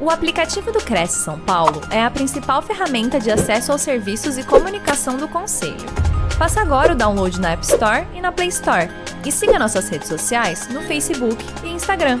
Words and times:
O 0.00 0.10
aplicativo 0.10 0.70
do 0.70 0.78
Cresce 0.78 1.24
São 1.24 1.40
Paulo 1.40 1.80
é 1.90 2.00
a 2.00 2.08
principal 2.08 2.62
ferramenta 2.62 3.18
de 3.18 3.32
acesso 3.32 3.72
aos 3.72 3.80
serviços 3.80 4.38
e 4.38 4.46
comunicação 4.46 5.16
do 5.16 5.26
Conselho. 5.26 5.74
Faça 6.38 6.60
agora 6.60 6.92
o 6.92 6.96
download 6.96 7.40
na 7.40 7.50
App 7.50 7.64
Store 7.64 8.06
e 8.14 8.20
na 8.20 8.30
Play 8.30 8.46
Store. 8.46 8.88
E 9.26 9.32
siga 9.32 9.58
nossas 9.58 9.88
redes 9.88 10.06
sociais 10.06 10.72
no 10.72 10.82
Facebook 10.82 11.36
e 11.64 11.70
Instagram. 11.70 12.20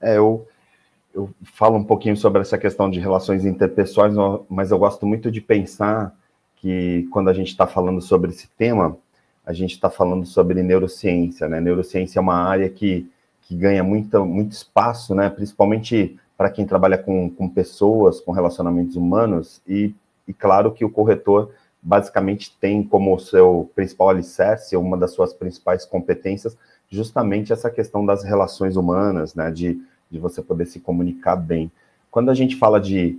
É, 0.00 0.16
eu, 0.16 0.44
eu 1.14 1.30
falo 1.44 1.76
um 1.76 1.84
pouquinho 1.84 2.16
sobre 2.16 2.40
essa 2.40 2.58
questão 2.58 2.90
de 2.90 2.98
relações 2.98 3.44
interpessoais, 3.44 4.14
mas 4.48 4.72
eu 4.72 4.78
gosto 4.80 5.06
muito 5.06 5.30
de 5.30 5.40
pensar 5.40 6.12
que 6.56 7.06
quando 7.12 7.30
a 7.30 7.32
gente 7.32 7.50
está 7.50 7.64
falando 7.64 8.00
sobre 8.00 8.30
esse 8.30 8.48
tema, 8.58 8.96
a 9.46 9.52
gente 9.52 9.70
está 9.70 9.88
falando 9.88 10.26
sobre 10.26 10.64
neurociência, 10.64 11.48
né? 11.48 11.60
Neurociência 11.60 12.18
é 12.18 12.20
uma 12.20 12.42
área 12.42 12.68
que 12.68 13.08
que 13.50 13.56
ganha 13.56 13.82
muito, 13.82 14.24
muito 14.24 14.52
espaço, 14.52 15.12
né, 15.12 15.28
principalmente 15.28 16.16
para 16.38 16.48
quem 16.48 16.64
trabalha 16.64 16.96
com, 16.96 17.28
com 17.28 17.48
pessoas, 17.48 18.20
com 18.20 18.30
relacionamentos 18.30 18.94
humanos, 18.94 19.60
e, 19.66 19.92
e 20.28 20.32
claro 20.32 20.70
que 20.70 20.84
o 20.84 20.88
corretor 20.88 21.50
basicamente 21.82 22.56
tem 22.60 22.80
como 22.80 23.18
seu 23.18 23.68
principal 23.74 24.10
alicerce, 24.10 24.76
uma 24.76 24.96
das 24.96 25.10
suas 25.10 25.34
principais 25.34 25.84
competências, 25.84 26.56
justamente 26.88 27.52
essa 27.52 27.68
questão 27.68 28.06
das 28.06 28.22
relações 28.22 28.76
humanas, 28.76 29.34
né, 29.34 29.50
de, 29.50 29.82
de 30.08 30.20
você 30.20 30.40
poder 30.40 30.66
se 30.66 30.78
comunicar 30.78 31.34
bem. 31.34 31.72
Quando 32.08 32.30
a 32.30 32.34
gente 32.34 32.54
fala 32.54 32.80
de, 32.80 33.18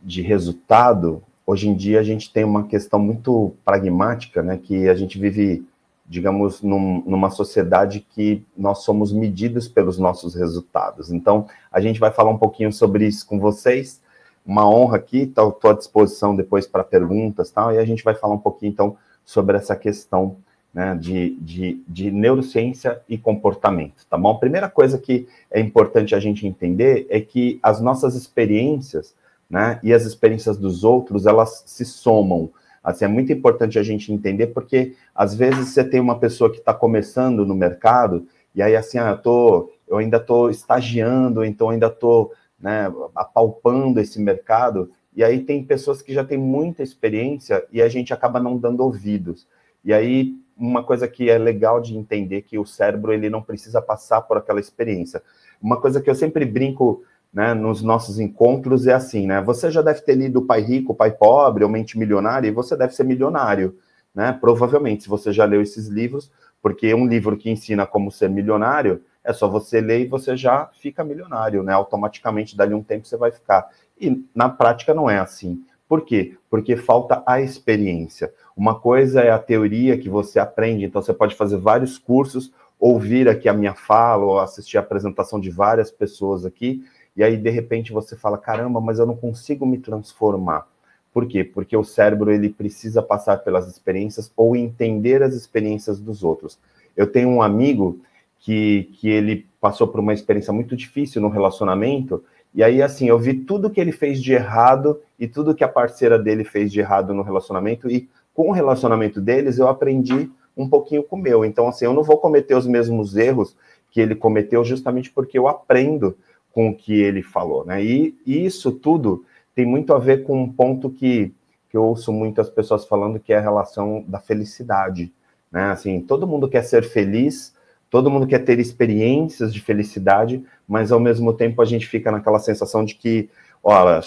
de 0.00 0.22
resultado, 0.22 1.20
hoje 1.44 1.68
em 1.68 1.74
dia 1.74 1.98
a 1.98 2.04
gente 2.04 2.32
tem 2.32 2.44
uma 2.44 2.68
questão 2.68 3.00
muito 3.00 3.52
pragmática, 3.64 4.40
né, 4.40 4.56
que 4.56 4.88
a 4.88 4.94
gente 4.94 5.18
vive 5.18 5.66
digamos, 6.08 6.62
num, 6.62 7.02
numa 7.06 7.30
sociedade 7.30 8.00
que 8.00 8.42
nós 8.56 8.78
somos 8.78 9.12
medidos 9.12 9.68
pelos 9.68 9.98
nossos 9.98 10.34
resultados. 10.34 11.12
Então, 11.12 11.46
a 11.70 11.80
gente 11.80 12.00
vai 12.00 12.10
falar 12.10 12.30
um 12.30 12.38
pouquinho 12.38 12.72
sobre 12.72 13.06
isso 13.06 13.26
com 13.26 13.38
vocês. 13.38 14.00
Uma 14.44 14.68
honra 14.68 14.96
aqui, 14.96 15.24
estou 15.24 15.70
à 15.70 15.74
disposição 15.74 16.34
depois 16.34 16.66
para 16.66 16.82
perguntas 16.82 17.50
tal, 17.50 17.72
e 17.74 17.78
a 17.78 17.84
gente 17.84 18.02
vai 18.02 18.14
falar 18.14 18.34
um 18.34 18.38
pouquinho, 18.38 18.70
então, 18.70 18.96
sobre 19.22 19.58
essa 19.58 19.76
questão 19.76 20.36
né, 20.72 20.94
de, 20.94 21.36
de, 21.40 21.82
de 21.86 22.10
neurociência 22.10 23.00
e 23.08 23.18
comportamento, 23.18 24.06
tá 24.08 24.16
bom? 24.16 24.30
A 24.30 24.38
primeira 24.38 24.68
coisa 24.68 24.98
que 24.98 25.26
é 25.50 25.60
importante 25.60 26.14
a 26.14 26.20
gente 26.20 26.46
entender 26.46 27.06
é 27.10 27.20
que 27.20 27.58
as 27.62 27.80
nossas 27.80 28.14
experiências, 28.14 29.14
né, 29.50 29.80
e 29.82 29.92
as 29.92 30.04
experiências 30.04 30.56
dos 30.56 30.84
outros, 30.84 31.26
elas 31.26 31.62
se 31.66 31.84
somam, 31.84 32.50
Assim, 32.82 33.04
é 33.04 33.08
muito 33.08 33.32
importante 33.32 33.78
a 33.78 33.82
gente 33.82 34.12
entender, 34.12 34.48
porque 34.48 34.94
às 35.14 35.34
vezes 35.34 35.68
você 35.68 35.84
tem 35.84 36.00
uma 36.00 36.18
pessoa 36.18 36.50
que 36.50 36.58
está 36.58 36.72
começando 36.72 37.44
no 37.44 37.54
mercado, 37.54 38.26
e 38.54 38.62
aí 38.62 38.74
assim, 38.76 38.98
ah, 38.98 39.10
eu, 39.10 39.18
tô, 39.18 39.72
eu 39.86 39.98
ainda 39.98 40.16
estou 40.16 40.50
estagiando, 40.50 41.44
então 41.44 41.70
ainda 41.70 41.86
estou 41.86 42.32
né, 42.58 42.92
apalpando 43.14 44.00
esse 44.00 44.20
mercado, 44.20 44.90
e 45.14 45.24
aí 45.24 45.40
tem 45.40 45.64
pessoas 45.64 46.00
que 46.00 46.14
já 46.14 46.24
têm 46.24 46.38
muita 46.38 46.82
experiência 46.82 47.64
e 47.72 47.82
a 47.82 47.88
gente 47.88 48.12
acaba 48.12 48.38
não 48.38 48.56
dando 48.56 48.84
ouvidos. 48.84 49.46
E 49.84 49.92
aí, 49.92 50.34
uma 50.56 50.82
coisa 50.82 51.08
que 51.08 51.30
é 51.30 51.38
legal 51.38 51.80
de 51.80 51.96
entender 51.96 52.42
que 52.42 52.58
o 52.58 52.66
cérebro 52.66 53.12
ele 53.12 53.30
não 53.30 53.42
precisa 53.42 53.80
passar 53.80 54.22
por 54.22 54.36
aquela 54.36 54.60
experiência. 54.60 55.22
Uma 55.60 55.80
coisa 55.80 56.00
que 56.00 56.08
eu 56.08 56.14
sempre 56.14 56.44
brinco 56.44 57.02
né, 57.32 57.54
nos 57.54 57.82
nossos 57.82 58.18
encontros 58.18 58.86
é 58.86 58.94
assim, 58.94 59.26
né? 59.26 59.40
Você 59.42 59.70
já 59.70 59.82
deve 59.82 60.00
ter 60.00 60.14
lido 60.14 60.46
Pai 60.46 60.60
Rico, 60.60 60.94
Pai 60.94 61.10
Pobre, 61.10 61.62
ou 61.62 61.70
Mente 61.70 61.98
Milionária, 61.98 62.48
e 62.48 62.52
você 62.52 62.76
deve 62.76 62.94
ser 62.94 63.04
milionário, 63.04 63.76
né? 64.14 64.32
Provavelmente, 64.32 65.04
se 65.04 65.08
você 65.08 65.32
já 65.32 65.44
leu 65.44 65.60
esses 65.60 65.88
livros, 65.88 66.30
porque 66.62 66.92
um 66.94 67.06
livro 67.06 67.36
que 67.36 67.50
ensina 67.50 67.86
como 67.86 68.10
ser 68.10 68.28
milionário, 68.28 69.02
é 69.22 69.32
só 69.32 69.46
você 69.46 69.80
ler 69.80 70.00
e 70.00 70.06
você 70.06 70.36
já 70.36 70.70
fica 70.80 71.04
milionário, 71.04 71.62
né? 71.62 71.72
Automaticamente, 71.72 72.56
dali 72.56 72.74
um 72.74 72.82
tempo 72.82 73.06
você 73.06 73.16
vai 73.16 73.30
ficar. 73.30 73.68
E 74.00 74.24
na 74.34 74.48
prática 74.48 74.94
não 74.94 75.08
é 75.08 75.18
assim. 75.18 75.62
Por 75.88 76.02
quê? 76.02 76.36
Porque 76.50 76.76
falta 76.76 77.22
a 77.26 77.40
experiência. 77.40 78.32
Uma 78.56 78.78
coisa 78.78 79.20
é 79.20 79.30
a 79.30 79.38
teoria 79.38 79.96
que 79.96 80.08
você 80.08 80.38
aprende, 80.38 80.84
então 80.84 81.00
você 81.00 81.14
pode 81.14 81.34
fazer 81.34 81.56
vários 81.56 81.98
cursos, 81.98 82.52
ouvir 82.78 83.28
aqui 83.28 83.48
a 83.48 83.54
minha 83.54 83.74
fala, 83.74 84.24
ou 84.24 84.38
assistir 84.38 84.76
a 84.76 84.80
apresentação 84.80 85.40
de 85.40 85.50
várias 85.50 85.90
pessoas 85.90 86.44
aqui, 86.44 86.84
e 87.18 87.24
aí 87.24 87.36
de 87.36 87.50
repente 87.50 87.92
você 87.92 88.14
fala, 88.14 88.38
caramba, 88.38 88.80
mas 88.80 89.00
eu 89.00 89.04
não 89.04 89.16
consigo 89.16 89.66
me 89.66 89.76
transformar. 89.76 90.68
Por 91.12 91.26
quê? 91.26 91.42
Porque 91.42 91.76
o 91.76 91.82
cérebro 91.82 92.30
ele 92.30 92.48
precisa 92.48 93.02
passar 93.02 93.38
pelas 93.38 93.66
experiências 93.66 94.30
ou 94.36 94.54
entender 94.54 95.20
as 95.20 95.34
experiências 95.34 95.98
dos 95.98 96.22
outros. 96.22 96.60
Eu 96.96 97.08
tenho 97.08 97.28
um 97.28 97.42
amigo 97.42 97.98
que, 98.38 98.88
que 98.92 99.08
ele 99.08 99.44
passou 99.60 99.88
por 99.88 99.98
uma 99.98 100.14
experiência 100.14 100.52
muito 100.52 100.76
difícil 100.76 101.20
no 101.20 101.28
relacionamento, 101.28 102.22
e 102.54 102.62
aí 102.62 102.80
assim, 102.80 103.08
eu 103.08 103.18
vi 103.18 103.34
tudo 103.34 103.68
que 103.68 103.80
ele 103.80 103.90
fez 103.90 104.22
de 104.22 104.32
errado 104.32 105.00
e 105.18 105.26
tudo 105.26 105.56
que 105.56 105.64
a 105.64 105.68
parceira 105.68 106.20
dele 106.20 106.44
fez 106.44 106.70
de 106.70 106.78
errado 106.78 107.12
no 107.12 107.22
relacionamento, 107.22 107.90
e 107.90 108.08
com 108.32 108.50
o 108.50 108.52
relacionamento 108.52 109.20
deles 109.20 109.58
eu 109.58 109.66
aprendi 109.66 110.30
um 110.56 110.68
pouquinho 110.68 111.02
com 111.02 111.16
o 111.16 111.18
meu. 111.18 111.44
Então, 111.44 111.66
assim, 111.66 111.84
eu 111.84 111.92
não 111.92 112.04
vou 112.04 112.18
cometer 112.18 112.54
os 112.54 112.66
mesmos 112.66 113.16
erros 113.16 113.56
que 113.90 114.00
ele 114.00 114.14
cometeu 114.14 114.64
justamente 114.64 115.10
porque 115.10 115.36
eu 115.36 115.48
aprendo 115.48 116.16
com 116.58 116.70
o 116.70 116.74
que 116.74 116.92
ele 116.92 117.22
falou, 117.22 117.64
né? 117.64 117.80
E, 117.84 118.16
isso 118.26 118.72
tudo 118.72 119.24
tem 119.54 119.64
muito 119.64 119.94
a 119.94 119.98
ver 120.00 120.24
com 120.24 120.42
um 120.42 120.52
ponto 120.52 120.90
que, 120.90 121.32
que 121.70 121.76
eu 121.76 121.84
ouço 121.84 122.12
muitas 122.12 122.50
pessoas 122.50 122.84
falando, 122.84 123.20
que 123.20 123.32
é 123.32 123.38
a 123.38 123.40
relação 123.40 124.04
da 124.08 124.18
felicidade, 124.18 125.12
né? 125.52 125.70
Assim, 125.70 126.00
todo 126.00 126.26
mundo 126.26 126.48
quer 126.48 126.64
ser 126.64 126.82
feliz, 126.82 127.54
todo 127.88 128.10
mundo 128.10 128.26
quer 128.26 128.40
ter 128.40 128.58
experiências 128.58 129.54
de 129.54 129.60
felicidade, 129.60 130.44
mas 130.66 130.90
ao 130.90 130.98
mesmo 130.98 131.32
tempo 131.32 131.62
a 131.62 131.64
gente 131.64 131.86
fica 131.86 132.10
naquela 132.10 132.40
sensação 132.40 132.84
de 132.84 132.96
que, 132.96 133.30
olha, 133.62 134.00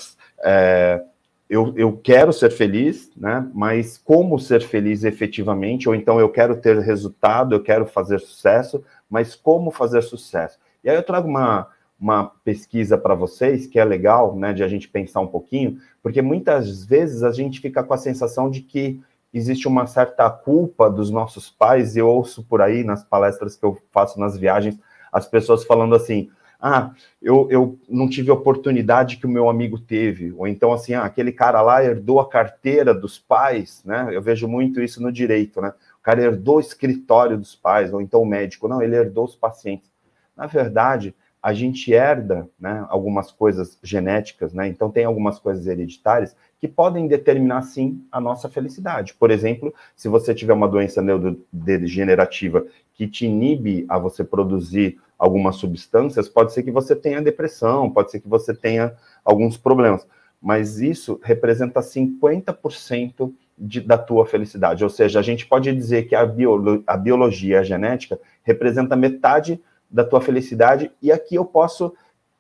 é, 0.44 1.01
eu, 1.50 1.73
eu 1.78 1.97
quero 2.03 2.33
ser 2.33 2.51
feliz, 2.51 3.09
né? 3.16 3.50
Mas 3.53 3.97
como 3.97 4.38
ser 4.38 4.62
feliz 4.62 5.06
efetivamente? 5.06 5.88
Ou 5.88 5.95
então 5.95 6.19
eu 6.19 6.28
quero 6.28 6.57
ter 6.57 6.78
resultado, 6.79 7.56
eu 7.56 7.63
quero 7.63 7.85
fazer 7.85 8.19
sucesso, 8.19 8.83
mas 9.09 9.35
como 9.35 9.72
fazer 9.72 10.01
sucesso? 10.01 10.59
E 10.83 10.89
aí 10.89 10.97
eu 10.97 11.03
trago 11.03 11.29
uma, 11.29 11.69
uma 12.01 12.31
pesquisa 12.44 12.97
para 12.97 13.13
vocês, 13.13 13.67
que 13.67 13.78
é 13.78 13.85
legal, 13.85 14.35
né, 14.35 14.51
de 14.53 14.63
a 14.63 14.67
gente 14.67 14.89
pensar 14.89 15.22
um 15.22 15.28
pouquinho, 15.28 15.78
porque 16.01 16.19
muitas 16.19 16.84
vezes 16.84 17.22
a 17.22 17.31
gente 17.31 17.62
fica 17.62 17.84
com 17.84 17.94
a 17.94 17.97
sensação 17.97 18.50
de 18.50 18.62
que 18.62 19.00
existe 19.31 19.67
uma 19.67 19.85
certa 19.85 20.28
culpa 20.28 20.89
dos 20.89 21.12
nossos 21.12 21.51
pais, 21.51 21.95
eu 21.95 22.07
ouço 22.07 22.44
por 22.44 22.59
aí 22.59 22.84
nas 22.84 23.03
palestras 23.03 23.56
que 23.56 23.63
eu 23.63 23.78
faço 23.91 24.19
nas 24.19 24.35
viagens, 24.35 24.79
as 25.13 25.28
pessoas 25.28 25.63
falando 25.63 25.94
assim, 25.94 26.31
ah, 26.59 26.91
eu, 27.22 27.47
eu 27.51 27.79
não 27.88 28.09
tive 28.09 28.31
a 28.31 28.35
oportunidade 28.35 29.18
que 29.18 29.28
o 29.28 29.29
meu 29.29 29.47
amigo 29.47 29.79
teve, 29.79 30.33
ou 30.33 30.47
então 30.47 30.73
assim, 30.73 30.95
ah, 30.95 31.03
aquele 31.03 31.31
cara 31.31 31.62
lá 31.62 31.83
herdou 31.83 32.19
a 32.19 32.28
carteira 32.28 32.95
dos 32.95 33.19
pais, 33.19 33.83
né, 33.85 34.07
eu 34.12 34.23
vejo 34.23 34.47
muito 34.47 34.81
isso 34.81 35.01
no 35.03 35.12
direito, 35.12 35.62
né, 35.62 35.72
o 36.00 36.01
cara 36.01 36.23
herdou 36.23 36.57
o 36.57 36.62
escritório 36.62 37.38
dos 37.38 37.56
pais, 37.56 37.94
ou 37.94 38.01
então 38.01 38.23
o 38.23 38.25
médico, 38.25 38.68
não, 38.68 38.81
ele 38.81 38.95
herdou 38.95 39.25
os 39.25 39.35
pacientes. 39.35 39.91
Na 40.35 40.47
verdade, 40.47 41.13
a 41.41 41.53
gente 41.53 41.91
herda 41.91 42.47
né, 42.59 42.85
algumas 42.90 43.31
coisas 43.31 43.79
genéticas, 43.81 44.53
né? 44.53 44.68
Então 44.68 44.91
tem 44.91 45.06
algumas 45.06 45.40
coisas 45.40 45.66
hereditárias 45.66 46.35
que 46.59 46.68
podem 46.68 47.07
determinar 47.07 47.63
sim 47.63 48.06
a 48.12 48.22
nossa 48.22 48.47
felicidade. 48.47 49.16
Por 49.16 49.31
exemplo, 49.31 49.74
se 49.96 50.07
você 50.07 50.35
tiver 50.35 50.53
uma 50.53 50.68
doença 50.68 51.01
neurodegenerativa 51.01 52.66
que 52.94 53.07
te 53.07 53.25
inibe 53.25 53.85
a 53.90 53.97
você 53.97 54.24
produzir 54.24 55.00
algumas 55.18 55.56
substâncias, 55.56 56.30
pode 56.30 56.53
ser 56.53 56.62
que 56.62 56.72
você 56.72 56.96
tenha 56.96 57.22
depressão, 57.22 57.90
pode 57.90 58.12
ser 58.12 58.19
que 58.19 58.28
você 58.28 58.53
tenha 58.53 58.94
alguns 59.25 59.57
problemas. 59.57 60.06
Mas 60.40 60.80
isso 60.80 61.19
representa 61.24 61.80
50% 61.80 63.34
de, 63.57 63.81
da 63.81 63.97
tua 63.97 64.25
felicidade. 64.25 64.84
Ou 64.84 64.90
seja, 64.90 65.19
a 65.19 65.24
gente 65.24 65.47
pode 65.47 65.74
dizer 65.74 66.07
que 66.07 66.16
a, 66.16 66.25
biolo, 66.25 66.84
a 66.85 66.97
biologia, 66.97 67.59
a 67.59 67.63
genética, 67.63 68.19
representa 68.44 68.96
metade 68.96 69.59
da 69.91 70.03
tua 70.03 70.22
felicidade. 70.22 70.91
E 71.02 71.12
aqui 71.12 71.35
eu 71.35 71.46
posso 71.46 71.94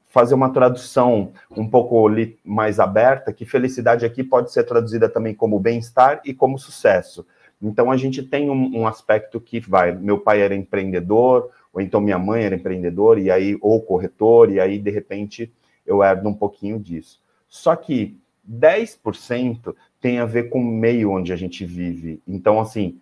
fazer 0.07 0.33
uma 0.33 0.51
tradução 0.51 1.31
um 1.55 1.67
pouco 1.67 2.05
mais 2.43 2.79
aberta, 2.79 3.31
que 3.31 3.45
felicidade 3.45 4.05
aqui 4.05 4.23
pode 4.23 4.51
ser 4.51 4.63
traduzida 4.63 5.07
também 5.07 5.33
como 5.33 5.59
bem-estar 5.59 6.21
e 6.25 6.33
como 6.33 6.59
sucesso. 6.59 7.25
Então 7.61 7.89
a 7.89 7.95
gente 7.95 8.21
tem 8.23 8.49
um, 8.49 8.79
um, 8.79 8.87
aspecto 8.87 9.39
que 9.39 9.59
vai, 9.59 9.93
meu 9.93 10.19
pai 10.19 10.41
era 10.41 10.55
empreendedor, 10.55 11.49
ou 11.71 11.79
então 11.79 12.01
minha 12.01 12.19
mãe 12.19 12.43
era 12.43 12.55
empreendedor, 12.55 13.19
e 13.19 13.31
aí, 13.31 13.57
ou 13.61 13.81
corretor, 13.81 14.51
e 14.51 14.59
aí 14.59 14.79
de 14.79 14.89
repente 14.89 15.51
eu 15.85 16.03
herdo 16.03 16.27
um 16.27 16.33
pouquinho 16.33 16.77
disso. 16.77 17.21
Só 17.47 17.75
que 17.75 18.17
10% 18.49 19.73
tem 20.01 20.19
a 20.19 20.25
ver 20.25 20.49
com 20.49 20.59
o 20.59 20.65
meio 20.65 21.11
onde 21.11 21.31
a 21.31 21.35
gente 21.35 21.63
vive. 21.63 22.21
Então, 22.27 22.59
assim, 22.59 22.99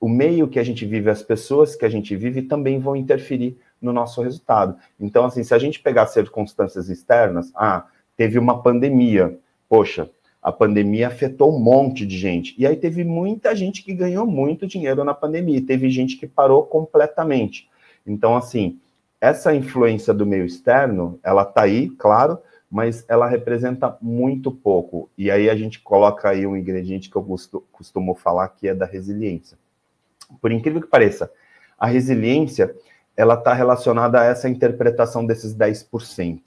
o 0.00 0.08
meio 0.08 0.48
que 0.48 0.58
a 0.58 0.64
gente 0.64 0.84
vive, 0.84 1.08
as 1.08 1.22
pessoas 1.22 1.76
que 1.76 1.84
a 1.84 1.88
gente 1.88 2.16
vive 2.16 2.42
também 2.42 2.78
vão 2.78 2.96
interferir 2.96 3.56
no 3.80 3.92
nosso 3.92 4.22
resultado. 4.22 4.76
Então, 4.98 5.24
assim, 5.24 5.42
se 5.42 5.54
a 5.54 5.58
gente 5.58 5.80
pegar 5.80 6.06
circunstâncias 6.06 6.88
externas, 6.88 7.50
ah, 7.54 7.86
teve 8.16 8.38
uma 8.38 8.62
pandemia, 8.62 9.38
poxa, 9.68 10.10
a 10.42 10.50
pandemia 10.50 11.08
afetou 11.08 11.54
um 11.54 11.58
monte 11.58 12.06
de 12.06 12.16
gente. 12.16 12.54
E 12.58 12.66
aí 12.66 12.76
teve 12.76 13.04
muita 13.04 13.54
gente 13.54 13.82
que 13.82 13.92
ganhou 13.92 14.26
muito 14.26 14.66
dinheiro 14.66 15.04
na 15.04 15.14
pandemia, 15.14 15.64
teve 15.64 15.90
gente 15.90 16.16
que 16.16 16.26
parou 16.26 16.62
completamente. 16.64 17.68
Então, 18.06 18.36
assim, 18.36 18.78
essa 19.20 19.54
influência 19.54 20.14
do 20.14 20.24
meio 20.24 20.46
externo, 20.46 21.18
ela 21.22 21.42
está 21.42 21.62
aí, 21.62 21.90
claro, 21.90 22.38
mas 22.70 23.04
ela 23.08 23.26
representa 23.26 23.98
muito 24.00 24.50
pouco. 24.50 25.10
E 25.18 25.30
aí 25.30 25.50
a 25.50 25.56
gente 25.56 25.80
coloca 25.80 26.30
aí 26.30 26.46
um 26.46 26.56
ingrediente 26.56 27.10
que 27.10 27.16
eu 27.16 27.26
costumo 27.72 28.14
falar 28.14 28.48
que 28.48 28.68
é 28.68 28.74
da 28.74 28.86
resiliência. 28.86 29.58
Por 30.40 30.52
incrível 30.52 30.80
que 30.80 30.86
pareça, 30.86 31.30
a 31.78 31.86
resiliência 31.86 32.74
ela 33.16 33.34
está 33.34 33.52
relacionada 33.52 34.20
a 34.20 34.24
essa 34.24 34.48
interpretação 34.48 35.26
desses 35.26 35.54
10%. 35.54 36.40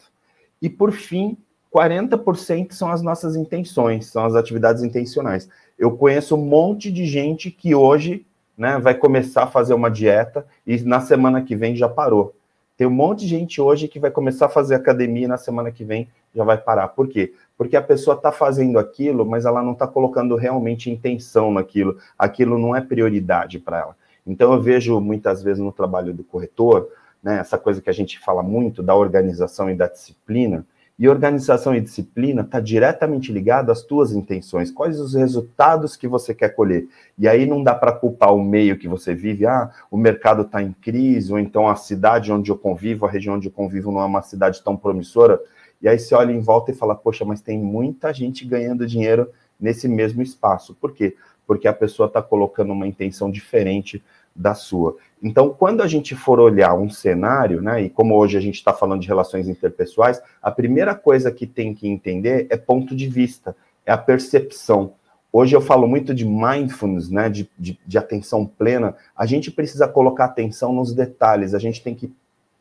E 0.62 0.70
por 0.70 0.92
fim, 0.92 1.38
40% 1.74 2.72
são 2.72 2.90
as 2.90 3.02
nossas 3.02 3.36
intenções, 3.36 4.08
são 4.08 4.26
as 4.26 4.36
atividades 4.36 4.84
intencionais. 4.84 5.50
Eu 5.78 5.92
conheço 5.98 6.36
um 6.36 6.46
monte 6.46 6.92
de 6.92 7.06
gente 7.06 7.50
que 7.50 7.74
hoje 7.74 8.26
né, 8.58 8.78
vai 8.80 8.94
começar 8.94 9.44
a 9.44 9.48
fazer 9.48 9.74
uma 9.74 9.90
dieta 9.90 10.46
e 10.66 10.80
na 10.82 11.00
semana 11.00 11.42
que 11.42 11.56
vem 11.56 11.76
já 11.76 11.90
parou. 11.90 12.36
Tem 12.78 12.88
um 12.88 12.92
monte 12.92 13.22
de 13.22 13.28
gente 13.28 13.62
hoje 13.62 13.88
que 13.88 14.00
vai 14.00 14.12
começar 14.12 14.48
a 14.48 14.50
fazer 14.50 14.76
academia 14.76 15.26
e 15.26 15.28
na 15.28 15.38
semana 15.38 15.72
que 15.72 15.84
vem 15.84 16.08
já 16.34 16.44
vai 16.44 16.58
parar. 16.58 16.90
Por 16.90 17.08
quê? 17.08 17.34
Porque 17.58 17.76
a 17.76 17.82
pessoa 17.82 18.16
está 18.16 18.32
fazendo 18.32 18.80
aquilo, 18.80 19.26
mas 19.26 19.46
ela 19.46 19.62
não 19.62 19.74
está 19.74 19.88
colocando 19.88 20.36
realmente 20.36 20.90
intenção 20.90 21.52
naquilo. 21.52 21.98
Aquilo 22.18 22.58
não 22.58 22.76
é 22.76 22.82
prioridade 22.82 23.60
para 23.60 23.80
ela. 23.80 23.96
Então 24.26 24.54
eu 24.54 24.62
vejo 24.62 25.00
muitas 25.00 25.44
vezes 25.44 25.64
no 25.64 25.72
trabalho 25.72 26.14
do 26.14 26.24
corretor, 26.24 26.90
né, 27.22 27.40
essa 27.40 27.58
coisa 27.58 27.82
que 27.82 27.90
a 27.90 27.94
gente 27.94 28.20
fala 28.20 28.44
muito 28.44 28.84
da 28.84 28.96
organização 28.96 29.70
e 29.70 29.76
da 29.76 29.88
disciplina, 29.88 30.66
e 30.98 31.10
organização 31.10 31.74
e 31.74 31.82
disciplina 31.82 32.44
está 32.44 32.60
diretamente 32.60 33.32
ligado 33.32 33.72
às 33.72 33.82
tuas 33.82 34.12
intenções. 34.12 34.70
Quais 34.70 35.00
os 35.00 35.16
resultados 35.16 35.96
que 35.96 36.08
você 36.08 36.36
quer 36.36 36.50
colher? 36.50 36.88
E 37.18 37.28
aí 37.28 37.48
não 37.48 37.64
dá 37.64 37.74
para 37.74 37.92
culpar 37.92 38.34
o 38.34 38.44
meio 38.44 38.78
que 38.78 38.88
você 38.88 39.16
vive. 39.16 39.46
Ah, 39.46 39.72
o 39.90 39.98
mercado 39.98 40.44
está 40.44 40.62
em 40.62 40.72
crise, 40.72 41.34
ou 41.34 41.40
então 41.40 41.68
a 41.68 41.76
cidade 41.76 42.32
onde 42.32 42.52
eu 42.52 42.58
convivo, 42.58 43.08
a 43.08 43.10
região 43.10 43.36
onde 43.36 43.48
eu 43.48 43.52
convivo 43.52 43.92
não 43.92 44.02
é 44.02 44.06
uma 44.06 44.22
cidade 44.22 44.64
tão 44.64 44.78
promissora. 44.78 45.42
E 45.82 45.88
aí 45.88 45.98
você 45.98 46.14
olha 46.14 46.32
em 46.32 46.40
volta 46.40 46.72
e 46.72 46.76
fala, 46.76 46.96
poxa, 46.96 47.26
mas 47.26 47.42
tem 47.42 47.58
muita 47.58 48.14
gente 48.14 48.46
ganhando 48.46 48.86
dinheiro 48.86 49.30
nesse 49.60 49.88
mesmo 49.88 50.22
espaço. 50.22 50.76
Por 50.76 50.94
quê? 50.94 51.16
Porque 51.46 51.68
a 51.68 51.74
pessoa 51.74 52.08
está 52.08 52.22
colocando 52.22 52.74
uma 52.74 52.88
intenção 52.88 53.30
diferente 53.30 54.02
da 54.36 54.54
sua. 54.54 54.98
Então, 55.22 55.50
quando 55.50 55.82
a 55.82 55.88
gente 55.88 56.16
for 56.16 56.40
olhar 56.40 56.74
um 56.74 56.90
cenário, 56.90 57.62
né, 57.62 57.84
e 57.84 57.90
como 57.90 58.16
hoje 58.16 58.38
a 58.38 58.42
gente 58.42 58.56
está 58.56 58.74
falando 58.74 59.02
de 59.02 59.08
relações 59.08 59.48
interpessoais, 59.48 60.22
a 60.42 60.52
primeira 60.52 60.96
coisa 60.96 61.32
que 61.32 61.46
tem 61.46 61.74
que 61.74 61.88
entender 61.88 62.48
é 62.50 62.58
ponto 62.58 62.96
de 62.96 63.08
vista, 63.08 63.56
é 63.86 63.92
a 63.92 63.98
percepção. 63.98 64.94
Hoje 65.32 65.56
eu 65.56 65.62
falo 65.62 65.88
muito 65.88 66.14
de 66.14 66.26
mindfulness, 66.26 67.10
né, 67.10 67.30
de, 67.30 67.50
de, 67.58 67.80
de 67.86 67.98
atenção 67.98 68.46
plena. 68.46 68.96
A 69.16 69.26
gente 69.26 69.52
precisa 69.52 69.88
colocar 69.88 70.26
atenção 70.26 70.74
nos 70.74 70.94
detalhes, 70.94 71.54
a 71.54 71.60
gente 71.60 71.82
tem 71.82 71.96
que 71.96 72.12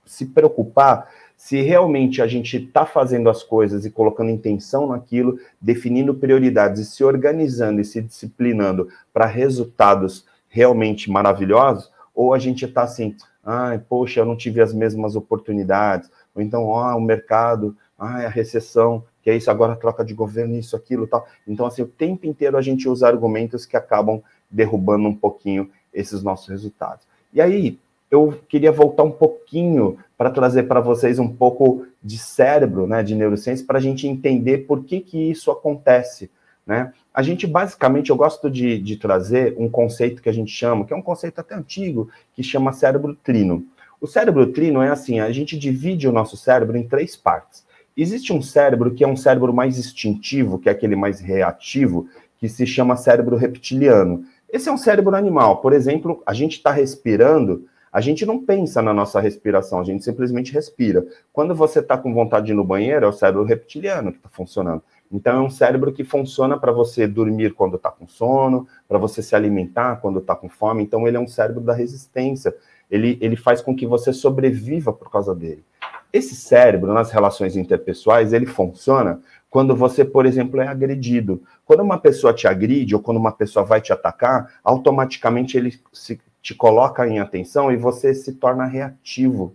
se 0.05 0.27
preocupar 0.27 1.09
se 1.43 1.61
realmente 1.61 2.23
a 2.23 2.27
gente 2.29 2.57
está 2.57 2.87
fazendo 2.87 3.29
as 3.29 3.43
coisas 3.43 3.85
e 3.85 3.91
colocando 3.91 4.31
intenção 4.31 4.87
naquilo, 4.87 5.41
definindo 5.61 6.15
prioridades 6.15 6.81
e 6.81 6.85
se 6.85 7.03
organizando 7.03 7.81
e 7.81 7.85
se 7.85 8.01
disciplinando 8.01 8.89
para 9.13 9.27
resultados 9.27 10.25
realmente 10.49 11.11
maravilhosos, 11.11 11.91
ou 12.15 12.33
a 12.33 12.39
gente 12.39 12.65
está 12.65 12.85
assim, 12.85 13.17
ai, 13.43 13.81
poxa, 13.81 14.21
eu 14.21 14.25
não 14.25 14.37
tive 14.37 14.61
as 14.61 14.73
mesmas 14.73 15.17
oportunidades, 15.17 16.09
ou 16.33 16.41
então, 16.41 16.67
ó, 16.67 16.97
o 16.97 17.01
mercado, 17.01 17.77
ai, 17.99 18.25
a 18.25 18.29
recessão, 18.29 19.05
que 19.21 19.29
é 19.29 19.37
isso, 19.37 19.51
agora 19.51 19.75
troca 19.75 20.05
de 20.05 20.15
governo, 20.15 20.55
isso, 20.55 20.77
aquilo, 20.77 21.09
tal. 21.09 21.27
Então, 21.45 21.67
assim, 21.67 21.83
o 21.83 21.89
tempo 21.89 22.25
inteiro 22.25 22.57
a 22.57 22.63
gente 22.63 22.89
usa 22.89 23.09
argumentos 23.09 23.67
que 23.67 23.77
acabam 23.77 24.23
derrubando 24.49 25.09
um 25.09 25.15
pouquinho 25.17 25.69
esses 25.93 26.23
nossos 26.23 26.47
resultados. 26.47 27.05
E 27.33 27.41
aí, 27.41 27.81
eu 28.13 28.39
queria 28.47 28.71
voltar 28.71 29.05
um 29.05 29.11
pouquinho 29.11 29.97
para 30.19 30.31
trazer 30.31 30.65
para 30.65 30.81
vocês 30.81 31.19
um 31.19 31.29
pouco 31.29 31.87
de 32.03 32.19
cérebro, 32.19 32.87
né, 32.87 33.03
de 33.03 33.15
neurociência, 33.15 33.67
para 33.67 33.79
a 33.79 33.81
gente 33.81 34.07
entender 34.07 34.59
por 34.59 34.85
que, 34.85 35.01
que 35.01 35.31
isso 35.31 35.51
acontece, 35.51 36.31
né? 36.67 36.93
A 37.15 37.23
gente, 37.23 37.47
basicamente, 37.47 38.11
eu 38.11 38.17
gosto 38.17 38.51
de, 38.51 38.79
de 38.79 38.97
trazer 38.97 39.55
um 39.59 39.69
conceito 39.69 40.23
que 40.23 40.29
a 40.29 40.33
gente 40.33 40.51
chama, 40.51 40.85
que 40.85 40.93
é 40.93 40.97
um 40.97 41.03
conceito 41.03 41.41
até 41.41 41.55
antigo, 41.55 42.09
que 42.35 42.43
chama 42.43 42.73
cérebro 42.73 43.17
trino. 43.23 43.65
O 44.01 44.07
cérebro 44.07 44.47
trino 44.53 44.83
é 44.83 44.89
assim, 44.89 45.19
a 45.21 45.33
gente 45.33 45.59
divide 45.59 46.07
o 46.07 46.13
nosso 46.13 46.37
cérebro 46.37 46.77
em 46.77 46.87
três 46.87 47.17
partes. 47.17 47.65
Existe 47.97 48.33
um 48.33 48.41
cérebro 48.41 48.93
que 48.93 49.05
é 49.05 49.09
um 49.09 49.17
cérebro 49.17 49.53
mais 49.53 49.79
instintivo, 49.79 50.59
que 50.59 50.69
é 50.69 50.73
aquele 50.73 50.97
mais 50.97 51.21
reativo, 51.21 52.09
que 52.39 52.49
se 52.49 52.67
chama 52.67 52.97
cérebro 52.97 53.37
reptiliano. 53.37 54.25
Esse 54.51 54.69
é 54.69 54.73
um 54.73 54.79
cérebro 54.79 55.15
animal. 55.15 55.59
Por 55.59 55.73
exemplo, 55.73 56.23
a 56.27 56.35
gente 56.35 56.57
está 56.57 56.71
respirando, 56.71 57.67
a 57.93 58.01
gente 58.01 58.25
não 58.25 58.43
pensa 58.43 58.81
na 58.81 58.95
nossa 58.95 59.21
respiração, 59.21 59.79
a 59.79 59.85
gente 59.85 60.03
simplesmente 60.03 60.53
respira. 60.53 61.05
Quando 61.31 61.55
você 61.55 61.81
está 61.81 61.99
com 61.99 62.15
vontade 62.15 62.47
de 62.47 62.53
ir 62.53 62.55
no 62.55 62.65
banheiro, 62.65 63.05
é 63.05 63.09
o 63.09 63.13
cérebro 63.13 63.45
reptiliano 63.45 64.11
que 64.11 64.17
está 64.17 64.31
funcionando. 64.31 64.83
Então, 65.13 65.37
é 65.37 65.47
um 65.47 65.51
cérebro 65.51 65.93
que 65.93 66.03
funciona 66.03 66.59
para 66.59 66.73
você 66.73 67.07
dormir 67.07 67.53
quando 67.53 67.77
está 67.77 67.91
com 67.91 68.09
sono, 68.09 68.67
para 68.89 68.97
você 68.97 69.23
se 69.23 69.37
alimentar 69.37 69.97
quando 69.97 70.21
está 70.21 70.35
com 70.35 70.49
fome. 70.49 70.83
Então, 70.83 71.07
ele 71.07 71.19
é 71.19 71.21
um 71.21 71.29
cérebro 71.29 71.61
da 71.61 71.75
resistência. 71.75 72.55
Ele, 72.91 73.19
ele 73.21 73.37
faz 73.37 73.61
com 73.61 73.77
que 73.77 73.87
você 73.87 74.11
sobreviva 74.11 74.91
por 74.91 75.11
causa 75.11 75.35
dele. 75.35 75.63
Esse 76.11 76.35
cérebro, 76.35 76.95
nas 76.95 77.11
relações 77.11 77.57
interpessoais, 77.57 78.33
ele 78.33 78.47
funciona 78.47 79.21
quando 79.51 79.77
você, 79.77 80.03
por 80.03 80.25
exemplo, 80.25 80.63
é 80.63 80.67
agredido. 80.67 81.43
Quando 81.67 81.81
uma 81.81 81.99
pessoa 81.99 82.33
te 82.33 82.49
agride 82.49 82.95
ou 82.95 83.03
quando 83.03 83.19
uma 83.19 83.33
pessoa 83.33 83.67
vai 83.67 83.83
te 83.83 83.93
atacar, 83.93 84.61
automaticamente 84.65 85.59
ele 85.59 85.79
se, 85.93 86.19
te 86.43 86.55
coloca 86.55 87.07
em 87.07 87.21
atenção 87.21 87.71
e 87.71 87.77
você 87.77 88.15
se 88.15 88.35
torna 88.35 88.67
reativo. 88.67 89.55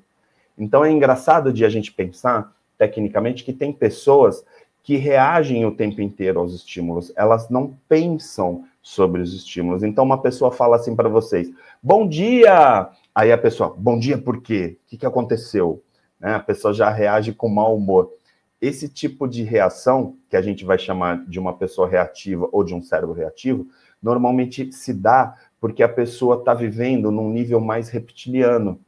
Então, 0.57 0.83
é 0.83 0.91
engraçado 0.91 1.51
de 1.51 1.65
a 1.65 1.69
gente 1.69 1.91
pensar, 1.91 2.55
tecnicamente, 2.77 3.43
que 3.43 3.53
tem 3.53 3.71
pessoas 3.73 4.43
que 4.81 4.95
reagem 4.95 5.65
o 5.65 5.75
tempo 5.75 6.01
inteiro 6.01 6.39
aos 6.39 6.53
estímulos, 6.53 7.11
elas 7.15 7.49
não 7.49 7.77
pensam 7.89 8.63
sobre 8.81 9.21
os 9.21 9.33
estímulos. 9.33 9.83
Então, 9.83 10.05
uma 10.05 10.21
pessoa 10.21 10.49
fala 10.49 10.77
assim 10.77 10.95
para 10.95 11.09
vocês: 11.09 11.51
Bom 11.83 12.07
dia! 12.07 12.89
Aí 13.13 13.31
a 13.31 13.37
pessoa, 13.37 13.75
bom 13.77 13.99
dia 13.99 14.17
por 14.17 14.41
quê? 14.41 14.77
O 14.85 14.89
que, 14.89 14.97
que 14.97 15.05
aconteceu? 15.05 15.83
Né? 16.19 16.35
A 16.35 16.39
pessoa 16.39 16.73
já 16.73 16.89
reage 16.89 17.33
com 17.33 17.49
mau 17.49 17.75
humor. 17.75 18.11
Esse 18.61 18.87
tipo 18.87 19.27
de 19.27 19.43
reação, 19.43 20.15
que 20.29 20.37
a 20.37 20.41
gente 20.41 20.63
vai 20.63 20.79
chamar 20.79 21.25
de 21.25 21.39
uma 21.39 21.53
pessoa 21.53 21.87
reativa 21.87 22.47
ou 22.51 22.63
de 22.63 22.73
um 22.73 22.81
cérebro 22.81 23.13
reativo, 23.13 23.67
normalmente 24.01 24.71
se 24.71 24.93
dá 24.93 25.35
porque 25.59 25.83
a 25.83 25.89
pessoa 25.89 26.37
está 26.37 26.53
vivendo 26.53 27.11
num 27.11 27.29
nível 27.29 27.59
mais 27.59 27.89
reptiliano. 27.89 28.79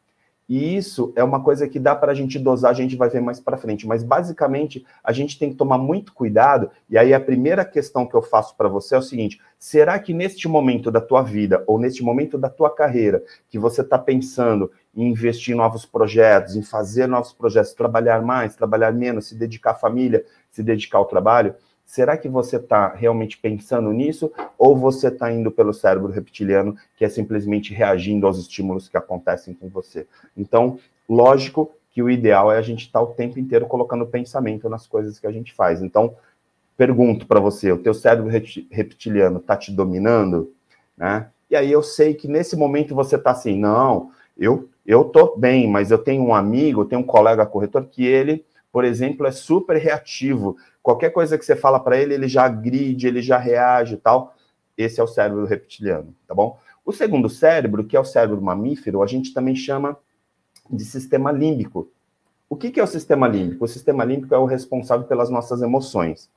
E 0.49 0.75
isso 0.75 1.13
é 1.15 1.23
uma 1.23 1.43
coisa 1.43 1.67
que 1.67 1.77
dá 1.77 1.95
para 1.95 2.11
a 2.11 2.15
gente 2.15 2.39
dosar, 2.39 2.71
a 2.71 2.73
gente 2.73 2.95
vai 2.95 3.07
ver 3.07 3.21
mais 3.21 3.39
para 3.39 3.55
frente. 3.55 3.85
Mas 3.85 4.01
basicamente 4.01 4.83
a 5.03 5.13
gente 5.13 5.37
tem 5.37 5.51
que 5.51 5.55
tomar 5.55 5.77
muito 5.77 6.11
cuidado. 6.11 6.71
E 6.89 6.97
aí 6.97 7.13
a 7.13 7.19
primeira 7.19 7.63
questão 7.63 8.03
que 8.07 8.15
eu 8.15 8.21
faço 8.23 8.57
para 8.57 8.67
você 8.67 8.95
é 8.95 8.97
o 8.97 9.03
seguinte: 9.03 9.39
será 9.59 9.99
que 9.99 10.11
neste 10.11 10.47
momento 10.47 10.89
da 10.89 10.99
tua 10.99 11.21
vida 11.21 11.63
ou 11.67 11.77
neste 11.77 12.01
momento 12.01 12.35
da 12.35 12.49
tua 12.49 12.73
carreira 12.73 13.23
que 13.47 13.59
você 13.59 13.81
está 13.81 13.99
pensando 13.99 14.71
em 14.95 15.07
investir 15.07 15.53
em 15.53 15.57
novos 15.57 15.85
projetos, 15.85 16.55
em 16.55 16.63
fazer 16.63 17.05
novos 17.05 17.31
projetos, 17.31 17.73
trabalhar 17.73 18.23
mais, 18.23 18.55
trabalhar 18.55 18.91
menos, 18.91 19.27
se 19.27 19.35
dedicar 19.35 19.71
à 19.71 19.75
família, 19.75 20.25
se 20.49 20.63
dedicar 20.63 20.97
ao 20.97 21.05
trabalho? 21.05 21.53
Será 21.89 22.15
que 22.15 22.29
você 22.29 22.57
está 22.57 22.93
realmente 22.93 23.35
pensando 23.35 23.91
nisso 23.91 24.31
ou 24.59 24.77
você 24.77 25.07
está 25.07 25.31
indo 25.33 25.49
pelo 25.49 25.73
cérebro 25.73 26.11
reptiliano, 26.11 26.77
que 26.95 27.03
é 27.03 27.09
simplesmente 27.09 27.73
reagindo 27.73 28.27
aos 28.27 28.37
estímulos 28.37 28.87
que 28.87 28.95
acontecem 28.95 29.55
com 29.55 29.67
você? 29.69 30.05
Então, 30.37 30.77
lógico 31.09 31.71
que 31.89 32.03
o 32.03 32.07
ideal 32.07 32.51
é 32.51 32.59
a 32.59 32.61
gente 32.61 32.85
estar 32.85 32.99
tá 32.99 33.05
o 33.05 33.15
tempo 33.15 33.39
inteiro 33.39 33.65
colocando 33.65 34.05
pensamento 34.05 34.69
nas 34.69 34.85
coisas 34.85 35.17
que 35.17 35.25
a 35.25 35.31
gente 35.31 35.51
faz. 35.51 35.81
Então, 35.81 36.15
pergunto 36.77 37.25
para 37.25 37.39
você, 37.39 37.71
o 37.71 37.79
teu 37.79 37.95
cérebro 37.95 38.29
reptiliano 38.69 39.39
está 39.39 39.57
te 39.57 39.71
dominando? 39.71 40.53
Né? 40.95 41.27
E 41.49 41.55
aí 41.55 41.71
eu 41.71 41.81
sei 41.81 42.13
que 42.13 42.27
nesse 42.27 42.55
momento 42.55 42.93
você 42.93 43.15
está 43.15 43.31
assim, 43.31 43.57
não, 43.57 44.11
eu 44.37 44.69
eu 44.85 45.05
tô 45.05 45.35
bem, 45.35 45.67
mas 45.67 45.89
eu 45.89 45.97
tenho 45.97 46.23
um 46.23 46.35
amigo, 46.35 46.85
tenho 46.85 47.01
um 47.01 47.05
colega 47.05 47.47
corretor 47.47 47.85
que 47.87 48.05
ele, 48.05 48.45
por 48.71 48.85
exemplo, 48.85 49.25
é 49.25 49.31
super 49.31 49.77
reativo. 49.77 50.57
Qualquer 50.81 51.09
coisa 51.09 51.37
que 51.37 51.45
você 51.45 51.55
fala 51.55 51.79
para 51.79 51.97
ele, 51.97 52.13
ele 52.13 52.27
já 52.27 52.45
agride, 52.45 53.07
ele 53.07 53.21
já 53.21 53.37
reage 53.37 53.95
e 53.95 53.97
tal. 53.97 54.35
Esse 54.77 54.99
é 54.99 55.03
o 55.03 55.07
cérebro 55.07 55.45
reptiliano, 55.45 56.15
tá 56.27 56.33
bom? 56.33 56.57
O 56.85 56.91
segundo 56.91 57.29
cérebro, 57.29 57.83
que 57.83 57.97
é 57.97 57.99
o 57.99 58.05
cérebro 58.05 58.41
mamífero, 58.41 59.03
a 59.03 59.07
gente 59.07 59.33
também 59.33 59.55
chama 59.55 59.97
de 60.69 60.85
sistema 60.85 61.31
límbico. 61.31 61.91
O 62.49 62.55
que, 62.55 62.71
que 62.71 62.79
é 62.79 62.83
o 62.83 62.87
sistema 62.87 63.27
límbico? 63.27 63.65
O 63.65 63.67
sistema 63.67 64.03
límbico 64.03 64.33
é 64.33 64.37
o 64.37 64.45
responsável 64.45 65.05
pelas 65.05 65.29
nossas 65.29 65.61
emoções. 65.61 66.29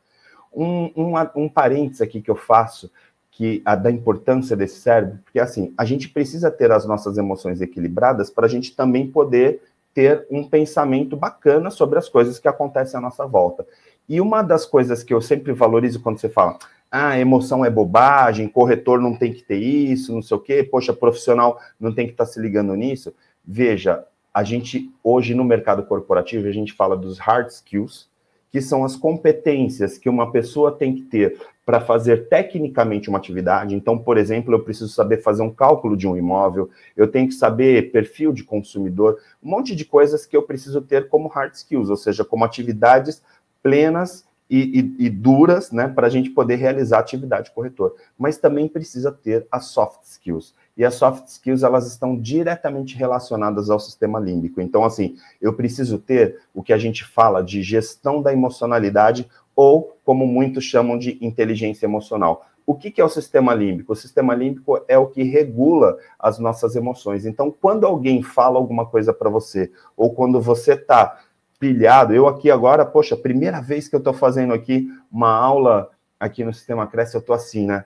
Um, 0.52 0.90
um, 0.94 1.12
um 1.34 1.48
parênteses 1.48 2.02
aqui 2.02 2.20
que 2.20 2.30
eu 2.30 2.36
faço, 2.36 2.90
que 3.30 3.62
a 3.64 3.74
da 3.74 3.90
importância 3.90 4.54
desse 4.54 4.78
cérebro, 4.80 5.18
porque 5.24 5.40
assim, 5.40 5.72
a 5.76 5.86
gente 5.86 6.10
precisa 6.10 6.50
ter 6.50 6.70
as 6.70 6.84
nossas 6.84 7.16
emoções 7.16 7.62
equilibradas 7.62 8.28
para 8.28 8.44
a 8.44 8.48
gente 8.48 8.76
também 8.76 9.10
poder 9.10 9.62
ter 9.94 10.26
um 10.30 10.49
pensamento 10.49 11.16
bacana 11.16 11.70
sobre 11.70 11.99
as 11.99 12.08
coisas 12.08 12.38
que 12.38 12.49
acontecem 12.49 12.99
à 12.99 13.00
nossa 13.00 13.26
volta. 13.26 13.66
E 14.08 14.20
uma 14.20 14.42
das 14.42 14.64
coisas 14.64 15.02
que 15.02 15.12
eu 15.12 15.20
sempre 15.20 15.52
valorizo 15.52 16.00
quando 16.00 16.18
você 16.18 16.28
fala, 16.28 16.58
ah, 16.90 17.18
emoção 17.18 17.64
é 17.64 17.70
bobagem, 17.70 18.49
corretor 18.49 19.00
não 19.00 19.16
tem 19.16 19.32
que 19.32 19.42
ter 19.42 19.56
isso, 19.56 20.12
não 20.12 20.22
sei 20.22 20.37
o 20.37 20.40
quê, 20.40 20.62
poxa, 20.62 20.92
profissional 20.92 21.58
não 21.80 21.94
tem 21.94 22.06
que 22.06 22.12
estar 22.12 22.26
tá 22.26 22.30
se 22.30 22.40
ligando 22.40 22.75
nisso. 22.75 23.14
Veja, 23.44 24.04
a 24.32 24.42
gente, 24.42 24.90
hoje 25.02 25.34
no 25.34 25.44
mercado 25.44 25.84
corporativo, 25.84 26.46
a 26.46 26.52
gente 26.52 26.72
fala 26.72 26.96
dos 26.96 27.18
hard 27.18 27.49
skills, 27.49 28.08
que 28.52 28.61
são 28.61 28.85
as 28.85 28.94
competências 28.94 29.97
que 29.97 30.11
uma 30.11 30.30
pessoa 30.30 30.71
tem 30.71 30.94
que 30.94 31.02
ter 31.02 31.40
para 31.64 31.80
fazer 31.80 32.28
tecnicamente 32.28 33.09
uma 33.09 33.18
atividade. 33.18 33.75
Então, 33.75 33.97
por 33.97 34.18
exemplo, 34.18 34.52
eu 34.52 34.62
preciso 34.62 34.90
saber 34.90 35.23
fazer 35.23 35.42
um 35.42 35.50
cálculo 35.50 35.97
de 35.97 36.06
um 36.06 36.16
imóvel, 36.16 36.68
eu 36.94 37.09
tenho 37.09 37.28
que 37.28 37.35
saber 37.35 37.90
perfil 37.90 38.30
de 38.30 38.44
consumidor, 38.44 39.18
um 39.42 39.49
monte 39.49 39.75
de 39.75 39.87
coisas 39.87 40.26
que 40.26 40.37
eu 40.37 40.42
preciso 40.42 40.82
ter 40.82 41.09
como 41.09 41.28
hard 41.28 41.54
skills, 41.54 41.88
ou 41.88 41.97
seja, 41.97 42.25
como 42.25 42.44
atividades 42.44 43.23
plenas 43.62 44.26
e, 44.50 44.80
e, 44.99 45.06
e 45.06 45.09
duras, 45.09 45.73
né, 45.73 45.88
para 45.88 46.09
a 46.09 46.11
gente 46.11 46.28
poder 46.28 46.56
realizar 46.56 46.99
a 46.99 47.00
atividade 47.00 47.50
corretor. 47.52 47.94
Mas 48.18 48.37
também 48.37 48.68
precisa 48.68 49.11
ter 49.11 49.47
as 49.50 49.66
soft 49.66 50.02
skills. 50.02 50.54
E 50.76 50.85
as 50.85 50.95
soft 50.95 51.26
skills, 51.26 51.62
elas 51.62 51.87
estão 51.87 52.19
diretamente 52.19 52.97
relacionadas 52.97 53.69
ao 53.69 53.79
sistema 53.79 54.19
límbico. 54.19 54.61
Então, 54.61 54.85
assim, 54.85 55.17
eu 55.41 55.52
preciso 55.52 55.99
ter 55.99 56.41
o 56.55 56.62
que 56.62 56.73
a 56.73 56.79
gente 56.79 57.05
fala 57.05 57.43
de 57.43 57.62
gestão 57.62 58.23
da 58.23 58.33
emocionalidade 58.33 59.29
ou, 59.55 59.97
como 60.05 60.26
muitos 60.26 60.64
chamam 60.64 60.99
de 60.99 61.19
inteligência 61.21 61.85
emocional. 61.85 62.47
O 62.64 62.75
que, 62.75 62.91
que 62.91 63.00
é 63.00 63.05
o 63.05 63.09
sistema 63.09 63.55
límbico? 63.55 63.93
O 63.93 63.97
sistema 63.97 64.35
límbico 64.35 64.81
é 64.88 64.97
o 64.97 65.09
que 65.09 65.23
regula 65.23 65.99
as 66.19 66.38
nossas 66.38 66.76
emoções. 66.76 67.26
Então, 67.26 67.50
quando 67.50 67.87
alguém 67.87 68.23
fala 68.23 68.57
alguma 68.59 68.87
coisa 68.87 69.12
para 69.12 69.29
você, 69.29 69.71
ou 69.97 70.14
quando 70.14 70.41
você 70.41 70.75
está 70.75 71.21
pilhado, 71.59 72.14
eu 72.14 72.26
aqui 72.26 72.50
agora, 72.50 72.85
poxa, 72.87 73.17
primeira 73.17 73.61
vez 73.61 73.88
que 73.88 73.95
eu 73.95 73.99
estou 73.99 74.12
fazendo 74.12 74.55
aqui 74.55 74.88
uma 75.11 75.31
aula 75.31 75.91
aqui 76.19 76.45
no 76.45 76.52
Sistema 76.52 76.87
Cresce, 76.87 77.17
eu 77.17 77.21
estou 77.21 77.35
assim, 77.35 77.67
né? 77.67 77.85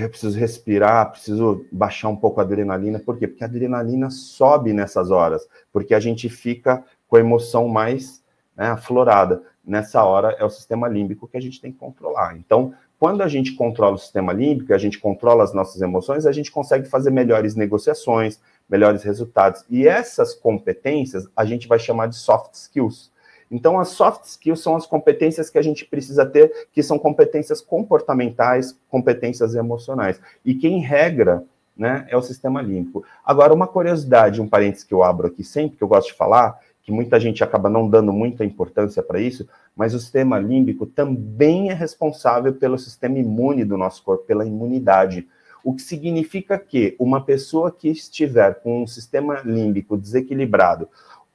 Eu 0.00 0.08
preciso 0.08 0.38
respirar, 0.38 1.10
preciso 1.10 1.66
baixar 1.70 2.08
um 2.08 2.16
pouco 2.16 2.40
a 2.40 2.44
adrenalina. 2.44 2.98
Por 2.98 3.18
quê? 3.18 3.28
Porque 3.28 3.44
a 3.44 3.46
adrenalina 3.46 4.10
sobe 4.10 4.72
nessas 4.72 5.10
horas, 5.10 5.46
porque 5.72 5.94
a 5.94 6.00
gente 6.00 6.28
fica 6.28 6.82
com 7.06 7.16
a 7.16 7.20
emoção 7.20 7.68
mais 7.68 8.22
né, 8.56 8.68
aflorada 8.68 9.42
nessa 9.64 10.02
hora 10.02 10.36
é 10.38 10.44
o 10.44 10.50
sistema 10.50 10.88
límbico 10.88 11.28
que 11.28 11.36
a 11.36 11.40
gente 11.40 11.60
tem 11.60 11.72
que 11.72 11.78
controlar. 11.78 12.36
Então, 12.36 12.74
quando 12.98 13.22
a 13.22 13.28
gente 13.28 13.52
controla 13.54 13.94
o 13.94 13.98
sistema 13.98 14.32
límbico, 14.32 14.72
a 14.72 14.78
gente 14.78 14.98
controla 14.98 15.44
as 15.44 15.52
nossas 15.52 15.80
emoções, 15.80 16.26
a 16.26 16.32
gente 16.32 16.50
consegue 16.50 16.88
fazer 16.88 17.10
melhores 17.10 17.54
negociações, 17.54 18.40
melhores 18.68 19.02
resultados. 19.02 19.64
E 19.68 19.86
essas 19.86 20.34
competências 20.34 21.28
a 21.36 21.44
gente 21.44 21.68
vai 21.68 21.78
chamar 21.78 22.06
de 22.06 22.16
soft 22.16 22.54
skills. 22.54 23.11
Então, 23.52 23.78
as 23.78 23.90
soft 23.90 24.24
skills 24.24 24.60
são 24.60 24.74
as 24.74 24.86
competências 24.86 25.50
que 25.50 25.58
a 25.58 25.62
gente 25.62 25.84
precisa 25.84 26.24
ter, 26.24 26.68
que 26.72 26.82
são 26.82 26.98
competências 26.98 27.60
comportamentais, 27.60 28.74
competências 28.88 29.54
emocionais. 29.54 30.18
E 30.42 30.54
quem 30.54 30.80
regra 30.80 31.44
né, 31.76 32.06
é 32.08 32.16
o 32.16 32.22
sistema 32.22 32.62
límbico. 32.62 33.04
Agora, 33.22 33.52
uma 33.52 33.66
curiosidade, 33.66 34.40
um 34.40 34.48
parênteses 34.48 34.84
que 34.84 34.94
eu 34.94 35.02
abro 35.02 35.26
aqui 35.26 35.44
sempre, 35.44 35.76
que 35.76 35.84
eu 35.84 35.88
gosto 35.88 36.08
de 36.08 36.14
falar, 36.14 36.58
que 36.82 36.90
muita 36.90 37.20
gente 37.20 37.44
acaba 37.44 37.68
não 37.68 37.88
dando 37.88 38.10
muita 38.10 38.42
importância 38.42 39.02
para 39.02 39.20
isso, 39.20 39.46
mas 39.76 39.92
o 39.94 40.00
sistema 40.00 40.38
límbico 40.38 40.86
também 40.86 41.70
é 41.70 41.74
responsável 41.74 42.54
pelo 42.54 42.78
sistema 42.78 43.18
imune 43.18 43.66
do 43.66 43.76
nosso 43.76 44.02
corpo, 44.02 44.24
pela 44.24 44.46
imunidade. 44.46 45.28
O 45.62 45.74
que 45.74 45.82
significa 45.82 46.58
que 46.58 46.96
uma 46.98 47.22
pessoa 47.22 47.70
que 47.70 47.88
estiver 47.88 48.60
com 48.62 48.82
um 48.82 48.86
sistema 48.86 49.42
límbico 49.44 49.96
desequilibrado 49.96 50.88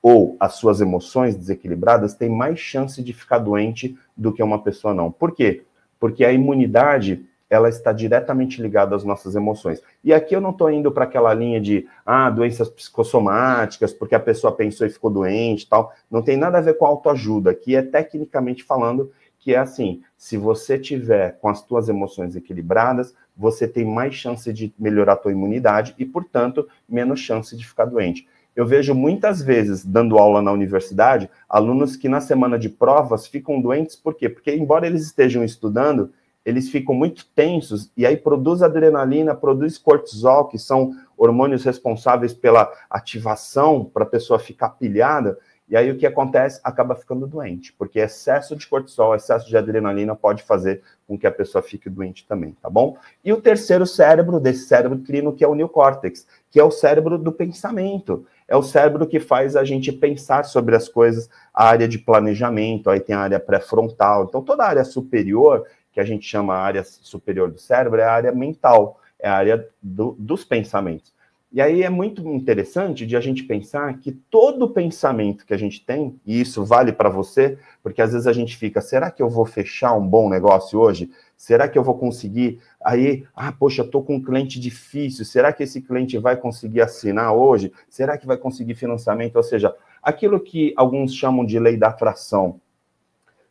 ou 0.10 0.38
as 0.40 0.54
suas 0.54 0.80
emoções 0.80 1.36
desequilibradas 1.36 2.14
tem 2.14 2.30
mais 2.30 2.58
chance 2.60 3.04
de 3.04 3.12
ficar 3.12 3.40
doente 3.40 4.00
do 4.16 4.32
que 4.32 4.42
uma 4.42 4.64
pessoa 4.64 4.94
não. 4.94 5.12
Por 5.12 5.34
quê? 5.34 5.66
Porque 6.00 6.24
a 6.24 6.32
imunidade 6.32 7.26
ela 7.50 7.68
está 7.68 7.92
diretamente 7.92 8.62
ligada 8.62 8.96
às 8.96 9.04
nossas 9.04 9.36
emoções. 9.36 9.82
E 10.02 10.14
aqui 10.14 10.34
eu 10.34 10.40
não 10.40 10.52
estou 10.52 10.72
indo 10.72 10.94
para 10.94 11.04
aquela 11.04 11.34
linha 11.34 11.60
de 11.60 11.86
ah, 12.06 12.30
doenças 12.30 12.70
psicossomáticas, 12.70 13.92
porque 13.92 14.16
a 14.16 14.20
pessoa 14.20 14.56
pensou 14.56 14.88
e 14.88 14.90
ficou 14.90 15.12
doente 15.12 15.68
tal. 15.68 15.92
Não 16.10 16.22
tem 16.22 16.38
nada 16.38 16.58
a 16.58 16.62
ver 16.62 16.78
com 16.78 16.86
autoajuda. 16.86 17.52
Aqui 17.52 17.76
é 17.76 17.82
tecnicamente 17.82 18.64
falando 18.64 19.12
que 19.38 19.54
é 19.54 19.58
assim: 19.58 20.02
se 20.18 20.38
você 20.38 20.80
tiver 20.80 21.38
com 21.42 21.50
as 21.50 21.60
suas 21.60 21.90
emoções 21.90 22.34
equilibradas, 22.34 23.14
você 23.36 23.68
tem 23.68 23.84
mais 23.84 24.14
chance 24.14 24.54
de 24.54 24.74
melhorar 24.80 25.14
a 25.14 25.18
tua 25.18 25.34
imunidade 25.34 25.94
e, 26.00 26.06
portanto, 26.06 26.66
menos 26.88 27.20
chance 27.20 27.58
de 27.58 27.68
ficar 27.68 27.86
doente. 27.86 28.26
Eu 28.58 28.66
vejo 28.66 28.96
muitas 28.96 29.40
vezes, 29.40 29.86
dando 29.86 30.18
aula 30.18 30.42
na 30.42 30.52
universidade, 30.52 31.30
alunos 31.48 31.96
que 31.96 32.10
na 32.10 32.20
semana 32.20 32.58
de 32.58 32.70
provas 32.70 33.28
ficam 33.28 33.62
doentes, 33.62 33.96
por 33.96 34.16
quê? 34.16 34.28
Porque, 34.28 34.52
embora 34.52 34.88
eles 34.88 35.04
estejam 35.04 35.44
estudando, 35.44 36.12
eles 36.44 36.68
ficam 36.68 36.96
muito 36.96 37.28
tensos 37.36 37.92
e 37.96 38.04
aí 38.04 38.18
produz 38.18 38.64
adrenalina, 38.64 39.36
produz 39.36 39.78
cortisol, 39.78 40.48
que 40.48 40.58
são 40.58 40.92
hormônios 41.16 41.64
responsáveis 41.64 42.34
pela 42.34 42.68
ativação 42.90 43.86
para 43.86 44.06
a 44.06 44.08
pessoa 44.08 44.40
ficar 44.40 44.70
pilhada. 44.70 45.38
E 45.70 45.78
aí 45.78 45.92
o 45.92 45.98
que 45.98 46.08
acontece? 46.08 46.60
Acaba 46.64 46.96
ficando 46.96 47.28
doente, 47.28 47.74
porque 47.74 48.00
excesso 48.00 48.56
de 48.56 48.66
cortisol, 48.66 49.14
excesso 49.14 49.48
de 49.48 49.56
adrenalina 49.56 50.16
pode 50.16 50.42
fazer 50.42 50.82
com 51.06 51.16
que 51.16 51.28
a 51.28 51.32
pessoa 51.32 51.62
fique 51.62 51.90
doente 51.90 52.26
também, 52.26 52.56
tá 52.60 52.70
bom? 52.70 52.98
E 53.24 53.32
o 53.32 53.42
terceiro 53.42 53.86
cérebro 53.86 54.40
desse 54.40 54.66
cérebro 54.66 54.98
trino, 54.98 55.34
que 55.34 55.44
é 55.44 55.48
o 55.48 55.54
neocórtex, 55.54 56.26
que 56.50 56.60
é 56.60 56.64
o 56.64 56.72
cérebro 56.72 57.18
do 57.18 57.32
pensamento. 57.32 58.26
É 58.48 58.56
o 58.56 58.64
cérebro 58.64 59.06
que 59.06 59.20
faz 59.20 59.56
a 59.56 59.64
gente 59.64 59.92
pensar 59.92 60.46
sobre 60.46 60.76
as 60.76 60.88
coisas, 60.88 61.30
a 61.54 61.66
área 61.66 61.88
de 61.88 62.00
planejamento, 62.00 62.90
aí 62.90 63.00
tem 63.00 63.16
a 63.16 63.20
área 63.20 63.40
pré-frontal. 63.40 64.26
Então, 64.26 64.42
toda 64.42 64.64
a 64.64 64.70
área 64.70 64.86
superior 64.86 65.66
que 65.92 66.00
a 66.00 66.06
gente 66.06 66.26
chama 66.26 66.56
área 66.56 66.84
superior 66.84 67.52
do 67.52 67.60
cérebro, 67.60 68.00
é 68.00 68.04
a 68.04 68.12
área 68.12 68.32
mental, 68.32 69.02
é 69.20 69.28
a 69.28 69.34
área 69.34 69.68
do, 69.82 70.16
dos 70.20 70.46
pensamentos. 70.46 71.12
E 71.50 71.62
aí 71.62 71.82
é 71.82 71.90
muito 71.90 72.28
interessante 72.28 73.06
de 73.06 73.16
a 73.16 73.22
gente 73.22 73.44
pensar 73.44 73.98
que 74.00 74.12
todo 74.12 74.70
pensamento 74.70 75.46
que 75.46 75.54
a 75.54 75.58
gente 75.58 75.84
tem, 75.84 76.20
e 76.26 76.42
isso 76.42 76.66
vale 76.66 76.92
para 76.92 77.10
você, 77.10 77.58
porque 77.82 78.02
às 78.02 78.12
vezes 78.12 78.28
a 78.28 78.34
gente 78.34 78.58
fica, 78.58 78.82
será 78.82 79.10
que 79.10 79.24
eu 79.24 79.30
vou 79.30 79.46
fechar 79.46 79.94
um 79.94 80.06
bom 80.06 80.30
negócio 80.30 80.78
hoje? 80.78 81.10
Será 81.38 81.70
que 81.70 81.78
eu 81.78 81.84
vou 81.84 81.98
conseguir? 81.98 82.60
Aí, 82.84 83.26
ah, 83.34 83.54
poxa, 83.54 83.82
estou 83.82 84.04
com 84.04 84.16
um 84.16 84.22
cliente 84.22 84.60
difícil, 84.60 85.24
será 85.24 85.54
que 85.54 85.64
esse 85.64 85.82
cliente 85.82 86.18
vai 86.18 86.36
conseguir 86.36 86.82
assinar 86.82 87.34
hoje? 87.34 87.72
Será 87.90 88.18
que 88.18 88.28
vai 88.28 88.38
conseguir 88.38 88.76
financiamento? 88.76 89.38
Ou 89.38 89.44
seja, 89.44 89.74
aquilo 90.04 90.42
que 90.42 90.74
alguns 90.76 91.14
chamam 91.14 91.46
de 91.46 91.58
lei 91.60 91.78
da 91.78 91.88
atração. 91.88 92.60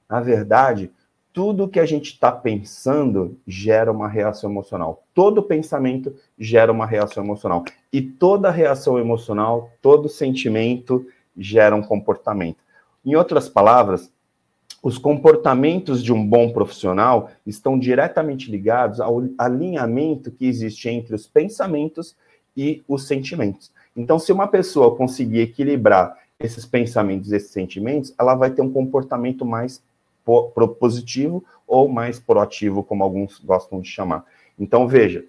Na 0.09 0.21
verdade, 0.21 0.91
tudo 1.37 1.69
que 1.69 1.79
a 1.79 1.85
gente 1.85 2.13
está 2.13 2.33
pensando 2.33 3.39
gera 3.47 3.93
uma 3.93 4.09
reação 4.09 4.51
emocional. 4.51 5.05
Todo 5.13 5.43
pensamento 5.43 6.15
gera 6.39 6.73
uma 6.73 6.87
reação 6.87 7.23
emocional. 7.23 7.63
E 7.93 8.01
toda 8.01 8.51
reação 8.51 8.99
emocional, 8.99 9.71
todo 9.83 10.09
sentimento 10.09 11.07
gera 11.37 11.77
um 11.77 11.83
comportamento. 11.83 12.57
Em 13.05 13.17
outras 13.17 13.51
palavras, 13.51 14.11
os 14.83 14.97
comportamentos 14.97 16.03
de 16.03 16.11
um 16.11 16.27
bom 16.27 16.55
profissional 16.55 17.29
estão 17.47 17.79
diretamente 17.79 18.51
ligados 18.51 18.99
ao 18.99 19.23
alinhamento 19.37 20.31
que 20.31 20.47
existe 20.47 20.89
entre 20.89 21.15
os 21.15 21.27
pensamentos 21.27 22.17
e 22.57 22.83
os 22.89 23.07
sentimentos. 23.07 23.71
Então, 23.95 24.19
se 24.19 24.33
uma 24.33 24.49
pessoa 24.49 24.97
conseguir 24.97 25.41
equilibrar 25.41 26.17
esses 26.41 26.65
pensamentos 26.65 27.31
esses 27.31 27.51
sentimentos, 27.51 28.15
ela 28.19 28.35
vai 28.35 28.51
ter 28.51 28.63
um 28.63 28.73
comportamento 28.73 29.45
mais 29.45 29.83
propositivo 30.55 31.45
ou 31.67 31.89
mais 31.89 32.19
proativo, 32.19 32.83
como 32.83 33.03
alguns 33.03 33.39
gostam 33.39 33.81
de 33.81 33.89
chamar. 33.89 34.25
Então, 34.59 34.87
veja, 34.87 35.25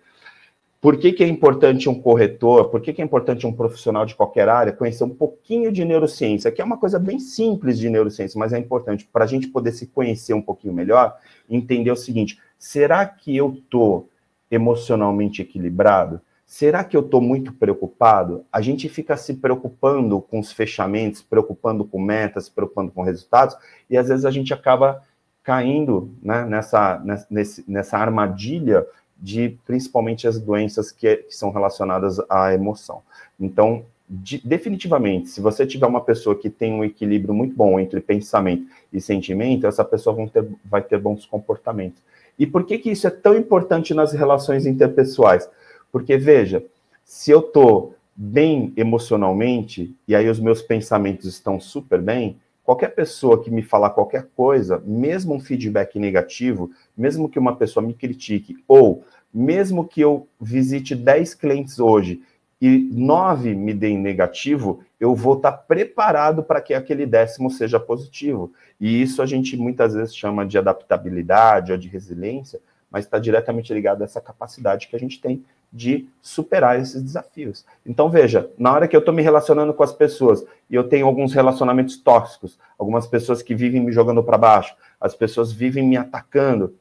por 0.79 0.97
que, 0.97 1.11
que 1.11 1.23
é 1.23 1.27
importante 1.27 1.89
um 1.89 1.99
corretor, 1.99 2.69
por 2.69 2.81
que, 2.81 2.93
que 2.93 3.01
é 3.01 3.05
importante 3.05 3.47
um 3.47 3.53
profissional 3.53 4.05
de 4.05 4.15
qualquer 4.15 4.47
área 4.47 4.71
conhecer 4.71 5.03
um 5.03 5.09
pouquinho 5.09 5.71
de 5.71 5.83
neurociência, 5.83 6.51
que 6.51 6.61
é 6.61 6.65
uma 6.65 6.77
coisa 6.77 6.99
bem 6.99 7.19
simples 7.19 7.79
de 7.79 7.89
neurociência, 7.89 8.37
mas 8.37 8.53
é 8.53 8.59
importante 8.59 9.07
para 9.11 9.23
a 9.23 9.27
gente 9.27 9.47
poder 9.47 9.71
se 9.71 9.87
conhecer 9.87 10.33
um 10.33 10.41
pouquinho 10.41 10.73
melhor, 10.73 11.17
entender 11.49 11.91
o 11.91 11.95
seguinte: 11.95 12.39
será 12.59 13.05
que 13.05 13.35
eu 13.35 13.53
estou 13.53 14.07
emocionalmente 14.51 15.41
equilibrado? 15.41 16.21
Será 16.47 16.81
que 16.81 16.95
eu 16.95 17.01
estou 17.01 17.19
muito 17.19 17.51
preocupado? 17.51 18.45
A 18.49 18.61
gente 18.61 18.87
fica 18.87 19.17
se 19.17 19.33
preocupando 19.33 20.21
com 20.21 20.39
os 20.39 20.49
fechamentos, 20.49 21.21
preocupando 21.21 21.83
com 21.83 22.01
metas, 22.01 22.47
preocupando 22.47 22.89
com 22.89 23.01
resultados, 23.01 23.57
e 23.89 23.97
às 23.97 24.07
vezes 24.07 24.23
a 24.23 24.31
gente 24.31 24.53
acaba 24.53 25.03
caindo 25.43 26.09
né, 26.23 26.45
nessa, 26.45 27.03
nessa, 27.29 27.63
nessa 27.67 27.97
armadilha 27.97 28.87
de 29.17 29.57
principalmente 29.65 30.25
as 30.25 30.39
doenças 30.39 30.89
que, 30.89 31.17
que 31.17 31.35
são 31.35 31.51
relacionadas 31.51 32.17
à 32.29 32.53
emoção. 32.53 33.01
Então, 33.37 33.83
de, 34.09 34.41
definitivamente, 34.45 35.29
se 35.29 35.41
você 35.41 35.67
tiver 35.67 35.85
uma 35.85 35.99
pessoa 35.99 36.33
que 36.33 36.49
tem 36.49 36.71
um 36.73 36.83
equilíbrio 36.83 37.33
muito 37.33 37.55
bom 37.57 37.77
entre 37.77 37.99
pensamento 37.99 38.67
e 38.93 39.01
sentimento, 39.01 39.67
essa 39.67 39.83
pessoa 39.83 40.29
ter, 40.29 40.47
vai 40.63 40.81
ter 40.81 40.97
bons 40.97 41.25
comportamentos. 41.25 42.01
E 42.39 42.47
por 42.47 42.63
que, 42.63 42.77
que 42.77 42.91
isso 42.91 43.05
é 43.05 43.09
tão 43.09 43.35
importante 43.35 43.93
nas 43.93 44.13
relações 44.13 44.65
interpessoais? 44.65 45.49
Porque, 45.91 46.17
veja, 46.17 46.63
se 47.03 47.31
eu 47.31 47.39
estou 47.39 47.95
bem 48.15 48.73
emocionalmente, 48.75 49.95
e 50.07 50.15
aí 50.15 50.27
os 50.29 50.39
meus 50.39 50.61
pensamentos 50.61 51.25
estão 51.25 51.59
super 51.59 52.01
bem, 52.01 52.37
qualquer 52.63 52.89
pessoa 52.95 53.41
que 53.41 53.49
me 53.49 53.61
falar 53.61 53.91
qualquer 53.91 54.27
coisa, 54.35 54.81
mesmo 54.85 55.33
um 55.33 55.39
feedback 55.39 55.97
negativo, 55.99 56.69
mesmo 56.97 57.29
que 57.29 57.39
uma 57.39 57.55
pessoa 57.55 57.85
me 57.85 57.93
critique, 57.93 58.57
ou 58.67 59.05
mesmo 59.33 59.87
que 59.87 60.01
eu 60.01 60.27
visite 60.41 60.95
10 60.95 61.35
clientes 61.35 61.79
hoje 61.79 62.21
e 62.59 62.89
nove 62.91 63.53
me 63.53 63.73
deem 63.73 63.97
negativo, 63.97 64.83
eu 64.99 65.13
vou 65.13 65.35
estar 65.35 65.51
tá 65.51 65.57
preparado 65.57 66.43
para 66.43 66.59
que 66.59 66.73
aquele 66.73 67.05
décimo 67.05 67.51
seja 67.51 67.79
positivo. 67.79 68.51
E 68.81 69.01
isso 69.01 69.21
a 69.21 69.25
gente 69.25 69.55
muitas 69.55 69.93
vezes 69.93 70.15
chama 70.15 70.45
de 70.45 70.57
adaptabilidade 70.57 71.71
ou 71.71 71.77
de 71.77 71.87
resiliência, 71.87 72.59
mas 72.89 73.05
está 73.05 73.19
diretamente 73.19 73.73
ligado 73.73 74.01
a 74.01 74.05
essa 74.05 74.19
capacidade 74.19 74.87
que 74.87 74.95
a 74.95 74.99
gente 74.99 75.21
tem 75.21 75.43
de 75.71 76.07
superar 76.21 76.79
esses 76.79 77.01
desafios. 77.01 77.65
Então, 77.85 78.09
veja, 78.09 78.49
na 78.57 78.73
hora 78.73 78.87
que 78.87 78.95
eu 78.95 78.99
estou 78.99 79.13
me 79.13 79.21
relacionando 79.21 79.73
com 79.73 79.83
as 79.83 79.93
pessoas 79.93 80.43
e 80.69 80.75
eu 80.75 80.87
tenho 80.87 81.05
alguns 81.05 81.33
relacionamentos 81.33 81.97
tóxicos, 81.97 82.57
algumas 82.77 83.05
pessoas 83.05 83.41
que 83.41 83.53
vivem 83.53 83.81
me 83.81 83.91
jogando 83.91 84.23
para 84.23 84.37
baixo, 84.37 84.75
as 84.99 85.13
pessoas 85.13 85.51
vivem 85.51 85.85
me 85.85 85.97
atacando, 85.97 86.75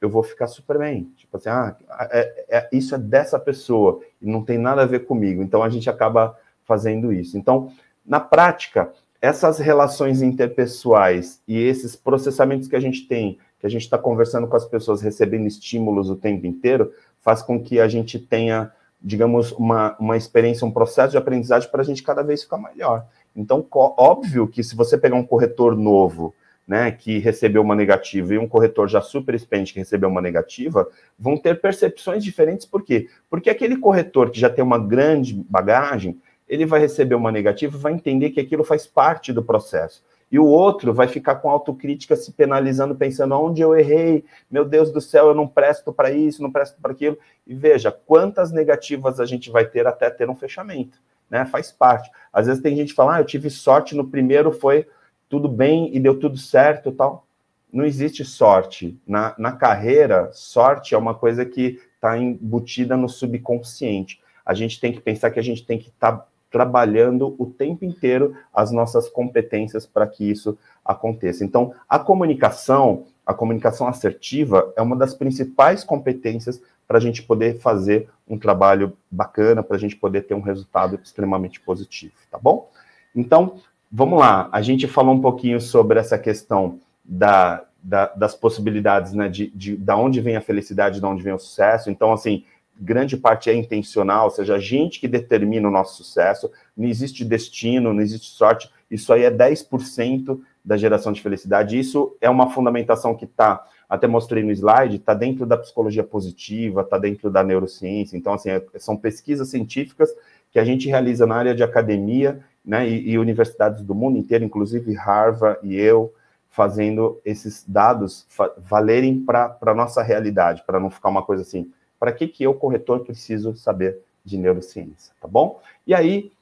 eu 0.00 0.08
vou 0.08 0.22
ficar 0.22 0.46
super 0.46 0.78
bem. 0.78 1.10
Tipo 1.16 1.36
assim, 1.36 1.48
ah, 1.48 1.76
é, 2.10 2.44
é, 2.48 2.68
isso 2.72 2.94
é 2.94 2.98
dessa 2.98 3.38
pessoa 3.38 4.00
e 4.20 4.30
não 4.30 4.44
tem 4.44 4.58
nada 4.58 4.82
a 4.82 4.86
ver 4.86 5.06
comigo. 5.06 5.42
Então 5.42 5.62
a 5.62 5.68
gente 5.68 5.90
acaba 5.90 6.38
fazendo 6.64 7.12
isso. 7.12 7.36
Então, 7.36 7.72
na 8.06 8.20
prática, 8.20 8.92
essas 9.20 9.58
relações 9.58 10.22
interpessoais 10.22 11.42
e 11.48 11.58
esses 11.58 11.96
processamentos 11.96 12.68
que 12.68 12.76
a 12.76 12.80
gente 12.80 13.06
tem, 13.08 13.38
que 13.58 13.66
a 13.66 13.68
gente 13.70 13.82
está 13.82 13.98
conversando 13.98 14.46
com 14.46 14.56
as 14.56 14.64
pessoas, 14.64 15.02
recebendo 15.02 15.46
estímulos 15.46 16.08
o 16.08 16.16
tempo 16.16 16.46
inteiro, 16.46 16.92
faz 17.20 17.42
com 17.42 17.62
que 17.62 17.80
a 17.80 17.88
gente 17.88 18.18
tenha, 18.18 18.72
digamos, 19.00 19.52
uma, 19.52 19.96
uma 19.98 20.16
experiência, 20.16 20.66
um 20.66 20.70
processo 20.70 21.12
de 21.12 21.18
aprendizagem 21.18 21.70
para 21.70 21.82
a 21.82 21.84
gente 21.84 22.02
cada 22.02 22.22
vez 22.22 22.42
ficar 22.42 22.58
melhor. 22.58 23.06
Então, 23.34 23.64
óbvio 23.70 24.48
que 24.48 24.62
se 24.62 24.74
você 24.74 24.98
pegar 24.98 25.16
um 25.16 25.24
corretor 25.24 25.76
novo, 25.76 26.34
né, 26.66 26.90
que 26.90 27.18
recebeu 27.18 27.62
uma 27.62 27.74
negativa 27.74 28.34
e 28.34 28.38
um 28.38 28.46
corretor 28.46 28.88
já 28.88 29.00
super 29.00 29.34
experiente 29.34 29.72
que 29.72 29.78
recebeu 29.78 30.08
uma 30.08 30.20
negativa, 30.20 30.86
vão 31.18 31.36
ter 31.36 31.60
percepções 31.60 32.22
diferentes. 32.22 32.66
Por 32.66 32.82
quê? 32.82 33.08
Porque 33.30 33.48
aquele 33.48 33.78
corretor 33.78 34.30
que 34.30 34.38
já 34.38 34.50
tem 34.50 34.62
uma 34.62 34.78
grande 34.78 35.34
bagagem, 35.48 36.20
ele 36.46 36.66
vai 36.66 36.80
receber 36.80 37.14
uma 37.14 37.32
negativa 37.32 37.74
e 37.74 37.80
vai 37.80 37.92
entender 37.92 38.30
que 38.30 38.40
aquilo 38.40 38.64
faz 38.64 38.86
parte 38.86 39.32
do 39.32 39.42
processo. 39.42 40.04
E 40.30 40.38
o 40.38 40.44
outro 40.44 40.92
vai 40.92 41.08
ficar 41.08 41.36
com 41.36 41.48
autocrítica, 41.48 42.14
se 42.14 42.32
penalizando, 42.32 42.94
pensando 42.94 43.34
onde 43.34 43.62
eu 43.62 43.74
errei, 43.74 44.24
meu 44.50 44.64
Deus 44.64 44.92
do 44.92 45.00
céu, 45.00 45.28
eu 45.28 45.34
não 45.34 45.48
presto 45.48 45.92
para 45.92 46.10
isso, 46.10 46.42
não 46.42 46.52
presto 46.52 46.80
para 46.80 46.92
aquilo. 46.92 47.18
E 47.46 47.54
veja 47.54 47.90
quantas 47.90 48.52
negativas 48.52 49.20
a 49.20 49.24
gente 49.24 49.50
vai 49.50 49.64
ter 49.64 49.86
até 49.86 50.10
ter 50.10 50.28
um 50.28 50.34
fechamento, 50.34 50.98
né? 51.30 51.46
Faz 51.46 51.72
parte. 51.72 52.10
Às 52.32 52.46
vezes 52.46 52.62
tem 52.62 52.76
gente 52.76 52.88
que 52.88 52.94
fala, 52.94 53.16
ah, 53.16 53.20
eu 53.20 53.24
tive 53.24 53.48
sorte 53.48 53.96
no 53.96 54.06
primeiro, 54.06 54.52
foi 54.52 54.86
tudo 55.28 55.48
bem 55.48 55.94
e 55.94 55.98
deu 55.98 56.18
tudo 56.18 56.36
certo 56.36 56.92
tal. 56.92 57.26
Não 57.72 57.84
existe 57.84 58.24
sorte. 58.24 58.98
Na, 59.06 59.34
na 59.38 59.52
carreira, 59.52 60.30
sorte 60.32 60.94
é 60.94 60.98
uma 60.98 61.14
coisa 61.14 61.44
que 61.44 61.80
está 61.94 62.16
embutida 62.18 62.96
no 62.96 63.08
subconsciente. 63.08 64.20
A 64.44 64.54
gente 64.54 64.80
tem 64.80 64.92
que 64.92 65.00
pensar 65.00 65.30
que 65.30 65.38
a 65.38 65.42
gente 65.42 65.64
tem 65.64 65.78
que 65.78 65.88
estar 65.88 66.12
tá 66.12 66.26
trabalhando 66.50 67.34
o 67.38 67.46
tempo 67.46 67.84
inteiro 67.84 68.34
as 68.52 68.70
nossas 68.72 69.08
competências 69.08 69.86
para 69.86 70.06
que 70.06 70.30
isso 70.30 70.56
aconteça. 70.84 71.44
Então, 71.44 71.74
a 71.88 71.98
comunicação, 71.98 73.04
a 73.26 73.34
comunicação 73.34 73.86
assertiva, 73.86 74.72
é 74.76 74.82
uma 74.82 74.96
das 74.96 75.14
principais 75.14 75.84
competências 75.84 76.60
para 76.86 76.98
a 76.98 77.00
gente 77.00 77.22
poder 77.22 77.58
fazer 77.58 78.08
um 78.26 78.38
trabalho 78.38 78.96
bacana, 79.10 79.62
para 79.62 79.76
a 79.76 79.80
gente 79.80 79.96
poder 79.96 80.22
ter 80.22 80.34
um 80.34 80.40
resultado 80.40 80.98
extremamente 81.02 81.60
positivo, 81.60 82.14
tá 82.30 82.38
bom? 82.38 82.70
Então, 83.14 83.58
Vamos 83.90 84.18
lá, 84.18 84.50
a 84.52 84.60
gente 84.60 84.86
falou 84.86 85.14
um 85.14 85.20
pouquinho 85.20 85.60
sobre 85.60 85.98
essa 85.98 86.18
questão 86.18 86.78
da, 87.02 87.64
da, 87.82 88.06
das 88.08 88.34
possibilidades, 88.34 89.14
né, 89.14 89.30
de, 89.30 89.50
de 89.54 89.76
da 89.76 89.96
onde 89.96 90.20
vem 90.20 90.36
a 90.36 90.42
felicidade, 90.42 91.00
de 91.00 91.06
onde 91.06 91.22
vem 91.22 91.32
o 91.32 91.38
sucesso. 91.38 91.90
Então, 91.90 92.12
assim, 92.12 92.44
grande 92.80 93.16
parte 93.16 93.50
é 93.50 93.54
intencional, 93.54 94.24
ou 94.24 94.30
seja, 94.30 94.54
a 94.54 94.58
gente 94.58 95.00
que 95.00 95.08
determina 95.08 95.68
o 95.68 95.70
nosso 95.70 96.02
sucesso, 96.02 96.50
não 96.76 96.88
existe 96.88 97.24
destino, 97.24 97.92
não 97.92 98.00
existe 98.00 98.30
sorte, 98.30 98.70
isso 98.90 99.12
aí 99.12 99.22
é 99.22 99.30
10% 99.30 100.40
da 100.64 100.76
geração 100.76 101.12
de 101.12 101.22
felicidade. 101.22 101.78
Isso 101.78 102.16
é 102.20 102.28
uma 102.28 102.50
fundamentação 102.50 103.14
que 103.14 103.24
está, 103.24 103.64
até 103.88 104.06
mostrei 104.06 104.42
no 104.42 104.52
slide, 104.52 104.96
está 104.96 105.14
dentro 105.14 105.46
da 105.46 105.56
psicologia 105.56 106.04
positiva, 106.04 106.82
está 106.82 106.98
dentro 106.98 107.30
da 107.30 107.42
neurociência. 107.42 108.16
Então, 108.16 108.32
assim, 108.32 108.50
é, 108.50 108.62
são 108.76 108.96
pesquisas 108.96 109.48
científicas 109.48 110.10
que 110.50 110.58
a 110.58 110.64
gente 110.64 110.88
realiza 110.88 111.26
na 111.26 111.36
área 111.36 111.54
de 111.54 111.62
academia 111.62 112.42
né, 112.64 112.88
e, 112.88 113.10
e, 113.10 113.18
universidades 113.18 113.82
do 113.82 113.94
mundo 113.94 114.18
inteiro, 114.18 114.44
inclusive 114.44 114.92
Harvard 114.94 115.58
e 115.62 115.76
eu, 115.76 116.12
fazendo 116.50 117.20
esses 117.24 117.64
dados 117.66 118.26
valerem 118.58 119.20
para 119.20 119.56
a 119.60 119.74
nossa 119.74 120.02
realidade, 120.02 120.62
para 120.66 120.80
não 120.80 120.90
ficar 120.90 121.08
uma 121.08 121.22
coisa 121.22 121.42
assim, 121.42 121.70
para 121.98 122.12
que, 122.12 122.28
que 122.28 122.44
eu, 122.44 122.54
corretor, 122.54 123.00
preciso 123.00 123.54
saber 123.56 123.98
de 124.24 124.36
neurociência, 124.36 125.12
tá 125.20 125.26
bom? 125.26 125.60
E 125.86 125.94
aí, 125.94 126.32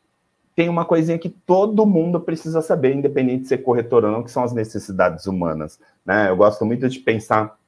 tem 0.55 0.69
uma 0.69 0.85
coisinha 0.85 1.19
que 1.19 1.29
todo 1.29 1.87
mundo 1.87 2.21
precisa 2.21 2.63
saber, 2.63 2.95
independente 2.95 3.43
de 3.43 3.49
ser 3.49 3.59
corretor 3.59 4.05
ou 4.05 4.11
não, 4.11 4.23
que 4.23 4.31
são 4.31 4.43
as 4.43 4.53
necessidades 4.53 5.27
humanas, 5.27 5.79
né? 6.05 6.31
Eu 6.31 6.37
gosto 6.37 6.65
muito 6.65 6.89
de 6.89 6.99
pensar, 6.99 7.59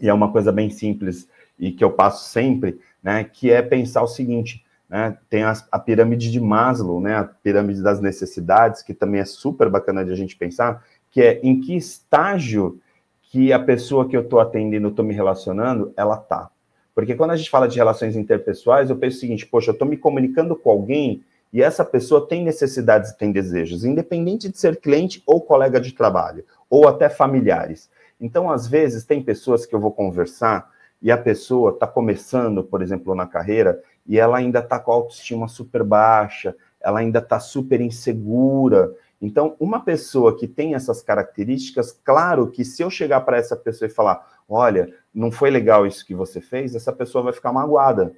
e 0.00 0.08
é 0.08 0.14
uma 0.14 0.30
coisa 0.30 0.50
bem 0.50 0.70
simples 0.70 1.28
e 1.58 1.70
que 1.70 1.84
eu 1.84 1.92
passo 1.92 2.28
sempre, 2.28 2.80
né, 3.02 3.22
que 3.22 3.50
é 3.50 3.62
pensar 3.62 4.02
o 4.02 4.08
seguinte, 4.08 4.64
né? 4.88 5.16
Tem 5.28 5.42
a, 5.42 5.52
a, 5.72 5.78
pirâmide 5.78 6.30
de 6.30 6.40
Maslow, 6.40 7.00
né? 7.00 7.16
a 7.16 7.24
pirâmide 7.24 7.82
das 7.82 8.00
necessidades, 8.00 8.82
que 8.82 8.94
também 8.94 9.20
é 9.20 9.24
super 9.24 9.68
bacana 9.68 10.04
de 10.04 10.12
a 10.12 10.14
gente 10.14 10.36
pensar, 10.36 10.84
que 11.10 11.22
é 11.22 11.40
em 11.42 11.60
que 11.60 11.74
estágio 11.74 12.80
que 13.22 13.52
a 13.52 13.58
pessoa 13.58 14.08
que 14.08 14.16
eu 14.16 14.20
estou 14.20 14.38
atendendo, 14.38 14.88
estou 14.88 15.04
me 15.04 15.14
relacionando, 15.14 15.92
ela 15.96 16.16
está. 16.16 16.50
Porque 16.94 17.14
quando 17.14 17.32
a 17.32 17.36
gente 17.36 17.50
fala 17.50 17.66
de 17.66 17.76
relações 17.76 18.16
interpessoais, 18.16 18.88
eu 18.88 18.96
penso 18.96 19.16
o 19.16 19.20
seguinte, 19.20 19.46
poxa, 19.46 19.70
eu 19.70 19.72
estou 19.72 19.88
me 19.88 19.96
comunicando 19.96 20.54
com 20.54 20.70
alguém 20.70 21.24
e 21.52 21.62
essa 21.62 21.84
pessoa 21.84 22.26
tem 22.26 22.44
necessidades 22.44 23.10
e 23.10 23.18
tem 23.18 23.30
desejos, 23.30 23.84
independente 23.84 24.48
de 24.48 24.58
ser 24.58 24.80
cliente 24.80 25.22
ou 25.26 25.40
colega 25.40 25.80
de 25.80 25.92
trabalho, 25.92 26.44
ou 26.68 26.88
até 26.88 27.08
familiares. 27.08 27.88
Então, 28.20 28.50
às 28.50 28.66
vezes, 28.66 29.04
tem 29.04 29.22
pessoas 29.22 29.64
que 29.66 29.74
eu 29.74 29.80
vou 29.80 29.92
conversar 29.92 30.70
e 31.00 31.12
a 31.12 31.18
pessoa 31.18 31.70
está 31.70 31.86
começando, 31.86 32.64
por 32.64 32.82
exemplo, 32.82 33.14
na 33.14 33.26
carreira, 33.26 33.80
e 34.06 34.18
ela 34.18 34.38
ainda 34.38 34.60
está 34.60 34.78
com 34.78 34.90
a 34.90 34.94
autoestima 34.94 35.46
super 35.46 35.84
baixa, 35.84 36.56
ela 36.80 37.00
ainda 37.00 37.18
está 37.18 37.38
super 37.38 37.80
insegura. 37.80 38.92
Então, 39.20 39.54
uma 39.60 39.80
pessoa 39.80 40.36
que 40.36 40.48
tem 40.48 40.74
essas 40.74 41.02
características, 41.02 41.92
claro 42.04 42.50
que 42.50 42.64
se 42.64 42.82
eu 42.82 42.90
chegar 42.90 43.20
para 43.20 43.36
essa 43.36 43.56
pessoa 43.56 43.88
e 43.88 43.92
falar, 43.92 44.33
olha, 44.48 44.92
não 45.14 45.30
foi 45.30 45.50
legal 45.50 45.86
isso 45.86 46.04
que 46.04 46.14
você 46.14 46.40
fez, 46.40 46.74
essa 46.74 46.92
pessoa 46.92 47.24
vai 47.24 47.32
ficar 47.32 47.52
magoada, 47.52 48.12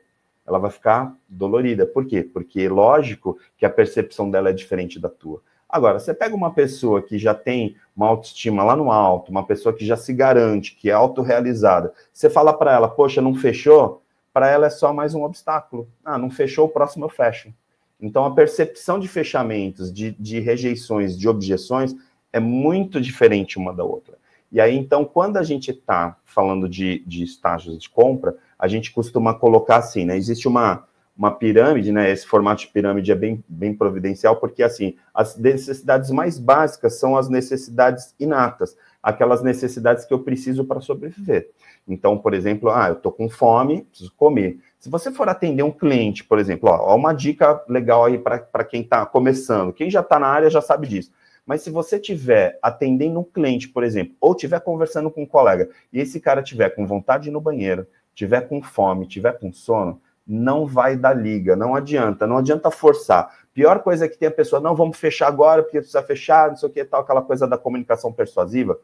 ela 0.46 0.58
vai 0.58 0.70
ficar 0.70 1.14
dolorida. 1.28 1.86
Por 1.86 2.06
quê? 2.06 2.22
Porque 2.22 2.68
lógico 2.68 3.38
que 3.56 3.66
a 3.66 3.70
percepção 3.70 4.30
dela 4.30 4.50
é 4.50 4.52
diferente 4.52 4.98
da 4.98 5.08
tua. 5.08 5.42
Agora, 5.68 5.98
você 5.98 6.14
pega 6.14 6.34
uma 6.34 6.52
pessoa 6.52 7.02
que 7.02 7.18
já 7.18 7.34
tem 7.34 7.76
uma 7.96 8.06
autoestima 8.06 8.62
lá 8.62 8.76
no 8.76 8.90
alto, 8.92 9.30
uma 9.30 9.44
pessoa 9.44 9.74
que 9.74 9.84
já 9.84 9.96
se 9.96 10.12
garante, 10.12 10.76
que 10.76 10.88
é 10.88 10.92
autorrealizada, 10.92 11.92
você 12.12 12.30
fala 12.30 12.52
para 12.52 12.72
ela, 12.72 12.88
poxa, 12.88 13.20
não 13.20 13.34
fechou? 13.34 14.02
para 14.36 14.50
ela 14.50 14.66
é 14.66 14.70
só 14.70 14.92
mais 14.92 15.14
um 15.14 15.22
obstáculo. 15.22 15.88
Ah, 16.04 16.18
não 16.18 16.28
fechou, 16.28 16.66
o 16.66 16.68
próximo 16.68 17.06
eu 17.06 17.08
fecho. 17.08 17.54
Então, 17.98 18.22
a 18.26 18.34
percepção 18.34 19.00
de 19.00 19.08
fechamentos, 19.08 19.90
de, 19.90 20.10
de 20.10 20.40
rejeições, 20.40 21.18
de 21.18 21.26
objeções, 21.26 21.94
é 22.30 22.38
muito 22.38 23.00
diferente 23.00 23.58
uma 23.58 23.72
da 23.72 23.82
outra. 23.82 24.18
E 24.56 24.60
aí, 24.60 24.74
então, 24.74 25.04
quando 25.04 25.36
a 25.36 25.42
gente 25.42 25.70
está 25.70 26.16
falando 26.24 26.66
de, 26.66 27.04
de 27.06 27.22
estágios 27.22 27.78
de 27.78 27.90
compra, 27.90 28.34
a 28.58 28.66
gente 28.66 28.90
costuma 28.90 29.34
colocar 29.34 29.76
assim, 29.76 30.06
né? 30.06 30.16
Existe 30.16 30.48
uma, 30.48 30.84
uma 31.14 31.30
pirâmide, 31.30 31.92
né? 31.92 32.10
Esse 32.10 32.26
formato 32.26 32.62
de 32.62 32.68
pirâmide 32.68 33.12
é 33.12 33.14
bem, 33.14 33.44
bem 33.46 33.74
providencial, 33.74 34.36
porque, 34.36 34.62
assim, 34.62 34.96
as 35.12 35.36
necessidades 35.36 36.10
mais 36.10 36.38
básicas 36.38 36.98
são 36.98 37.18
as 37.18 37.28
necessidades 37.28 38.14
inatas, 38.18 38.74
aquelas 39.02 39.42
necessidades 39.42 40.06
que 40.06 40.14
eu 40.14 40.20
preciso 40.20 40.64
para 40.64 40.80
sobreviver. 40.80 41.50
Então, 41.86 42.16
por 42.16 42.32
exemplo, 42.32 42.70
ah, 42.70 42.88
eu 42.88 42.94
estou 42.94 43.12
com 43.12 43.28
fome, 43.28 43.82
preciso 43.82 44.14
comer. 44.16 44.58
Se 44.78 44.88
você 44.88 45.12
for 45.12 45.28
atender 45.28 45.64
um 45.64 45.70
cliente, 45.70 46.24
por 46.24 46.38
exemplo, 46.38 46.70
ó, 46.70 46.96
uma 46.96 47.12
dica 47.12 47.62
legal 47.68 48.06
aí 48.06 48.16
para 48.16 48.64
quem 48.64 48.80
está 48.80 49.04
começando. 49.04 49.74
Quem 49.74 49.90
já 49.90 50.00
está 50.00 50.18
na 50.18 50.28
área 50.28 50.48
já 50.48 50.62
sabe 50.62 50.86
disso. 50.88 51.12
Mas 51.46 51.62
se 51.62 51.70
você 51.70 51.98
tiver 51.98 52.58
atendendo 52.60 53.20
um 53.20 53.24
cliente, 53.24 53.68
por 53.68 53.84
exemplo, 53.84 54.16
ou 54.20 54.34
tiver 54.34 54.60
conversando 54.60 55.10
com 55.10 55.22
um 55.22 55.26
colega, 55.26 55.70
e 55.92 56.00
esse 56.00 56.20
cara 56.20 56.42
tiver 56.42 56.70
com 56.70 56.84
vontade 56.84 57.24
de 57.24 57.28
ir 57.30 57.32
no 57.32 57.40
banheiro, 57.40 57.86
tiver 58.14 58.42
com 58.42 58.60
fome, 58.60 59.06
tiver 59.06 59.38
com 59.38 59.52
sono, 59.52 60.00
não 60.26 60.66
vai 60.66 60.96
dar 60.96 61.14
liga, 61.14 61.54
não 61.54 61.76
adianta, 61.76 62.26
não 62.26 62.38
adianta 62.38 62.68
forçar. 62.70 63.32
Pior 63.54 63.78
coisa 63.78 64.06
é 64.06 64.08
que 64.08 64.18
tem 64.18 64.28
a 64.28 64.32
pessoa, 64.32 64.60
não, 64.60 64.74
vamos 64.74 64.98
fechar 64.98 65.28
agora, 65.28 65.62
porque 65.62 65.78
precisa 65.78 66.02
fechar, 66.02 66.48
não 66.48 66.56
sei 66.56 66.68
o 66.68 66.72
que 66.72 66.84
tal, 66.84 67.02
aquela 67.02 67.22
coisa 67.22 67.46
da 67.46 67.56
comunicação 67.56 68.12
persuasiva, 68.12 68.76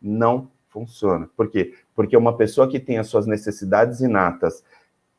não 0.00 0.48
funciona. 0.68 1.28
Por 1.36 1.50
quê? 1.50 1.74
Porque 1.94 2.16
uma 2.16 2.36
pessoa 2.36 2.68
que 2.68 2.80
tem 2.80 2.98
as 2.98 3.08
suas 3.08 3.26
necessidades 3.26 4.00
inatas 4.00 4.64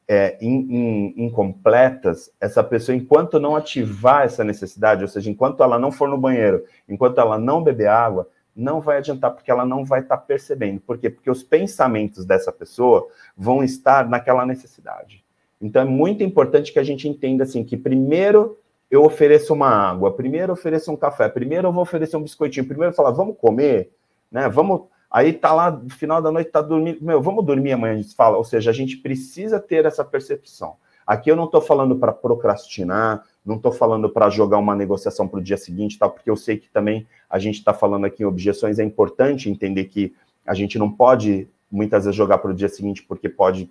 é, 0.08 0.38
in, 0.42 0.68
in, 0.70 1.26
incompletas, 1.26 2.32
essa 2.40 2.64
pessoa, 2.64 2.96
enquanto 2.96 3.40
não 3.40 3.56
ativar 3.56 4.24
essa 4.24 4.44
necessidade, 4.44 5.02
ou 5.04 5.08
seja, 5.08 5.30
enquanto 5.30 5.62
ela 5.62 5.78
não 5.78 5.92
for 5.92 6.08
no 6.08 6.18
banheiro, 6.18 6.64
enquanto 6.88 7.20
ela 7.20 7.38
não 7.38 7.62
beber 7.62 7.88
água, 7.88 8.30
não 8.56 8.82
vai 8.82 8.98
adiantar, 8.98 9.32
porque 9.32 9.52
ela 9.52 9.66
não 9.66 9.86
vai 9.86 10.00
estar 10.00 10.18
percebendo. 10.18 10.80
Por 10.80 10.98
quê? 10.98 11.10
Porque 11.10 11.30
os 11.30 11.44
pensamentos 11.44 12.26
dessa 12.26 12.52
pessoa 12.52 13.08
vão 13.38 13.64
estar 13.64 14.10
naquela 14.10 14.46
necessidade. 14.46 15.24
Então 15.62 15.82
é 15.82 15.86
muito 15.86 16.24
importante 16.24 16.72
que 16.72 16.80
a 16.80 16.84
gente 16.84 17.08
entenda 17.08 17.44
assim 17.44 17.64
que 17.64 17.78
primeiro 17.78 18.58
eu 18.90 19.04
ofereço 19.04 19.54
uma 19.54 19.70
água, 19.70 20.14
primeiro 20.14 20.52
eu 20.52 20.54
ofereço 20.54 20.92
um 20.92 20.96
café, 20.96 21.28
primeiro 21.28 21.68
eu 21.68 21.74
vou 21.74 21.84
oferecer 21.84 22.16
um 22.16 22.24
biscoitinho, 22.24 22.66
primeiro 22.66 22.92
eu 22.92 22.96
falar, 22.96 23.12
vamos 23.12 23.38
comer, 23.38 23.92
né? 24.32 24.48
Vamos. 24.50 24.84
Aí 25.10 25.34
tá 25.34 25.54
lá, 25.54 25.72
no 25.72 25.90
final 25.90 26.22
da 26.22 26.32
noite, 26.32 26.52
tá 26.52 26.62
dormindo, 26.62 27.00
meu, 27.02 27.22
vamos 27.22 27.46
dormir 27.46 27.72
amanhã, 27.72 27.94
a 27.94 27.98
gente 27.98 28.16
fala. 28.16 28.38
Ou 28.38 28.44
seja, 28.44 28.70
a 28.70 28.74
gente 28.74 28.98
precisa 28.98 29.60
ter 29.60 29.86
essa 29.86 30.04
percepção. 30.04 30.76
Aqui 31.06 31.32
eu 31.32 31.36
não 31.38 31.46
estou 31.46 31.62
falando 31.62 31.96
para 31.96 32.12
procrastinar, 32.12 33.24
não 33.46 33.56
estou 33.56 33.72
falando 33.72 34.10
para 34.10 34.30
jogar 34.30 34.58
uma 34.58 34.76
negociação 34.76 35.26
para 35.26 35.40
o 35.40 35.44
dia 35.44 35.56
seguinte, 35.56 35.98
tal, 35.98 36.12
porque 36.12 36.30
eu 36.30 36.36
sei 36.36 36.58
que 36.58 36.70
também 36.70 37.08
a 37.30 37.40
gente 37.40 37.60
está 37.60 37.74
falando 37.74 38.06
aqui 38.06 38.24
em 38.24 38.26
objeções, 38.26 38.78
é 38.78 38.84
importante 38.84 39.50
entender 39.50 39.86
que 39.86 40.14
a 40.46 40.54
gente 40.54 40.78
não 40.78 40.92
pode 40.92 41.48
muitas 41.72 42.04
vezes 42.04 42.16
jogar 42.16 42.40
para 42.40 42.52
o 42.52 42.54
dia 42.54 42.68
seguinte 42.68 43.04
porque 43.04 43.30
pode 43.30 43.70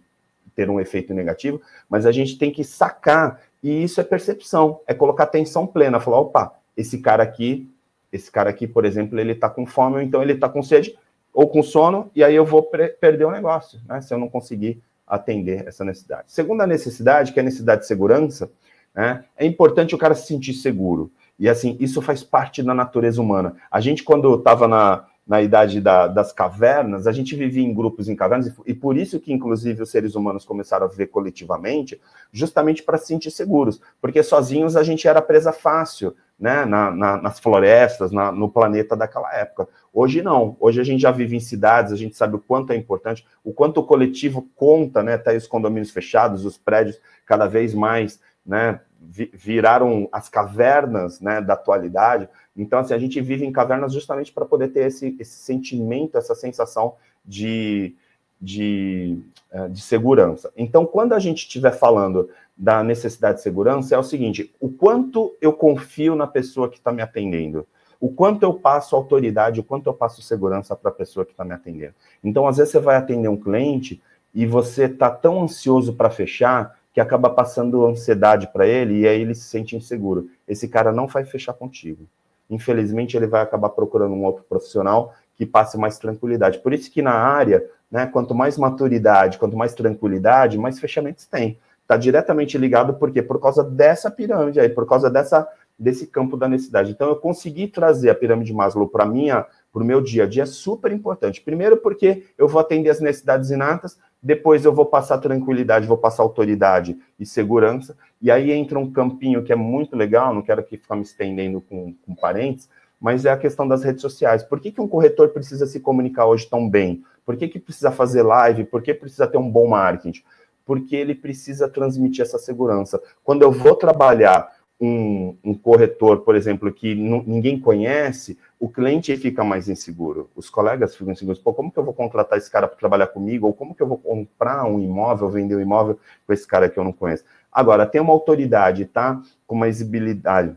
ter 0.54 0.70
um 0.70 0.80
efeito 0.80 1.12
negativo, 1.12 1.60
mas 1.90 2.06
a 2.06 2.12
gente 2.12 2.38
tem 2.38 2.50
que 2.50 2.64
sacar, 2.64 3.42
e 3.62 3.84
isso 3.84 4.00
é 4.00 4.04
percepção, 4.04 4.80
é 4.86 4.94
colocar 4.94 5.24
atenção 5.24 5.66
plena, 5.66 6.00
falar, 6.00 6.20
opa, 6.20 6.54
esse 6.74 6.98
cara 6.98 7.22
aqui, 7.22 7.70
esse 8.10 8.30
cara 8.30 8.48
aqui, 8.48 8.66
por 8.66 8.86
exemplo, 8.86 9.20
ele 9.20 9.32
está 9.32 9.50
com 9.50 9.66
fome, 9.66 9.96
ou 9.96 10.02
então 10.02 10.22
ele 10.22 10.32
está 10.32 10.48
com 10.48 10.62
sede, 10.62 10.96
ou 11.36 11.46
com 11.46 11.62
sono, 11.62 12.10
e 12.14 12.24
aí 12.24 12.34
eu 12.34 12.46
vou 12.46 12.62
perder 12.62 13.26
o 13.26 13.30
negócio, 13.30 13.78
né, 13.86 14.00
se 14.00 14.12
eu 14.12 14.16
não 14.16 14.26
conseguir 14.26 14.82
atender 15.06 15.68
essa 15.68 15.84
necessidade. 15.84 16.32
Segunda 16.32 16.66
necessidade, 16.66 17.30
que 17.30 17.38
é 17.38 17.42
a 17.42 17.44
necessidade 17.44 17.82
de 17.82 17.86
segurança, 17.86 18.50
né, 18.94 19.22
é 19.36 19.44
importante 19.44 19.94
o 19.94 19.98
cara 19.98 20.14
se 20.14 20.26
sentir 20.26 20.54
seguro, 20.54 21.12
e 21.38 21.46
assim, 21.46 21.76
isso 21.78 22.00
faz 22.00 22.24
parte 22.24 22.62
da 22.62 22.72
natureza 22.72 23.20
humana. 23.20 23.54
A 23.70 23.82
gente, 23.82 24.02
quando 24.02 24.34
estava 24.34 24.66
na, 24.66 25.04
na 25.26 25.42
idade 25.42 25.80
da, 25.80 26.06
das 26.06 26.32
cavernas, 26.32 27.06
a 27.06 27.12
gente 27.12 27.34
vivia 27.34 27.64
em 27.64 27.74
grupos 27.74 28.08
em 28.08 28.14
cavernas, 28.14 28.52
e 28.64 28.72
por 28.72 28.96
isso 28.96 29.18
que, 29.18 29.32
inclusive, 29.32 29.82
os 29.82 29.90
seres 29.90 30.14
humanos 30.14 30.44
começaram 30.44 30.86
a 30.86 30.88
viver 30.88 31.08
coletivamente, 31.08 32.00
justamente 32.30 32.82
para 32.82 32.96
se 32.96 33.08
sentir 33.08 33.32
seguros, 33.32 33.80
porque 34.00 34.22
sozinhos 34.22 34.76
a 34.76 34.84
gente 34.84 35.08
era 35.08 35.20
presa 35.20 35.52
fácil, 35.52 36.14
né, 36.38 36.64
na, 36.64 36.90
na, 36.90 37.16
nas 37.16 37.40
florestas, 37.40 38.12
na, 38.12 38.30
no 38.30 38.48
planeta 38.50 38.94
daquela 38.94 39.34
época. 39.34 39.66
Hoje 39.92 40.22
não, 40.22 40.54
hoje 40.60 40.80
a 40.80 40.84
gente 40.84 41.00
já 41.00 41.10
vive 41.10 41.34
em 41.34 41.40
cidades, 41.40 41.92
a 41.92 41.96
gente 41.96 42.14
sabe 42.14 42.36
o 42.36 42.38
quanto 42.38 42.72
é 42.72 42.76
importante, 42.76 43.26
o 43.42 43.52
quanto 43.52 43.80
o 43.80 43.84
coletivo 43.84 44.46
conta, 44.54 45.02
né, 45.02 45.14
até 45.14 45.34
os 45.34 45.46
condomínios 45.46 45.90
fechados, 45.90 46.44
os 46.44 46.58
prédios 46.58 47.00
cada 47.24 47.46
vez 47.46 47.74
mais, 47.74 48.20
né, 48.44 48.80
viraram 49.00 50.08
as 50.12 50.28
cavernas, 50.28 51.20
né, 51.20 51.40
da 51.40 51.54
atualidade, 51.54 52.28
então, 52.56 52.78
assim, 52.78 52.94
a 52.94 52.98
gente 52.98 53.20
vive 53.20 53.44
em 53.44 53.52
cavernas 53.52 53.92
justamente 53.92 54.32
para 54.32 54.46
poder 54.46 54.68
ter 54.68 54.86
esse, 54.86 55.14
esse 55.18 55.38
sentimento, 55.38 56.16
essa 56.16 56.34
sensação 56.34 56.94
de, 57.24 57.94
de, 58.40 59.18
eh, 59.52 59.68
de 59.68 59.80
segurança. 59.82 60.50
Então, 60.56 60.86
quando 60.86 61.12
a 61.12 61.18
gente 61.18 61.38
estiver 61.38 61.72
falando 61.72 62.30
da 62.56 62.82
necessidade 62.82 63.38
de 63.38 63.42
segurança, 63.42 63.94
é 63.94 63.98
o 63.98 64.02
seguinte: 64.02 64.54
o 64.58 64.70
quanto 64.70 65.36
eu 65.40 65.52
confio 65.52 66.16
na 66.16 66.26
pessoa 66.26 66.70
que 66.70 66.78
está 66.78 66.90
me 66.90 67.02
atendendo, 67.02 67.66
o 68.00 68.08
quanto 68.08 68.42
eu 68.42 68.54
passo 68.54 68.96
autoridade, 68.96 69.60
o 69.60 69.64
quanto 69.64 69.88
eu 69.88 69.94
passo 69.94 70.22
segurança 70.22 70.74
para 70.74 70.90
a 70.90 70.94
pessoa 70.94 71.26
que 71.26 71.32
está 71.32 71.44
me 71.44 71.52
atendendo. 71.52 71.94
Então, 72.24 72.48
às 72.48 72.56
vezes, 72.56 72.72
você 72.72 72.80
vai 72.80 72.96
atender 72.96 73.28
um 73.28 73.36
cliente 73.36 74.02
e 74.34 74.46
você 74.46 74.84
está 74.84 75.10
tão 75.10 75.42
ansioso 75.42 75.94
para 75.94 76.08
fechar 76.08 76.78
que 76.92 77.00
acaba 77.00 77.28
passando 77.28 77.84
ansiedade 77.84 78.46
para 78.50 78.66
ele 78.66 79.00
e 79.00 79.08
aí 79.08 79.20
ele 79.20 79.34
se 79.34 79.42
sente 79.42 79.76
inseguro. 79.76 80.30
Esse 80.48 80.66
cara 80.66 80.90
não 80.90 81.06
vai 81.06 81.26
fechar 81.26 81.52
contigo 81.52 82.06
infelizmente 82.48 83.16
ele 83.16 83.26
vai 83.26 83.42
acabar 83.42 83.70
procurando 83.70 84.14
um 84.14 84.24
outro 84.24 84.44
profissional 84.48 85.14
que 85.36 85.44
passe 85.44 85.76
mais 85.76 85.98
tranquilidade. 85.98 86.58
Por 86.58 86.72
isso 86.72 86.90
que 86.90 87.02
na 87.02 87.12
área, 87.12 87.64
né, 87.90 88.06
quanto 88.06 88.34
mais 88.34 88.56
maturidade, 88.56 89.38
quanto 89.38 89.56
mais 89.56 89.74
tranquilidade, 89.74 90.58
mais 90.58 90.78
fechamentos 90.78 91.26
tem. 91.26 91.58
Está 91.82 91.96
diretamente 91.96 92.58
ligado 92.58 92.94
por 92.94 93.10
quê? 93.12 93.22
Por 93.22 93.40
causa 93.40 93.62
dessa 93.62 94.10
pirâmide 94.10 94.58
aí, 94.58 94.68
por 94.68 94.86
causa 94.86 95.08
dessa 95.08 95.46
desse 95.78 96.06
campo 96.06 96.36
da 96.36 96.48
necessidade. 96.48 96.90
Então 96.90 97.08
eu 97.08 97.16
consegui 97.16 97.68
trazer 97.68 98.08
a 98.08 98.14
pirâmide 98.14 98.52
Maslow 98.52 98.88
para 98.88 99.04
minha 99.04 99.44
para 99.72 99.82
o 99.82 99.86
meu 99.86 100.00
dia 100.00 100.24
a 100.24 100.26
dia 100.26 100.44
é 100.44 100.46
super 100.46 100.90
importante. 100.90 101.42
Primeiro 101.42 101.76
porque 101.76 102.24
eu 102.38 102.48
vou 102.48 102.60
atender 102.60 102.88
as 102.88 102.98
necessidades 102.98 103.50
inatas, 103.50 103.98
depois 104.22 104.64
eu 104.64 104.72
vou 104.72 104.86
passar 104.86 105.18
tranquilidade, 105.18 105.86
vou 105.86 105.98
passar 105.98 106.22
autoridade 106.22 106.98
e 107.18 107.24
segurança, 107.24 107.96
e 108.20 108.30
aí 108.30 108.50
entra 108.50 108.78
um 108.78 108.90
campinho 108.90 109.42
que 109.44 109.52
é 109.52 109.56
muito 109.56 109.96
legal, 109.96 110.34
não 110.34 110.42
quero 110.42 110.60
aqui 110.60 110.76
ficar 110.76 110.96
me 110.96 111.02
estendendo 111.02 111.60
com, 111.60 111.94
com 112.04 112.14
parentes, 112.14 112.68
mas 113.00 113.24
é 113.24 113.30
a 113.30 113.36
questão 113.36 113.68
das 113.68 113.82
redes 113.82 114.00
sociais. 114.00 114.42
Por 114.42 114.58
que, 114.58 114.72
que 114.72 114.80
um 114.80 114.88
corretor 114.88 115.28
precisa 115.28 115.66
se 115.66 115.80
comunicar 115.80 116.26
hoje 116.26 116.48
tão 116.48 116.68
bem? 116.68 117.02
Por 117.24 117.36
que, 117.36 117.48
que 117.48 117.58
precisa 117.58 117.90
fazer 117.90 118.22
live? 118.22 118.64
Por 118.64 118.82
que 118.82 118.94
precisa 118.94 119.26
ter 119.26 119.36
um 119.36 119.50
bom 119.50 119.68
marketing? 119.68 120.22
Porque 120.64 120.96
ele 120.96 121.14
precisa 121.14 121.68
transmitir 121.68 122.22
essa 122.22 122.38
segurança. 122.38 123.00
Quando 123.22 123.42
eu 123.42 123.52
vou 123.52 123.74
trabalhar 123.76 124.50
um, 124.80 125.36
um 125.42 125.54
corretor, 125.54 126.20
por 126.20 126.34
exemplo, 126.34 126.72
que 126.72 126.94
ninguém 126.94 127.58
conhece, 127.58 128.38
o 128.60 128.68
cliente 128.68 129.16
fica 129.16 129.42
mais 129.42 129.68
inseguro, 129.68 130.30
os 130.36 130.50
colegas 130.50 130.94
ficam 130.94 131.12
inseguros. 131.12 131.40
Pô, 131.40 131.54
como 131.54 131.70
que 131.70 131.78
eu 131.78 131.84
vou 131.84 131.94
contratar 131.94 132.38
esse 132.38 132.50
cara 132.50 132.68
para 132.68 132.76
trabalhar 132.76 133.06
comigo? 133.06 133.46
Ou 133.46 133.54
como 133.54 133.74
que 133.74 133.82
eu 133.82 133.86
vou 133.86 133.98
comprar 133.98 134.64
um 134.64 134.78
imóvel, 134.78 135.30
vender 135.30 135.56
um 135.56 135.60
imóvel 135.60 135.98
com 136.26 136.32
esse 136.32 136.46
cara 136.46 136.68
que 136.68 136.78
eu 136.78 136.84
não 136.84 136.92
conheço? 136.92 137.24
Agora, 137.50 137.86
tem 137.86 138.00
uma 138.00 138.12
autoridade, 138.12 138.84
tá? 138.84 139.20
Com 139.46 139.54
uma 139.54 139.68
exibilidade, 139.68 140.54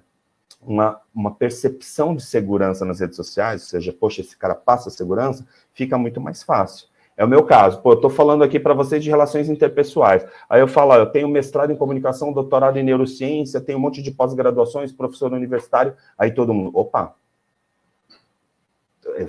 uma, 0.62 0.99
uma 1.15 1.34
percepção 1.34 2.13
de 2.13 2.21
segurança 2.21 2.84
nas 2.84 2.99
redes 2.99 3.15
sociais, 3.15 3.63
ou 3.63 3.67
seja, 3.69 3.93
poxa, 3.93 4.19
esse 4.19 4.38
cara 4.38 4.53
passa 4.53 4.89
segurança, 4.89 5.47
fica 5.73 5.97
muito 5.97 6.19
mais 6.19 6.43
fácil. 6.43 6.88
É 7.19 7.25
o 7.25 7.27
meu 7.27 7.43
caso. 7.43 7.82
Pô, 7.82 7.91
eu 7.91 7.95
estou 7.95 8.10
falando 8.10 8.45
aqui 8.45 8.58
para 8.58 8.73
vocês 8.73 9.03
de 9.03 9.10
relações 9.10 9.49
interpessoais. 9.49 10.25
Aí 10.49 10.62
eu 10.62 10.69
falo, 10.69 10.91
ó, 10.91 10.95
eu 10.95 11.05
tenho 11.05 11.27
mestrado 11.27 11.69
em 11.69 11.75
comunicação, 11.75 12.32
doutorado 12.32 12.79
em 12.79 12.84
neurociência, 12.84 13.60
tenho 13.60 13.77
um 13.77 13.82
monte 13.82 14.01
de 14.01 14.10
pós-graduações, 14.10 14.93
professor 14.93 15.34
universitário. 15.34 15.93
Aí 16.17 16.32
todo 16.32 16.53
mundo, 16.53 16.71
opa, 16.73 17.13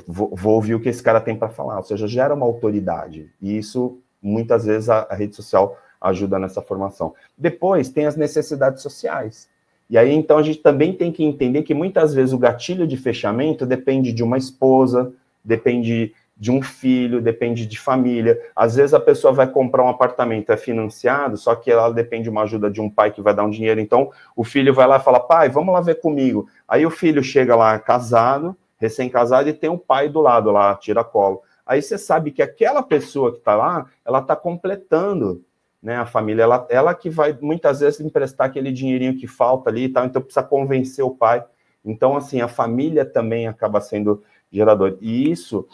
vou, 0.07 0.31
vou 0.37 0.55
ouvir 0.55 0.77
o 0.77 0.81
que 0.81 0.89
esse 0.89 1.03
cara 1.03 1.21
tem 1.21 1.35
para 1.35 1.49
falar. 1.49 1.79
Ou 1.79 1.83
seja, 1.83 2.07
gera 2.07 2.33
uma 2.33 2.47
autoridade. 2.47 3.29
E 3.43 3.59
isso, 3.59 3.99
muitas 4.23 4.67
vezes, 4.67 4.89
a, 4.89 5.09
a 5.11 5.17
rede 5.17 5.35
social 5.35 5.77
ajuda 6.01 6.39
nessa 6.39 6.63
formação. 6.63 7.13
Depois, 7.37 7.89
tem 7.89 8.07
as 8.07 8.15
necessidades 8.15 8.85
sociais. 8.85 9.49
E 9.91 9.99
aí, 9.99 10.15
então, 10.15 10.39
a 10.39 10.45
gente 10.45 10.61
também 10.61 10.93
tem 10.93 11.11
que 11.11 11.25
entender 11.25 11.65
que 11.65 11.75
muitas 11.75 12.15
vezes 12.15 12.33
o 12.33 12.39
gatilho 12.39 12.87
de 12.87 12.97
fechamento 12.97 13.67
depende 13.67 14.13
de 14.13 14.23
uma 14.23 14.39
esposa, 14.39 15.13
depende 15.45 16.15
de 16.41 16.51
um 16.51 16.63
filho, 16.63 17.21
depende 17.21 17.67
de 17.67 17.79
família. 17.79 18.41
Às 18.57 18.75
vezes 18.75 18.95
a 18.95 18.99
pessoa 18.99 19.31
vai 19.31 19.47
comprar 19.47 19.85
um 19.85 19.91
apartamento, 19.91 20.51
é 20.51 20.57
financiado, 20.57 21.37
só 21.37 21.55
que 21.55 21.71
ela 21.71 21.93
depende 21.93 22.25
de 22.25 22.31
uma 22.31 22.45
ajuda 22.45 22.71
de 22.71 22.81
um 22.81 22.89
pai 22.89 23.11
que 23.11 23.21
vai 23.21 23.35
dar 23.35 23.45
um 23.45 23.51
dinheiro. 23.51 23.79
Então 23.79 24.11
o 24.35 24.43
filho 24.43 24.73
vai 24.73 24.87
lá 24.87 24.97
e 24.97 25.01
fala: 25.01 25.21
pai, 25.21 25.51
vamos 25.51 25.75
lá 25.75 25.83
ver 25.83 26.01
comigo. 26.01 26.49
Aí 26.67 26.87
o 26.87 26.91
filho 26.91 27.23
chega 27.23 27.55
lá 27.55 27.79
casado, 27.79 28.57
recém-casado, 28.79 29.51
e 29.51 29.53
tem 29.53 29.69
um 29.69 29.77
pai 29.77 30.09
do 30.09 30.23
lado 30.23 30.51
lá, 30.51 30.75
tira 30.77 31.05
colo. 31.05 31.43
Aí 31.67 31.83
você 31.83 31.99
sabe 31.99 32.31
que 32.31 32.41
aquela 32.41 32.83
pessoa 32.83 33.33
que 33.33 33.39
está 33.39 33.55
lá, 33.55 33.85
ela 34.03 34.21
está 34.21 34.35
completando 34.35 35.45
né, 35.83 35.97
a 35.97 36.07
família, 36.07 36.43
ela, 36.43 36.67
ela 36.71 36.95
que 36.95 37.11
vai 37.11 37.37
muitas 37.39 37.81
vezes 37.81 38.01
emprestar 38.01 38.47
aquele 38.47 38.73
dinheirinho 38.73 39.19
que 39.19 39.27
falta 39.27 39.69
ali 39.69 39.85
e 39.85 39.89
tal, 39.91 40.07
então 40.07 40.23
precisa 40.23 40.43
convencer 40.43 41.05
o 41.05 41.11
pai. 41.11 41.45
Então, 41.85 42.17
assim, 42.17 42.41
a 42.41 42.49
família 42.49 43.05
também 43.05 43.47
acaba 43.47 43.81
sendo 43.81 44.23
gerador. 44.51 44.97
E 45.03 45.31
isso 45.31 45.67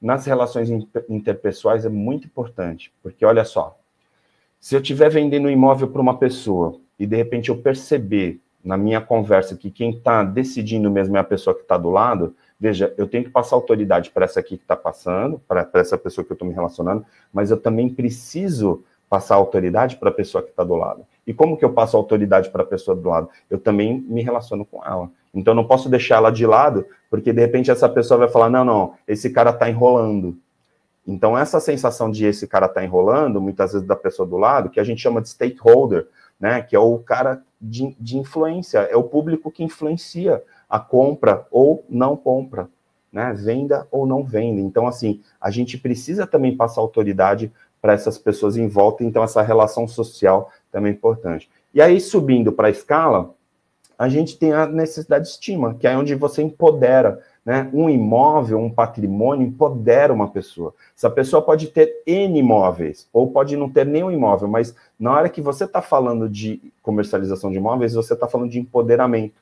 nas 0.00 0.26
relações 0.26 0.68
interpessoais 1.08 1.84
é 1.84 1.88
muito 1.88 2.26
importante, 2.26 2.92
porque 3.02 3.24
olha 3.24 3.44
só, 3.44 3.78
se 4.60 4.74
eu 4.74 4.80
estiver 4.80 5.10
vendendo 5.10 5.46
um 5.46 5.50
imóvel 5.50 5.88
para 5.88 6.02
uma 6.02 6.18
pessoa 6.18 6.78
e 6.98 7.06
de 7.06 7.16
repente 7.16 7.48
eu 7.48 7.58
perceber 7.58 8.40
na 8.64 8.76
minha 8.76 9.00
conversa 9.00 9.56
que 9.56 9.70
quem 9.70 9.90
está 9.90 10.24
decidindo 10.24 10.90
mesmo 10.90 11.16
é 11.16 11.20
a 11.20 11.24
pessoa 11.24 11.54
que 11.54 11.62
está 11.62 11.78
do 11.78 11.88
lado, 11.88 12.34
veja, 12.58 12.92
eu 12.98 13.06
tenho 13.06 13.24
que 13.24 13.30
passar 13.30 13.54
autoridade 13.54 14.10
para 14.10 14.24
essa 14.24 14.40
aqui 14.40 14.56
que 14.56 14.64
está 14.64 14.74
passando, 14.74 15.40
para 15.46 15.68
essa 15.74 15.96
pessoa 15.96 16.24
que 16.24 16.32
eu 16.32 16.34
estou 16.34 16.48
me 16.48 16.54
relacionando, 16.54 17.06
mas 17.32 17.50
eu 17.50 17.56
também 17.56 17.88
preciso 17.88 18.82
passar 19.08 19.36
autoridade 19.36 19.96
para 19.96 20.10
a 20.10 20.12
pessoa 20.12 20.42
que 20.42 20.50
está 20.50 20.64
do 20.64 20.74
lado. 20.74 21.06
E 21.26 21.34
como 21.34 21.56
que 21.56 21.64
eu 21.64 21.72
passo 21.72 21.96
autoridade 21.96 22.50
para 22.50 22.62
a 22.62 22.66
pessoa 22.66 22.96
do 22.96 23.08
lado? 23.08 23.28
Eu 23.50 23.58
também 23.58 24.00
me 24.00 24.22
relaciono 24.22 24.64
com 24.64 24.84
ela. 24.84 25.10
Então 25.34 25.54
não 25.54 25.66
posso 25.66 25.88
deixar 25.88 26.16
ela 26.16 26.30
de 26.30 26.46
lado, 26.46 26.86
porque 27.10 27.32
de 27.32 27.40
repente 27.40 27.70
essa 27.70 27.88
pessoa 27.88 28.18
vai 28.18 28.28
falar: 28.28 28.48
não, 28.48 28.64
não, 28.64 28.94
esse 29.06 29.30
cara 29.30 29.50
está 29.50 29.68
enrolando. 29.68 30.38
Então 31.06 31.38
essa 31.38 31.60
sensação 31.60 32.10
de 32.10 32.24
esse 32.24 32.48
cara 32.48 32.66
está 32.66 32.82
enrolando, 32.84 33.40
muitas 33.40 33.72
vezes 33.72 33.86
da 33.86 33.94
pessoa 33.94 34.26
do 34.26 34.36
lado, 34.36 34.70
que 34.70 34.80
a 34.80 34.84
gente 34.84 35.00
chama 35.00 35.20
de 35.20 35.28
stakeholder, 35.28 36.08
né, 36.38 36.62
que 36.62 36.74
é 36.74 36.78
o 36.78 36.98
cara 36.98 37.42
de, 37.60 37.94
de 38.00 38.18
influência, 38.18 38.78
é 38.80 38.96
o 38.96 39.04
público 39.04 39.50
que 39.50 39.62
influencia 39.62 40.42
a 40.68 40.80
compra 40.80 41.46
ou 41.50 41.84
não 41.88 42.16
compra, 42.16 42.68
né, 43.12 43.32
venda 43.32 43.86
ou 43.90 44.04
não 44.04 44.24
venda. 44.24 44.60
Então 44.60 44.86
assim, 44.86 45.22
a 45.40 45.50
gente 45.50 45.78
precisa 45.78 46.26
também 46.26 46.56
passar 46.56 46.80
autoridade 46.80 47.52
para 47.80 47.92
essas 47.92 48.18
pessoas 48.18 48.56
em 48.56 48.68
volta, 48.68 49.04
então 49.04 49.22
essa 49.22 49.42
relação 49.42 49.86
social 49.86 50.50
também 50.72 50.92
é 50.92 50.94
importante. 50.94 51.48
E 51.72 51.80
aí 51.80 52.00
subindo 52.00 52.52
para 52.52 52.68
a 52.68 52.70
escala, 52.70 53.34
a 53.98 54.08
gente 54.08 54.38
tem 54.38 54.52
a 54.52 54.66
necessidade 54.66 55.24
de 55.24 55.30
estima, 55.30 55.74
que 55.74 55.86
é 55.86 55.96
onde 55.96 56.14
você 56.14 56.42
empodera. 56.42 57.22
Né? 57.44 57.70
Um 57.72 57.88
imóvel, 57.88 58.58
um 58.58 58.68
patrimônio 58.68 59.46
empodera 59.46 60.12
uma 60.12 60.28
pessoa. 60.28 60.74
Essa 60.96 61.08
pessoa 61.08 61.40
pode 61.40 61.68
ter 61.68 62.02
N 62.06 62.38
imóveis, 62.38 63.08
ou 63.12 63.30
pode 63.30 63.56
não 63.56 63.70
ter 63.70 63.86
nenhum 63.86 64.10
imóvel, 64.10 64.48
mas 64.48 64.74
na 64.98 65.12
hora 65.12 65.28
que 65.28 65.40
você 65.40 65.64
está 65.64 65.80
falando 65.80 66.28
de 66.28 66.60
comercialização 66.82 67.50
de 67.50 67.56
imóveis, 67.56 67.94
você 67.94 68.14
está 68.14 68.26
falando 68.26 68.50
de 68.50 68.58
empoderamento. 68.58 69.34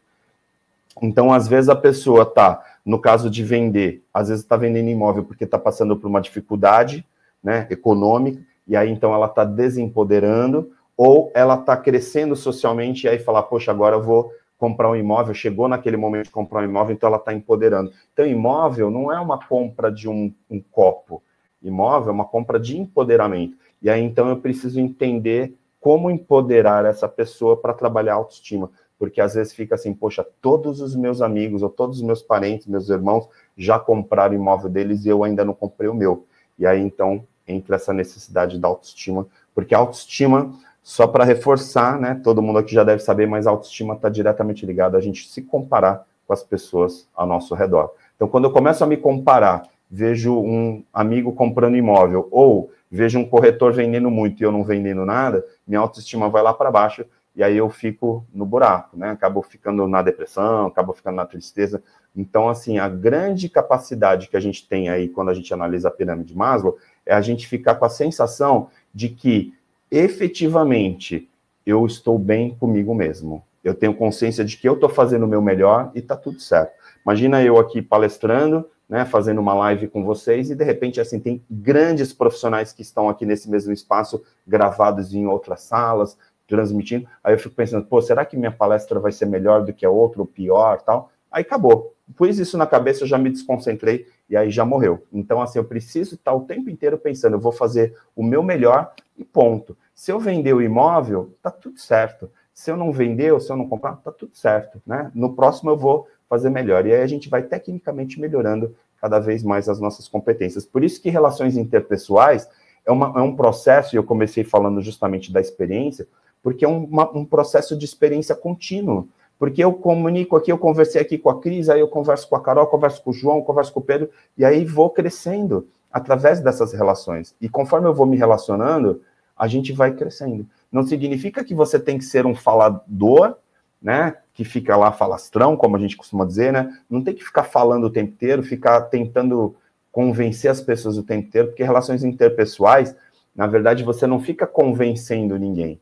Então, 1.02 1.32
às 1.32 1.48
vezes, 1.48 1.68
a 1.68 1.74
pessoa 1.74 2.22
está, 2.22 2.62
no 2.84 3.00
caso 3.00 3.28
de 3.28 3.42
vender, 3.42 4.04
às 4.12 4.28
vezes 4.28 4.44
está 4.44 4.56
vendendo 4.56 4.88
imóvel 4.88 5.24
porque 5.24 5.44
está 5.44 5.58
passando 5.58 5.96
por 5.96 6.06
uma 6.06 6.20
dificuldade 6.20 7.04
né, 7.44 7.66
econômica, 7.70 8.42
e 8.66 8.74
aí 8.74 8.90
então 8.90 9.12
ela 9.12 9.26
está 9.26 9.44
desempoderando, 9.44 10.72
ou 10.96 11.30
ela 11.34 11.56
está 11.56 11.76
crescendo 11.76 12.34
socialmente 12.34 13.06
e 13.06 13.08
aí 13.10 13.18
fala, 13.18 13.42
poxa, 13.42 13.70
agora 13.70 13.96
eu 13.96 14.02
vou 14.02 14.32
comprar 14.56 14.90
um 14.90 14.96
imóvel, 14.96 15.34
chegou 15.34 15.68
naquele 15.68 15.96
momento 15.96 16.24
de 16.24 16.30
comprar 16.30 16.62
um 16.62 16.64
imóvel, 16.64 16.94
então 16.94 17.08
ela 17.08 17.18
está 17.18 17.34
empoderando. 17.34 17.92
Então, 18.12 18.26
imóvel 18.26 18.90
não 18.90 19.12
é 19.12 19.20
uma 19.20 19.38
compra 19.38 19.92
de 19.92 20.08
um, 20.08 20.32
um 20.48 20.62
copo, 20.70 21.22
imóvel 21.62 22.08
é 22.08 22.12
uma 22.12 22.24
compra 22.24 22.58
de 22.58 22.78
empoderamento. 22.78 23.58
E 23.82 23.90
aí 23.90 24.02
então 24.02 24.28
eu 24.28 24.38
preciso 24.38 24.80
entender 24.80 25.54
como 25.78 26.10
empoderar 26.10 26.86
essa 26.86 27.06
pessoa 27.06 27.58
para 27.58 27.74
trabalhar 27.74 28.14
autoestima 28.14 28.70
porque 28.98 29.20
às 29.20 29.34
vezes 29.34 29.52
fica 29.52 29.74
assim, 29.74 29.92
poxa, 29.92 30.26
todos 30.40 30.80
os 30.80 30.94
meus 30.94 31.20
amigos 31.20 31.62
ou 31.62 31.68
todos 31.68 31.98
os 31.98 32.02
meus 32.02 32.22
parentes, 32.22 32.66
meus 32.66 32.88
irmãos 32.88 33.28
já 33.56 33.78
compraram 33.78 34.32
o 34.32 34.36
imóvel 34.36 34.70
deles 34.70 35.04
e 35.04 35.08
eu 35.08 35.24
ainda 35.24 35.44
não 35.44 35.54
comprei 35.54 35.88
o 35.88 35.94
meu. 35.94 36.26
E 36.58 36.66
aí 36.66 36.80
então 36.80 37.26
entra 37.46 37.76
essa 37.76 37.92
necessidade 37.92 38.58
da 38.58 38.68
autoestima, 38.68 39.26
porque 39.54 39.74
a 39.74 39.78
autoestima, 39.78 40.52
só 40.82 41.06
para 41.06 41.24
reforçar, 41.24 41.98
né, 41.98 42.20
todo 42.22 42.42
mundo 42.42 42.58
aqui 42.58 42.74
já 42.74 42.84
deve 42.84 43.02
saber, 43.02 43.26
mas 43.26 43.46
a 43.46 43.50
autoestima 43.50 43.94
está 43.94 44.08
diretamente 44.08 44.66
ligada 44.66 44.98
a 44.98 45.00
gente 45.00 45.28
se 45.28 45.42
comparar 45.42 46.06
com 46.26 46.32
as 46.32 46.42
pessoas 46.42 47.08
ao 47.14 47.26
nosso 47.26 47.54
redor. 47.54 47.92
Então, 48.16 48.28
quando 48.28 48.44
eu 48.44 48.50
começo 48.50 48.82
a 48.82 48.86
me 48.86 48.96
comparar, 48.96 49.62
vejo 49.90 50.34
um 50.34 50.82
amigo 50.92 51.32
comprando 51.32 51.76
imóvel 51.76 52.28
ou 52.30 52.70
vejo 52.90 53.18
um 53.18 53.28
corretor 53.28 53.72
vendendo 53.72 54.10
muito 54.10 54.40
e 54.40 54.44
eu 54.44 54.52
não 54.52 54.64
vendendo 54.64 55.04
nada, 55.04 55.44
minha 55.66 55.80
autoestima 55.80 56.28
vai 56.28 56.42
lá 56.42 56.54
para 56.54 56.70
baixo 56.70 57.04
e 57.36 57.42
aí 57.42 57.56
eu 57.56 57.68
fico 57.68 58.24
no 58.32 58.46
buraco, 58.46 58.96
né? 58.96 59.10
Acabo 59.10 59.42
ficando 59.42 59.88
na 59.88 60.02
depressão, 60.02 60.66
acabo 60.66 60.92
ficando 60.92 61.16
na 61.16 61.26
tristeza. 61.26 61.82
Então, 62.14 62.48
assim, 62.48 62.78
a 62.78 62.88
grande 62.88 63.48
capacidade 63.48 64.28
que 64.28 64.36
a 64.36 64.40
gente 64.40 64.68
tem 64.68 64.88
aí 64.88 65.08
quando 65.08 65.30
a 65.30 65.34
gente 65.34 65.52
analisa 65.52 65.88
a 65.88 65.90
pirâmide 65.90 66.28
de 66.28 66.36
Maslow 66.36 66.78
é 67.06 67.14
a 67.14 67.20
gente 67.20 67.46
ficar 67.46 67.74
com 67.76 67.84
a 67.84 67.90
sensação 67.90 68.68
de 68.92 69.08
que 69.08 69.54
efetivamente 69.90 71.28
eu 71.66 71.84
estou 71.86 72.18
bem 72.18 72.54
comigo 72.54 72.94
mesmo. 72.94 73.42
Eu 73.62 73.74
tenho 73.74 73.94
consciência 73.94 74.44
de 74.44 74.56
que 74.56 74.68
eu 74.68 74.74
estou 74.74 74.88
fazendo 74.88 75.24
o 75.24 75.28
meu 75.28 75.40
melhor 75.40 75.90
e 75.94 75.98
está 75.98 76.16
tudo 76.16 76.40
certo. 76.40 76.72
Imagina 77.04 77.42
eu 77.42 77.58
aqui 77.58 77.80
palestrando, 77.80 78.68
né, 78.88 79.04
fazendo 79.04 79.40
uma 79.40 79.54
live 79.54 79.88
com 79.88 80.04
vocês 80.04 80.50
e 80.50 80.54
de 80.54 80.64
repente 80.64 81.00
assim 81.00 81.18
tem 81.18 81.42
grandes 81.50 82.12
profissionais 82.12 82.72
que 82.72 82.82
estão 82.82 83.08
aqui 83.08 83.24
nesse 83.24 83.50
mesmo 83.50 83.72
espaço 83.72 84.22
gravados 84.46 85.14
em 85.14 85.26
outras 85.26 85.62
salas, 85.62 86.18
transmitindo. 86.46 87.08
Aí 87.22 87.34
eu 87.34 87.38
fico 87.38 87.54
pensando, 87.54 87.86
pô, 87.86 88.02
será 88.02 88.24
que 88.24 88.36
minha 88.36 88.52
palestra 88.52 89.00
vai 89.00 89.12
ser 89.12 89.26
melhor 89.26 89.64
do 89.64 89.72
que 89.72 89.86
a 89.86 89.90
outra 89.90 90.20
ou 90.20 90.26
pior, 90.26 90.82
tal? 90.82 91.10
Aí 91.32 91.42
acabou. 91.42 91.94
Pus 92.16 92.38
isso 92.38 92.58
na 92.58 92.66
cabeça, 92.66 93.02
eu 93.02 93.08
já 93.08 93.16
me 93.16 93.30
desconcentrei 93.30 94.06
e 94.28 94.36
aí 94.36 94.50
já 94.50 94.64
morreu. 94.64 95.06
Então, 95.12 95.40
assim, 95.40 95.58
eu 95.58 95.64
preciso 95.64 96.14
estar 96.14 96.32
o 96.34 96.42
tempo 96.42 96.70
inteiro 96.70 96.98
pensando, 96.98 97.34
eu 97.34 97.40
vou 97.40 97.52
fazer 97.52 97.96
o 98.14 98.22
meu 98.22 98.42
melhor 98.42 98.92
e 99.16 99.24
ponto. 99.24 99.76
Se 99.94 100.10
eu 100.10 100.18
vender 100.18 100.54
o 100.54 100.62
imóvel, 100.62 101.34
tá 101.42 101.50
tudo 101.50 101.78
certo. 101.78 102.30
Se 102.52 102.70
eu 102.70 102.76
não 102.76 102.92
vender 102.92 103.32
ou 103.32 103.40
se 103.40 103.50
eu 103.50 103.56
não 103.56 103.68
comprar, 103.68 103.96
tá 103.96 104.12
tudo 104.12 104.36
certo, 104.36 104.80
né? 104.86 105.10
No 105.14 105.34
próximo 105.34 105.70
eu 105.70 105.76
vou 105.76 106.08
fazer 106.28 106.50
melhor. 106.50 106.86
E 106.86 106.92
aí 106.92 107.02
a 107.02 107.06
gente 107.06 107.28
vai 107.28 107.42
tecnicamente 107.42 108.20
melhorando 108.20 108.74
cada 109.00 109.18
vez 109.18 109.42
mais 109.42 109.68
as 109.68 109.78
nossas 109.80 110.08
competências. 110.08 110.64
Por 110.64 110.82
isso 110.82 111.00
que 111.02 111.10
relações 111.10 111.56
interpessoais 111.56 112.48
é, 112.86 112.92
uma, 112.92 113.12
é 113.16 113.22
um 113.22 113.34
processo, 113.34 113.94
e 113.94 113.98
eu 113.98 114.04
comecei 114.04 114.44
falando 114.44 114.80
justamente 114.80 115.32
da 115.32 115.40
experiência, 115.40 116.06
porque 116.42 116.64
é 116.64 116.68
uma, 116.68 117.10
um 117.16 117.24
processo 117.24 117.76
de 117.76 117.84
experiência 117.84 118.34
contínuo. 118.34 119.08
Porque 119.38 119.62
eu 119.62 119.72
comunico 119.72 120.36
aqui, 120.36 120.50
eu 120.50 120.58
conversei 120.58 121.00
aqui 121.00 121.18
com 121.18 121.28
a 121.28 121.40
Cris, 121.40 121.68
aí 121.68 121.80
eu 121.80 121.88
converso 121.88 122.28
com 122.28 122.36
a 122.36 122.40
Carol, 122.40 122.66
converso 122.66 123.02
com 123.02 123.10
o 123.10 123.12
João, 123.12 123.42
converso 123.42 123.72
com 123.72 123.80
o 123.80 123.82
Pedro, 123.82 124.10
e 124.36 124.44
aí 124.44 124.64
vou 124.64 124.90
crescendo 124.90 125.66
através 125.92 126.40
dessas 126.40 126.72
relações. 126.72 127.34
E 127.40 127.48
conforme 127.48 127.86
eu 127.86 127.94
vou 127.94 128.06
me 128.06 128.16
relacionando, 128.16 129.02
a 129.36 129.48
gente 129.48 129.72
vai 129.72 129.92
crescendo. 129.92 130.46
Não 130.70 130.84
significa 130.84 131.44
que 131.44 131.54
você 131.54 131.78
tem 131.78 131.98
que 131.98 132.04
ser 132.04 132.26
um 132.26 132.34
falador, 132.34 133.36
né? 133.82 134.16
Que 134.32 134.44
fica 134.44 134.76
lá 134.76 134.92
falastrão, 134.92 135.56
como 135.56 135.76
a 135.76 135.80
gente 135.80 135.96
costuma 135.96 136.24
dizer, 136.24 136.52
né? 136.52 136.76
Não 136.88 137.02
tem 137.02 137.14
que 137.14 137.24
ficar 137.24 137.44
falando 137.44 137.84
o 137.84 137.90
tempo 137.90 138.12
inteiro, 138.12 138.42
ficar 138.42 138.80
tentando 138.82 139.54
convencer 139.90 140.50
as 140.50 140.60
pessoas 140.60 140.96
o 140.96 141.02
tempo 141.02 141.28
inteiro, 141.28 141.48
porque 141.48 141.62
relações 141.62 142.02
interpessoais, 142.02 142.96
na 143.34 143.46
verdade, 143.46 143.84
você 143.84 144.06
não 144.06 144.20
fica 144.20 144.46
convencendo 144.46 145.38
ninguém 145.38 145.80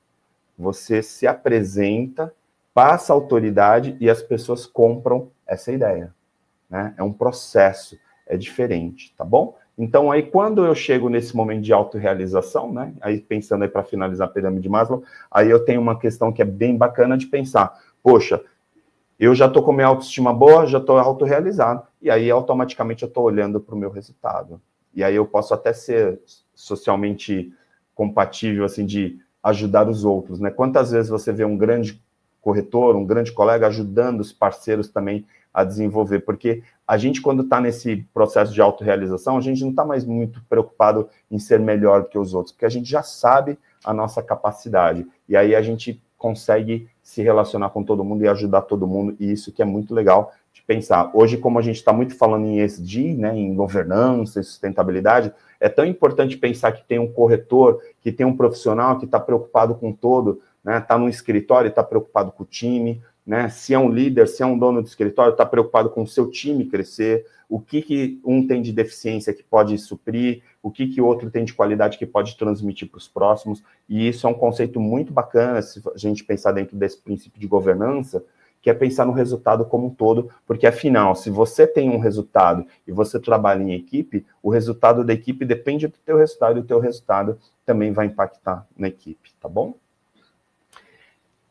você 0.59 1.03
se 1.03 1.27
apresenta, 1.27 2.33
passa 2.75 3.13
autoridade 3.13 3.97
e 4.01 4.09
as 4.09 4.23
pessoas 4.23 4.67
compram 4.67 5.31
essa 5.47 5.73
ideia. 5.73 6.15
Né? 6.69 6.95
É 6.97 7.03
um 7.03 7.13
processo, 7.13 7.99
é 8.27 8.37
diferente, 8.37 9.15
tá 9.17 9.25
bom? 9.25 9.57
Então, 9.77 10.11
aí, 10.11 10.23
quando 10.23 10.65
eu 10.65 10.75
chego 10.75 11.09
nesse 11.09 11.35
momento 11.35 11.63
de 11.63 11.73
autorrealização, 11.73 12.73
né? 12.73 12.93
Aí, 13.01 13.21
pensando 13.21 13.63
aí 13.63 13.69
para 13.69 13.83
finalizar 13.83 14.29
a 14.29 14.31
pirâmide 14.31 14.63
de 14.63 14.69
Maslow, 14.69 15.03
aí 15.31 15.49
eu 15.49 15.65
tenho 15.65 15.81
uma 15.81 15.99
questão 15.99 16.31
que 16.31 16.43
é 16.43 16.45
bem 16.45 16.77
bacana 16.77 17.17
de 17.17 17.27
pensar. 17.27 17.79
Poxa, 18.03 18.43
eu 19.19 19.35
já 19.35 19.47
estou 19.47 19.63
com 19.63 19.73
minha 19.73 19.87
autoestima 19.87 20.33
boa, 20.33 20.67
já 20.67 20.79
estou 20.79 20.99
autorrealizado, 20.99 21.85
e 22.03 22.11
aí 22.11 22.31
automaticamente 22.31 23.03
eu 23.03 23.09
estou 23.09 23.25
olhando 23.25 23.61
para 23.61 23.75
o 23.75 23.79
meu 23.79 23.91
resultado. 23.91 24.61
E 24.95 25.03
aí 25.03 25.15
eu 25.15 25.25
posso 25.25 25.55
até 25.55 25.73
ser 25.73 26.21
socialmente 26.55 27.53
compatível, 27.95 28.65
assim, 28.65 28.85
de 28.85 29.19
ajudar 29.43 29.89
os 29.89 30.05
outros, 30.05 30.39
né? 30.39 30.51
Quantas 30.51 30.91
vezes 30.91 31.11
você 31.11 31.33
vê 31.33 31.45
um 31.45 31.57
grande 31.57 32.03
corretor, 32.43 32.97
um 32.97 33.07
grande 33.07 33.33
colega 33.33 33.67
ajudando 33.69 34.21
os 34.21 34.33
parceiros 34.33 34.89
também 34.89 35.25
a 35.55 35.65
desenvolver? 35.65 36.21
Porque 36.21 36.63
a 36.87 36.99
gente, 36.99 37.23
quando 37.23 37.43
está 37.43 37.61
nesse 37.61 38.05
processo 38.13 38.53
de 38.53 38.61
autorrealização, 38.61 39.39
a 39.39 39.41
gente 39.41 39.63
não 39.63 39.71
está 39.71 39.85
mais 39.85 40.05
muito 40.05 40.43
preocupado 40.49 41.09
em 41.31 41.39
ser 41.39 41.61
melhor 41.61 42.03
do 42.03 42.09
que 42.09 42.19
os 42.19 42.35
outros, 42.35 42.53
porque 42.53 42.67
a 42.67 42.71
gente 42.71 42.91
já 42.91 43.03
sabe 43.03 43.59
a 43.85 43.95
nossa 43.95 44.23
capacidade. 44.23 45.07
E 45.29 45.37
aí 45.37 45.55
a 45.55 45.63
gente 45.63 46.03
consegue 46.19 46.89
se 47.03 47.21
relacionar 47.23 47.71
com 47.71 47.83
todo 47.83 48.05
mundo 48.05 48.23
e 48.23 48.29
ajudar 48.29 48.63
todo 48.63 48.87
mundo, 48.87 49.17
e 49.19 49.33
isso 49.33 49.51
que 49.51 49.61
é 49.61 49.65
muito 49.65 49.93
legal 49.93 50.33
de 50.53 50.63
pensar. 50.63 51.11
Hoje, 51.15 51.37
como 51.37 51.59
a 51.59 51.63
gente 51.63 51.77
está 51.77 51.93
muito 51.93 52.15
falando 52.15 52.47
em 52.47 52.61
ESG, 52.61 53.15
né, 53.15 53.37
em 53.37 53.55
governança 53.55 54.39
e 54.39 54.45
sustentabilidade, 54.45 55.33
é 55.59 55.69
tão 55.69 55.85
importante 55.85 56.37
pensar 56.37 56.73
que 56.73 56.85
tem 56.85 56.99
um 56.99 57.11
corretor, 57.11 57.81
que 58.01 58.13
tem 58.13 58.27
um 58.27 58.37
profissional 58.37 58.99
que 58.99 59.05
está 59.05 59.19
preocupado 59.19 59.75
com 59.75 59.93
todo, 59.93 60.41
né? 60.65 60.79
Está 60.79 60.99
no 60.99 61.09
escritório, 61.09 61.69
está 61.69 61.83
preocupado 61.83 62.33
com 62.33 62.43
o 62.43 62.47
time, 62.47 63.03
né? 63.27 63.49
Se 63.49 63.73
é 63.75 63.79
um 63.79 63.89
líder, 63.89 64.29
se 64.29 64.43
é 64.43 64.47
um 64.47 64.59
dono 64.59 64.83
do 64.83 64.89
escritório, 64.89 65.33
está 65.33 65.47
preocupado 65.47 65.91
com 65.91 66.03
o 66.03 66.07
seu 66.07 66.31
time 66.31 66.67
crescer, 66.67 67.27
o 67.49 67.61
que, 67.61 67.83
que 67.83 68.21
um 68.25 68.47
tem 68.47 68.63
de 68.63 68.73
deficiência 68.73 69.35
que 69.35 69.43
pode 69.43 69.77
suprir, 69.79 70.43
o 70.63 70.71
que, 70.71 70.87
que 70.87 71.01
outro 71.01 71.31
tem 71.31 71.45
de 71.45 71.53
qualidade 71.53 71.99
que 71.99 72.07
pode 72.07 72.37
transmitir 72.37 72.89
para 72.89 72.99
os 72.99 73.09
próximos. 73.09 73.63
E 73.89 74.09
isso 74.09 74.27
é 74.27 74.31
um 74.31 74.35
conceito 74.35 74.81
muito 74.81 75.13
bacana, 75.13 75.61
se 75.61 75.83
a 75.87 75.99
gente 75.99 76.25
pensar 76.25 76.53
dentro 76.53 76.77
desse 76.77 76.99
princípio 76.99 77.41
de 77.41 77.47
governança, 77.47 78.25
que 78.63 78.71
é 78.71 78.75
pensar 78.75 79.05
no 79.05 79.13
resultado 79.13 79.65
como 79.65 79.89
um 79.89 79.91
todo, 79.91 80.31
porque 80.47 80.67
afinal, 80.67 81.17
se 81.17 81.29
você 81.29 81.67
tem 81.67 81.91
um 81.91 81.99
resultado 81.99 82.65
e 82.87 82.93
você 82.93 83.19
trabalha 83.19 83.63
em 83.63 83.75
equipe, 83.75 84.25
o 84.41 84.49
resultado 84.49 85.05
da 85.05 85.13
equipe 85.13 85.45
depende 85.45 85.89
do 85.89 85.99
teu 85.99 86.17
resultado 86.17 86.59
e 86.59 86.61
o 86.61 86.65
teu 86.65 86.79
resultado 86.79 87.39
também 87.67 87.93
vai 87.93 88.07
impactar 88.07 88.67
na 88.79 88.87
equipe, 88.87 89.35
tá 89.41 89.49
bom? 89.49 89.75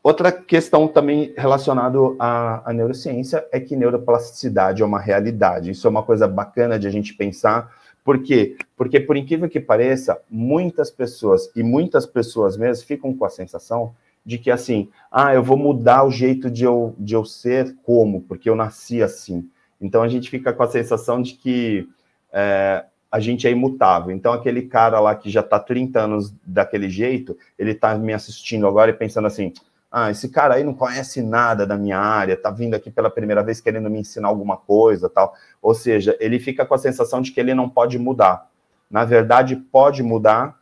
Outra 0.02 0.32
questão 0.32 0.88
também 0.88 1.32
relacionada 1.36 1.96
à, 2.18 2.70
à 2.70 2.72
neurociência 2.72 3.46
é 3.52 3.60
que 3.60 3.76
neuroplasticidade 3.76 4.82
é 4.82 4.84
uma 4.84 4.98
realidade. 4.98 5.70
Isso 5.70 5.86
é 5.86 5.90
uma 5.90 6.02
coisa 6.02 6.26
bacana 6.26 6.76
de 6.76 6.88
a 6.88 6.90
gente 6.90 7.14
pensar. 7.14 7.72
Por 8.04 8.20
quê? 8.20 8.56
Porque, 8.76 8.98
por 8.98 9.16
incrível 9.16 9.48
que 9.48 9.60
pareça, 9.60 10.20
muitas 10.28 10.90
pessoas, 10.90 11.48
e 11.54 11.62
muitas 11.62 12.04
pessoas 12.04 12.56
mesmo, 12.56 12.84
ficam 12.84 13.14
com 13.14 13.24
a 13.24 13.30
sensação 13.30 13.94
de 14.26 14.38
que 14.38 14.50
assim, 14.50 14.88
ah, 15.10 15.34
eu 15.34 15.42
vou 15.42 15.56
mudar 15.56 16.04
o 16.04 16.10
jeito 16.10 16.50
de 16.50 16.64
eu, 16.64 16.94
de 16.98 17.14
eu 17.14 17.24
ser 17.24 17.76
como, 17.84 18.22
porque 18.22 18.50
eu 18.50 18.56
nasci 18.56 19.02
assim. 19.02 19.48
Então 19.80 20.02
a 20.02 20.08
gente 20.08 20.28
fica 20.30 20.52
com 20.52 20.62
a 20.64 20.68
sensação 20.68 21.22
de 21.22 21.34
que 21.34 21.88
é, 22.32 22.84
a 23.10 23.20
gente 23.20 23.46
é 23.46 23.50
imutável. 23.50 24.14
Então 24.14 24.32
aquele 24.32 24.62
cara 24.62 24.98
lá 24.98 25.14
que 25.14 25.30
já 25.30 25.40
está 25.40 25.58
30 25.58 26.00
anos 26.00 26.34
daquele 26.44 26.88
jeito, 26.88 27.36
ele 27.58 27.72
está 27.72 27.96
me 27.96 28.12
assistindo 28.12 28.66
agora 28.66 28.90
e 28.90 28.94
pensando 28.94 29.26
assim, 29.26 29.52
ah, 29.92 30.10
esse 30.10 30.28
cara 30.30 30.54
aí 30.54 30.64
não 30.64 30.72
conhece 30.72 31.20
nada 31.20 31.66
da 31.66 31.76
minha 31.76 31.98
área, 31.98 32.36
tá 32.36 32.50
vindo 32.50 32.74
aqui 32.74 32.90
pela 32.90 33.10
primeira 33.10 33.42
vez 33.42 33.60
querendo 33.60 33.90
me 33.90 34.00
ensinar 34.00 34.28
alguma 34.28 34.56
coisa, 34.56 35.10
tal. 35.10 35.34
Ou 35.60 35.74
seja, 35.74 36.16
ele 36.18 36.40
fica 36.40 36.64
com 36.64 36.74
a 36.74 36.78
sensação 36.78 37.20
de 37.20 37.30
que 37.30 37.38
ele 37.38 37.54
não 37.54 37.68
pode 37.68 37.98
mudar. 37.98 38.48
Na 38.90 39.04
verdade, 39.04 39.56
pode 39.56 40.02
mudar, 40.02 40.58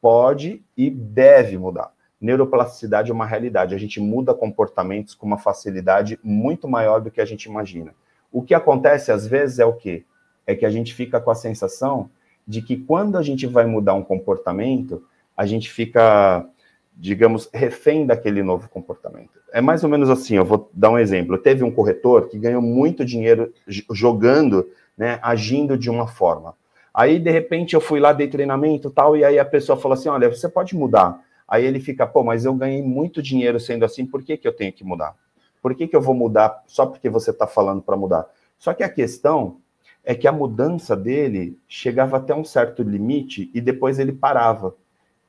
pode 0.00 0.64
e 0.76 0.90
deve 0.90 1.56
mudar 1.56 1.92
neuroplasticidade 2.22 3.10
é 3.10 3.14
uma 3.14 3.26
realidade. 3.26 3.74
A 3.74 3.78
gente 3.78 4.00
muda 4.00 4.32
comportamentos 4.32 5.14
com 5.14 5.26
uma 5.26 5.38
facilidade 5.38 6.18
muito 6.22 6.68
maior 6.68 7.00
do 7.00 7.10
que 7.10 7.20
a 7.20 7.24
gente 7.24 7.46
imagina. 7.46 7.92
O 8.30 8.40
que 8.40 8.54
acontece 8.54 9.10
às 9.10 9.26
vezes 9.26 9.58
é 9.58 9.66
o 9.66 9.72
quê? 9.72 10.04
É 10.46 10.54
que 10.54 10.64
a 10.64 10.70
gente 10.70 10.94
fica 10.94 11.20
com 11.20 11.30
a 11.30 11.34
sensação 11.34 12.08
de 12.46 12.62
que 12.62 12.76
quando 12.76 13.18
a 13.18 13.22
gente 13.22 13.46
vai 13.46 13.66
mudar 13.66 13.94
um 13.94 14.04
comportamento, 14.04 15.04
a 15.36 15.44
gente 15.44 15.70
fica, 15.70 16.46
digamos, 16.94 17.48
refém 17.52 18.06
daquele 18.06 18.42
novo 18.42 18.68
comportamento. 18.68 19.40
É 19.52 19.60
mais 19.60 19.82
ou 19.82 19.90
menos 19.90 20.10
assim, 20.10 20.36
eu 20.36 20.44
vou 20.44 20.70
dar 20.72 20.90
um 20.90 20.98
exemplo. 20.98 21.38
Teve 21.38 21.64
um 21.64 21.70
corretor 21.70 22.28
que 22.28 22.38
ganhou 22.38 22.62
muito 22.62 23.04
dinheiro 23.04 23.52
jogando, 23.90 24.68
né, 24.96 25.18
agindo 25.22 25.76
de 25.76 25.90
uma 25.90 26.06
forma. 26.06 26.54
Aí, 26.94 27.18
de 27.18 27.30
repente, 27.30 27.74
eu 27.74 27.80
fui 27.80 27.98
lá, 27.98 28.12
dei 28.12 28.28
treinamento 28.28 28.90
tal, 28.90 29.16
e 29.16 29.24
aí 29.24 29.38
a 29.38 29.44
pessoa 29.44 29.78
falou 29.78 29.94
assim: 29.94 30.08
olha, 30.08 30.28
você 30.28 30.48
pode 30.48 30.76
mudar. 30.76 31.20
Aí 31.48 31.64
ele 31.64 31.80
fica, 31.80 32.06
pô, 32.06 32.22
mas 32.22 32.44
eu 32.44 32.54
ganhei 32.54 32.82
muito 32.82 33.22
dinheiro 33.22 33.58
sendo 33.58 33.84
assim, 33.84 34.06
por 34.06 34.22
que, 34.22 34.36
que 34.36 34.46
eu 34.46 34.52
tenho 34.54 34.72
que 34.72 34.84
mudar? 34.84 35.14
Por 35.60 35.74
que, 35.74 35.86
que 35.86 35.94
eu 35.94 36.00
vou 36.00 36.14
mudar 36.14 36.62
só 36.66 36.86
porque 36.86 37.08
você 37.08 37.30
está 37.30 37.46
falando 37.46 37.82
para 37.82 37.96
mudar? 37.96 38.26
Só 38.58 38.72
que 38.72 38.82
a 38.82 38.88
questão 38.88 39.58
é 40.04 40.14
que 40.14 40.26
a 40.26 40.32
mudança 40.32 40.96
dele 40.96 41.58
chegava 41.68 42.16
até 42.16 42.34
um 42.34 42.44
certo 42.44 42.82
limite 42.82 43.50
e 43.54 43.60
depois 43.60 43.98
ele 43.98 44.12
parava. 44.12 44.74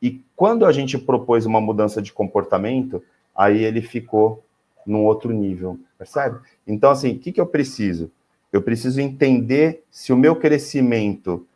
E 0.04 0.22
quando 0.36 0.66
a 0.66 0.72
gente 0.74 0.98
propôs 0.98 1.46
uma 1.46 1.62
mudança 1.62 2.02
de 2.02 2.12
comportamento, 2.12 3.02
aí 3.34 3.63
ele 3.63 3.82
ficou 3.82 4.44
num 4.86 5.06
outro 5.06 5.32
nível, 5.32 5.80
percebe? 5.98 6.39
Então, 6.68 6.92
assim, 6.92 7.13
o 7.13 7.20
que, 7.20 7.32
que 7.32 7.39
eu 7.39 7.46
preciso? 7.48 8.12
Eu 8.52 8.62
preciso 8.62 9.00
entender 9.00 9.86
se 9.89 10.12
o 10.12 10.18
meu 10.18 10.36
crescimento 10.36 11.48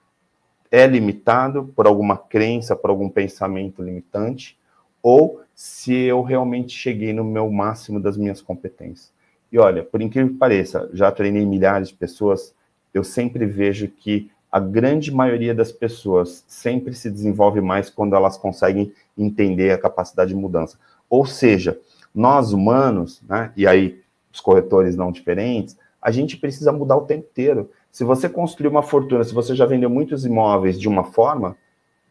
é 0.71 0.87
limitado 0.87 1.65
por 1.75 1.87
alguma 1.87 2.17
crença, 2.17 2.73
por 2.73 2.89
algum 2.89 3.09
pensamento 3.09 3.83
limitante, 3.83 4.57
ou 5.03 5.41
se 5.53 5.93
eu 5.93 6.21
realmente 6.21 6.71
cheguei 6.71 7.11
no 7.11 7.25
meu 7.25 7.51
máximo 7.51 7.99
das 7.99 8.15
minhas 8.15 8.41
competências. 8.41 9.11
E 9.51 9.59
olha, 9.59 9.83
por 9.83 10.01
incrível 10.01 10.31
que 10.31 10.39
pareça, 10.39 10.89
já 10.93 11.11
treinei 11.11 11.45
milhares 11.45 11.89
de 11.89 11.95
pessoas, 11.95 12.55
eu 12.93 13.03
sempre 13.03 13.45
vejo 13.45 13.89
que 13.89 14.31
a 14.51 14.59
grande 14.59 15.11
maioria 15.11 15.53
das 15.53 15.71
pessoas 15.71 16.43
sempre 16.47 16.93
se 16.93 17.09
desenvolve 17.09 17.61
mais 17.61 17.89
quando 17.89 18.15
elas 18.15 18.37
conseguem 18.37 18.93
entender 19.17 19.71
a 19.71 19.77
capacidade 19.77 20.29
de 20.29 20.35
mudança. 20.35 20.77
Ou 21.09 21.25
seja, 21.25 21.79
nós 22.13 22.53
humanos, 22.53 23.21
né, 23.27 23.51
e 23.55 23.67
aí 23.67 24.01
os 24.31 24.39
corretores 24.39 24.95
não 24.95 25.11
diferentes, 25.11 25.77
a 26.01 26.11
gente 26.11 26.37
precisa 26.37 26.71
mudar 26.71 26.95
o 26.95 27.05
tempo 27.05 27.27
inteiro. 27.29 27.69
Se 27.91 28.03
você 28.03 28.29
construiu 28.29 28.71
uma 28.71 28.83
fortuna, 28.83 29.23
se 29.23 29.33
você 29.33 29.55
já 29.55 29.65
vendeu 29.65 29.89
muitos 29.89 30.25
imóveis 30.25 30.79
de 30.79 30.87
uma 30.87 31.03
forma, 31.03 31.57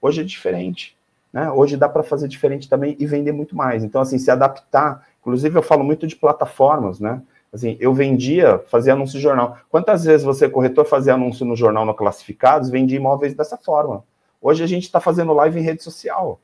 hoje 0.01 0.20
é 0.20 0.25
diferente. 0.25 0.96
Né? 1.33 1.51
Hoje 1.51 1.77
dá 1.77 1.88
para 1.88 2.03
fazer 2.03 2.29
diferente 2.29 2.68
também 2.68 2.96
e 2.99 3.07
vender 3.07 3.33
muito 3.33 3.57
mais. 3.57 3.85
Então, 3.85 4.01
assim, 4.01 4.18
se 4.18 4.31
adaptar. 4.31 5.07
Inclusive, 5.20 5.57
eu 5.57 5.62
falo 5.62 5.85
muito 5.85 6.07
de 6.07 6.16
plataformas, 6.16 6.99
né? 6.99 7.22
Assim, 7.57 7.77
eu 7.81 7.92
vendia, 7.92 8.59
fazia 8.69 8.92
anúncio 8.92 9.16
de 9.16 9.23
jornal. 9.23 9.59
Quantas 9.69 10.05
vezes 10.05 10.25
você, 10.25 10.49
corretor, 10.49 10.85
fazia 10.85 11.14
anúncio 11.14 11.45
no 11.45 11.57
jornal 11.57 11.85
no 11.85 11.95
Classificados, 11.95 12.71
vendia 12.71 12.99
imóveis 12.99 13.35
dessa 13.35 13.57
forma? 13.57 14.05
Hoje 14.40 14.62
a 14.62 14.66
gente 14.66 14.85
está 14.85 15.01
fazendo 15.01 15.33
live 15.33 15.59
em 15.59 15.62
rede 15.62 15.83
social. 15.83 16.40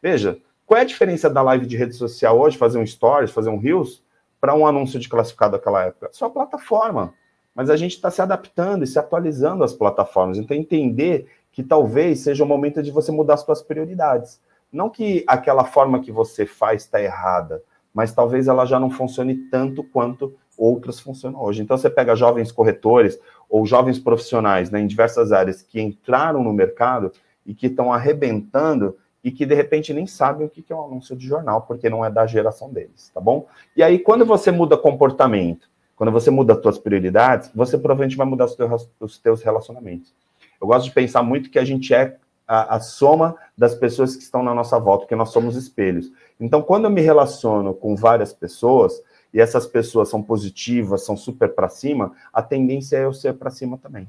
Veja, 0.00 0.38
qual 0.66 0.78
é 0.78 0.82
a 0.82 0.86
diferença 0.86 1.28
da 1.28 1.42
live 1.42 1.66
de 1.66 1.76
rede 1.76 1.94
social 1.94 2.38
hoje, 2.38 2.56
fazer 2.56 2.78
um 2.78 2.86
stories, 2.86 3.30
fazer 3.30 3.50
um 3.50 3.58
reels, 3.58 4.02
para 4.40 4.54
um 4.54 4.66
anúncio 4.66 4.98
de 4.98 5.08
classificado 5.08 5.52
daquela 5.52 5.84
época? 5.84 6.08
Só 6.12 6.26
a 6.26 6.30
plataforma 6.30 7.12
mas 7.54 7.70
a 7.70 7.76
gente 7.76 7.92
está 7.92 8.10
se 8.10 8.20
adaptando 8.20 8.82
e 8.82 8.86
se 8.86 8.98
atualizando 8.98 9.62
às 9.62 9.72
plataformas. 9.72 10.38
Então, 10.38 10.56
entender 10.56 11.28
que 11.52 11.62
talvez 11.62 12.20
seja 12.20 12.42
o 12.42 12.46
momento 12.46 12.82
de 12.82 12.90
você 12.90 13.12
mudar 13.12 13.34
as 13.34 13.42
suas 13.42 13.62
prioridades. 13.62 14.40
Não 14.72 14.90
que 14.90 15.24
aquela 15.26 15.64
forma 15.64 16.00
que 16.00 16.10
você 16.10 16.44
faz 16.44 16.82
está 16.82 17.00
errada, 17.00 17.62
mas 17.94 18.12
talvez 18.12 18.48
ela 18.48 18.66
já 18.66 18.80
não 18.80 18.90
funcione 18.90 19.36
tanto 19.36 19.84
quanto 19.84 20.34
outras 20.58 21.00
funcionam 21.00 21.42
hoje. 21.42 21.62
Então, 21.62 21.76
você 21.76 21.90
pega 21.90 22.14
jovens 22.14 22.52
corretores 22.52 23.18
ou 23.48 23.66
jovens 23.66 23.98
profissionais 23.98 24.70
né, 24.70 24.80
em 24.80 24.86
diversas 24.86 25.32
áreas 25.32 25.62
que 25.62 25.80
entraram 25.80 26.42
no 26.42 26.52
mercado 26.52 27.12
e 27.46 27.54
que 27.54 27.66
estão 27.66 27.92
arrebentando 27.92 28.96
e 29.22 29.30
que 29.30 29.46
de 29.46 29.54
repente 29.54 29.94
nem 29.94 30.06
sabem 30.06 30.46
o 30.46 30.50
que 30.50 30.64
é 30.70 30.76
um 30.76 30.84
anúncio 30.84 31.16
de 31.16 31.26
jornal, 31.26 31.62
porque 31.62 31.88
não 31.88 32.04
é 32.04 32.10
da 32.10 32.26
geração 32.26 32.70
deles, 32.70 33.10
tá 33.12 33.20
bom? 33.20 33.46
E 33.74 33.82
aí, 33.82 33.98
quando 33.98 34.26
você 34.26 34.50
muda 34.50 34.76
comportamento, 34.76 35.66
quando 35.96 36.12
você 36.12 36.30
muda 36.30 36.52
as 36.52 36.60
suas 36.60 36.78
prioridades, 36.78 37.50
você 37.54 37.78
provavelmente 37.78 38.16
vai 38.16 38.26
mudar 38.26 38.44
os 38.44 38.54
teus, 38.54 38.90
os 39.00 39.18
teus 39.18 39.42
relacionamentos. 39.42 40.14
Eu 40.60 40.66
gosto 40.66 40.84
de 40.84 40.90
pensar 40.90 41.22
muito 41.22 41.50
que 41.50 41.58
a 41.58 41.64
gente 41.64 41.94
é 41.94 42.16
a, 42.46 42.76
a, 42.76 42.80
soma 42.80 43.34
das 43.56 43.74
pessoas 43.74 44.14
que 44.14 44.22
estão 44.22 44.42
na 44.42 44.54
nossa 44.54 44.78
volta, 44.78 45.04
porque 45.04 45.16
nós 45.16 45.30
somos 45.30 45.56
espelhos. 45.56 46.12
Então, 46.38 46.60
quando 46.60 46.84
eu 46.84 46.90
me 46.90 47.00
relaciono 47.00 47.72
com 47.72 47.96
várias 47.96 48.32
pessoas, 48.32 49.00
e 49.34 49.40
essas 49.40 49.66
pessoas 49.66 50.08
são 50.08 50.22
positivas, 50.22 51.04
são 51.04 51.16
super 51.16 51.52
para 51.52 51.68
cima, 51.68 52.12
a 52.32 52.40
tendência 52.40 52.96
é 52.96 53.04
eu 53.04 53.12
ser 53.12 53.34
para 53.34 53.50
cima 53.50 53.76
também. 53.76 54.08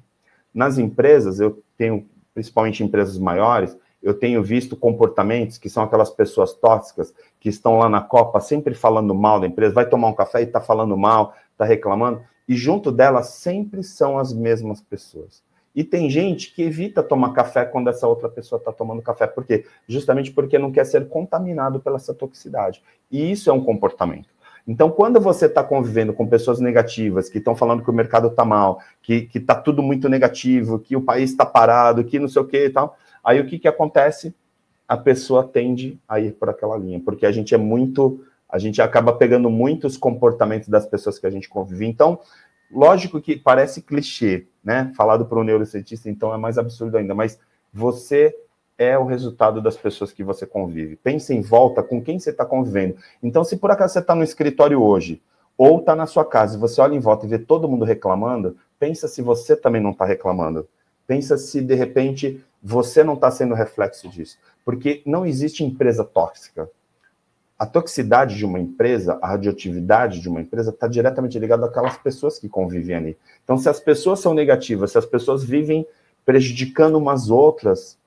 Nas 0.54 0.78
empresas, 0.78 1.40
eu 1.40 1.64
tenho, 1.76 2.08
principalmente 2.32 2.84
empresas 2.84 3.18
maiores, 3.18 3.76
eu 4.04 4.14
tenho 4.14 4.44
visto 4.44 4.78
comportamentos 4.78 5.58
que 5.58 5.68
são 5.68 5.84
aquelas 5.84 6.12
pessoas 6.12 6.54
tóxicas 6.54 7.12
que 7.40 7.50
estão 7.50 7.80
lá 7.80 7.90
na 7.90 8.02
Copa 8.02 8.40
sempre 8.40 8.76
falando 8.76 9.16
mal 9.16 9.40
da 9.40 9.48
empresa, 9.48 9.74
vai 9.74 9.90
tomar 9.90 10.10
um 10.10 10.14
café 10.14 10.42
e 10.42 10.44
está 10.44 10.62
falando 10.62 10.96
mal, 10.96 11.34
está 11.52 11.66
reclamando, 11.66 12.22
e 12.48 12.56
junto 12.56 12.92
delas 12.92 13.30
sempre 13.30 13.82
são 13.82 14.20
as 14.20 14.32
mesmas 14.32 14.80
pessoas. 14.80 15.44
E 15.74 15.84
tem 15.84 16.10
gente 16.10 16.54
que 16.54 16.62
evita 16.62 17.04
tomar 17.04 17.34
café 17.34 17.66
quando 17.66 17.90
essa 17.90 18.08
outra 18.08 18.30
pessoa 18.30 18.60
está 18.60 18.72
tomando 18.72 19.02
café. 19.02 19.28
Por 19.28 19.44
quê? 19.44 19.66
Justamente 19.90 20.32
porque 20.32 20.58
não 20.58 20.72
quer 20.72 20.86
ser 20.86 21.10
contaminado 21.10 21.82
pela 21.82 21.98
essa 21.98 22.14
toxicidade. 22.14 22.82
E 23.12 23.30
isso 23.30 23.50
é 23.50 23.54
um 23.54 23.62
comportamento. 23.62 24.35
Então, 24.68 24.90
quando 24.90 25.20
você 25.20 25.46
está 25.46 25.64
convivendo 25.64 26.12
com 26.12 26.28
pessoas 26.28 26.60
negativas, 26.60 27.30
que 27.30 27.38
estão 27.38 27.56
falando 27.56 27.84
que 27.84 27.90
o 27.90 27.94
mercado 27.94 28.30
está 28.30 28.44
mal, 28.44 28.80
que 29.02 29.30
está 29.34 29.54
tudo 29.54 29.84
muito 29.84 30.10
negativo, 30.10 30.80
que 30.80 30.96
o 30.96 31.02
país 31.02 31.30
está 31.30 31.46
parado, 31.46 32.04
que 32.04 32.18
não 32.18 32.28
sei 32.28 32.42
o 32.42 32.48
que 32.48 32.66
e 32.66 32.70
tal, 32.70 32.98
aí 33.24 33.40
o 33.40 33.46
que, 33.46 33.60
que 33.60 33.68
acontece? 33.68 34.34
A 34.88 34.98
pessoa 34.98 35.44
tende 35.44 36.00
a 36.08 36.20
ir 36.20 36.34
por 36.34 36.50
aquela 36.50 36.78
linha, 36.78 37.00
porque 37.00 37.26
a 37.26 37.32
gente 37.32 37.54
é 37.54 37.58
muito 37.58 38.24
a 38.48 38.60
gente 38.60 38.82
acaba 38.82 39.12
pegando 39.12 39.50
muitos 39.50 39.98
comportamentos 39.98 40.70
das 40.70 40.86
pessoas 40.86 41.20
que 41.20 41.26
a 41.26 41.30
gente 41.30 41.50
convive. 41.50 41.86
Então, 41.86 42.20
lógico 42.72 43.20
que 43.20 43.36
parece 43.36 43.82
clichê, 43.82 44.48
né? 44.64 44.94
Falado 44.96 45.26
por 45.26 45.38
um 45.38 45.44
neurocientista, 45.44 46.10
então 46.10 46.34
é 46.34 46.38
mais 46.38 46.58
absurdo 46.58 46.98
ainda, 46.98 47.14
mas 47.14 47.40
você 47.74 48.34
é 48.78 48.98
o 48.98 49.06
resultado 49.06 49.62
das 49.62 49.78
pessoas 49.78 50.12
que 50.12 50.24
você 50.24 50.46
convive. 50.46 50.96
Pense 50.96 51.34
em 51.34 51.42
volta 51.42 51.82
com 51.82 52.02
quem 52.02 52.20
você 52.20 52.30
está 52.30 52.46
convivendo. 52.46 52.98
Então, 53.22 53.44
se 53.44 53.58
por 53.58 53.72
acaso 53.72 53.94
você 53.94 54.00
está 54.00 54.14
no 54.14 54.24
escritório 54.24 54.82
hoje, 54.82 55.22
ou 55.58 55.80
está 55.80 55.96
na 55.96 56.06
sua 56.06 56.26
casa, 56.26 56.58
e 56.58 56.60
você 56.60 56.82
olha 56.82 56.96
em 56.96 57.00
volta 57.00 57.26
e 57.26 57.30
vê 57.30 57.40
todo 57.40 57.68
mundo 57.68 57.86
reclamando, 57.86 58.58
pensa 58.78 59.08
se 59.08 59.22
você 59.22 59.56
também 59.56 59.82
não 59.82 59.92
está 59.92 60.06
reclamando. 60.06 60.68
Pensa 61.08 61.38
se, 61.38 61.62
de 61.62 61.76
repente, 61.76 62.44
você 62.62 63.04
não 63.04 63.14
está 63.14 63.32
sendo 63.32 63.54
reflexo 63.54 64.10
disso. 64.10 64.38
Porque 64.66 65.02
não 65.06 65.26
existe 65.26 65.64
empresa 65.64 66.04
tóxica 66.04 66.70
a 67.58 67.66
toxicidade 67.66 68.36
de 68.36 68.46
uma 68.46 68.60
empresa, 68.60 69.18
a 69.22 69.28
radioatividade 69.28 70.20
de 70.20 70.28
uma 70.28 70.42
empresa 70.42 70.72
está 70.72 70.88
diretamente 70.88 71.40
ligada 71.40 71.66
àquelas 71.66 71.98
pessoas 71.98 72.38
que 72.38 72.50
convivem 72.50 72.96
ali. 72.96 73.18
Então, 73.44 73.58
se 73.58 73.70
as 73.70 73.80
pessoas 73.80 74.20
são 74.20 74.34
negativas, 74.34 74.92
se 74.92 74.98
as 74.98 75.06
pessoas 75.06 75.44
vivem 75.44 75.88
prejudicando 76.26 76.98
umas 76.98 77.30
outras, 77.30 77.98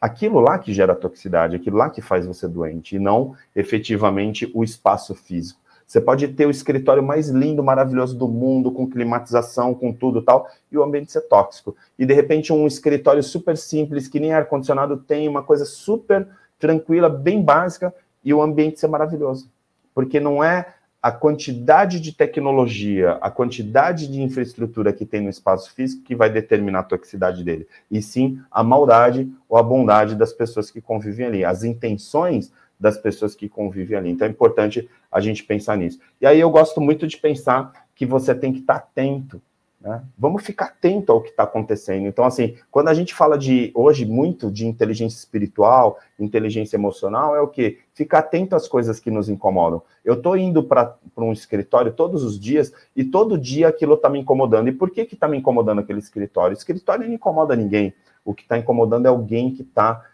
aquilo 0.00 0.40
lá 0.40 0.58
que 0.58 0.72
gera 0.72 0.94
toxicidade, 0.94 1.56
aquilo 1.56 1.76
lá 1.76 1.90
que 1.90 2.00
faz 2.00 2.26
você 2.26 2.46
doente, 2.46 2.96
e 2.96 2.98
não 2.98 3.34
efetivamente 3.54 4.50
o 4.54 4.62
espaço 4.62 5.14
físico. 5.14 5.60
Você 5.86 6.00
pode 6.00 6.26
ter 6.28 6.46
o 6.46 6.50
escritório 6.50 7.02
mais 7.02 7.28
lindo, 7.28 7.62
maravilhoso 7.62 8.18
do 8.18 8.26
mundo, 8.26 8.72
com 8.72 8.90
climatização, 8.90 9.72
com 9.72 9.92
tudo 9.92 10.20
tal, 10.20 10.48
e 10.70 10.76
o 10.76 10.82
ambiente 10.82 11.12
ser 11.12 11.22
tóxico. 11.22 11.76
E 11.96 12.04
de 12.04 12.12
repente 12.12 12.52
um 12.52 12.66
escritório 12.66 13.22
super 13.22 13.56
simples, 13.56 14.08
que 14.08 14.18
nem 14.18 14.32
ar-condicionado 14.32 14.96
tem, 14.96 15.28
uma 15.28 15.44
coisa 15.44 15.64
super 15.64 16.26
tranquila, 16.58 17.08
bem 17.08 17.40
básica, 17.40 17.94
e 18.24 18.34
o 18.34 18.42
ambiente 18.42 18.80
ser 18.80 18.88
maravilhoso. 18.88 19.48
Porque 19.94 20.18
não 20.18 20.42
é 20.42 20.74
a 21.06 21.12
quantidade 21.12 22.00
de 22.00 22.12
tecnologia, 22.12 23.12
a 23.20 23.30
quantidade 23.30 24.08
de 24.08 24.20
infraestrutura 24.20 24.92
que 24.92 25.06
tem 25.06 25.20
no 25.20 25.30
espaço 25.30 25.72
físico 25.72 26.02
que 26.02 26.16
vai 26.16 26.28
determinar 26.28 26.80
a 26.80 26.82
toxicidade 26.82 27.44
dele, 27.44 27.68
e 27.88 28.02
sim 28.02 28.40
a 28.50 28.64
maldade 28.64 29.32
ou 29.48 29.56
a 29.56 29.62
bondade 29.62 30.16
das 30.16 30.32
pessoas 30.32 30.68
que 30.68 30.80
convivem 30.80 31.26
ali, 31.26 31.44
as 31.44 31.62
intenções 31.62 32.50
das 32.78 32.98
pessoas 32.98 33.36
que 33.36 33.48
convivem 33.48 33.96
ali. 33.96 34.10
Então 34.10 34.26
é 34.26 34.30
importante 34.32 34.90
a 35.10 35.20
gente 35.20 35.44
pensar 35.44 35.76
nisso. 35.76 36.00
E 36.20 36.26
aí 36.26 36.40
eu 36.40 36.50
gosto 36.50 36.80
muito 36.80 37.06
de 37.06 37.16
pensar 37.18 37.86
que 37.94 38.04
você 38.04 38.34
tem 38.34 38.52
que 38.52 38.58
estar 38.58 38.74
atento 38.74 39.40
né? 39.86 40.02
Vamos 40.18 40.42
ficar 40.42 40.64
atento 40.64 41.12
ao 41.12 41.22
que 41.22 41.28
está 41.28 41.44
acontecendo. 41.44 42.08
Então, 42.08 42.24
assim, 42.24 42.56
quando 42.72 42.88
a 42.88 42.94
gente 42.94 43.14
fala 43.14 43.38
de 43.38 43.70
hoje 43.72 44.04
muito 44.04 44.50
de 44.50 44.66
inteligência 44.66 45.16
espiritual, 45.16 46.00
inteligência 46.18 46.76
emocional, 46.76 47.36
é 47.36 47.40
o 47.40 47.46
que? 47.46 47.78
Ficar 47.94 48.18
atento 48.18 48.56
às 48.56 48.66
coisas 48.66 48.98
que 48.98 49.12
nos 49.12 49.28
incomodam. 49.28 49.80
Eu 50.04 50.14
estou 50.14 50.36
indo 50.36 50.64
para 50.64 50.98
um 51.16 51.32
escritório 51.32 51.92
todos 51.92 52.24
os 52.24 52.38
dias 52.38 52.72
e 52.96 53.04
todo 53.04 53.38
dia 53.38 53.68
aquilo 53.68 53.94
está 53.94 54.08
me 54.10 54.18
incomodando. 54.18 54.68
E 54.68 54.72
por 54.72 54.90
que 54.90 55.02
está 55.02 55.28
me 55.28 55.38
incomodando 55.38 55.80
aquele 55.80 56.00
escritório? 56.00 56.56
O 56.56 56.58
escritório 56.58 57.06
não 57.06 57.14
incomoda 57.14 57.54
ninguém. 57.54 57.94
O 58.24 58.34
que 58.34 58.42
está 58.42 58.58
incomodando 58.58 59.06
é 59.06 59.08
alguém 59.08 59.54
que 59.54 59.62
está 59.62 60.04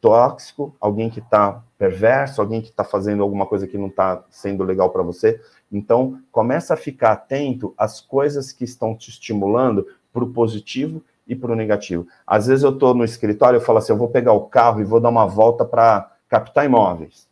tóxico, 0.00 0.74
alguém 0.80 1.10
que 1.10 1.18
está 1.18 1.62
perverso, 1.76 2.40
alguém 2.40 2.62
que 2.62 2.68
está 2.68 2.84
fazendo 2.84 3.24
alguma 3.24 3.44
coisa 3.44 3.66
que 3.66 3.76
não 3.76 3.88
está 3.88 4.24
sendo 4.30 4.62
legal 4.62 4.90
para 4.90 5.02
você. 5.02 5.40
Então, 5.70 6.20
começa 6.32 6.74
a 6.74 6.76
ficar 6.76 7.12
atento 7.12 7.72
às 7.76 8.00
coisas 8.00 8.52
que 8.52 8.64
estão 8.64 8.96
te 8.96 9.10
estimulando 9.10 9.86
para 10.12 10.24
o 10.24 10.32
positivo 10.32 11.02
e 11.26 11.36
para 11.36 11.52
o 11.52 11.56
negativo. 11.56 12.06
Às 12.26 12.48
vezes 12.48 12.64
eu 12.64 12.70
estou 12.70 12.92
no 12.92 13.04
escritório 13.04 13.58
e 13.58 13.64
falo 13.64 13.78
assim, 13.78 13.92
eu 13.92 13.98
vou 13.98 14.08
pegar 14.08 14.32
o 14.32 14.46
carro 14.46 14.80
e 14.80 14.84
vou 14.84 15.00
dar 15.00 15.08
uma 15.08 15.26
volta 15.26 15.64
para 15.64 16.10
captar 16.28 16.64
imóveis. 16.64 17.28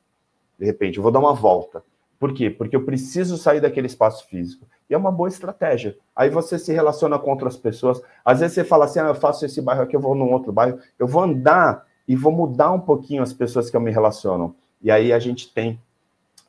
De 0.58 0.64
repente, 0.64 0.98
eu 0.98 1.02
vou 1.02 1.10
dar 1.10 1.18
uma 1.18 1.34
volta. 1.34 1.82
Por 2.18 2.32
quê? 2.32 2.50
Porque 2.50 2.74
eu 2.74 2.84
preciso 2.84 3.36
sair 3.36 3.60
daquele 3.60 3.86
espaço 3.86 4.26
físico. 4.26 4.66
E 4.90 4.94
é 4.94 4.98
uma 4.98 5.12
boa 5.12 5.28
estratégia. 5.28 5.96
Aí 6.14 6.30
você 6.30 6.58
se 6.58 6.72
relaciona 6.72 7.18
com 7.18 7.30
outras 7.30 7.56
pessoas. 7.56 8.00
Às 8.24 8.40
vezes 8.40 8.54
você 8.54 8.64
fala 8.64 8.86
assim, 8.86 8.98
ah, 8.98 9.08
eu 9.08 9.14
faço 9.14 9.44
esse 9.44 9.60
bairro 9.60 9.82
aqui, 9.82 9.94
eu 9.94 10.00
vou 10.00 10.14
num 10.14 10.32
outro 10.32 10.52
bairro. 10.52 10.78
Eu 10.98 11.06
vou 11.06 11.22
andar 11.22 11.86
e 12.06 12.16
vou 12.16 12.32
mudar 12.32 12.72
um 12.72 12.80
pouquinho 12.80 13.22
as 13.22 13.32
pessoas 13.32 13.70
que 13.70 13.76
eu 13.76 13.80
me 13.80 13.90
relaciono. 13.90 14.56
E 14.82 14.90
aí 14.90 15.12
a 15.12 15.18
gente 15.18 15.52
tem 15.52 15.80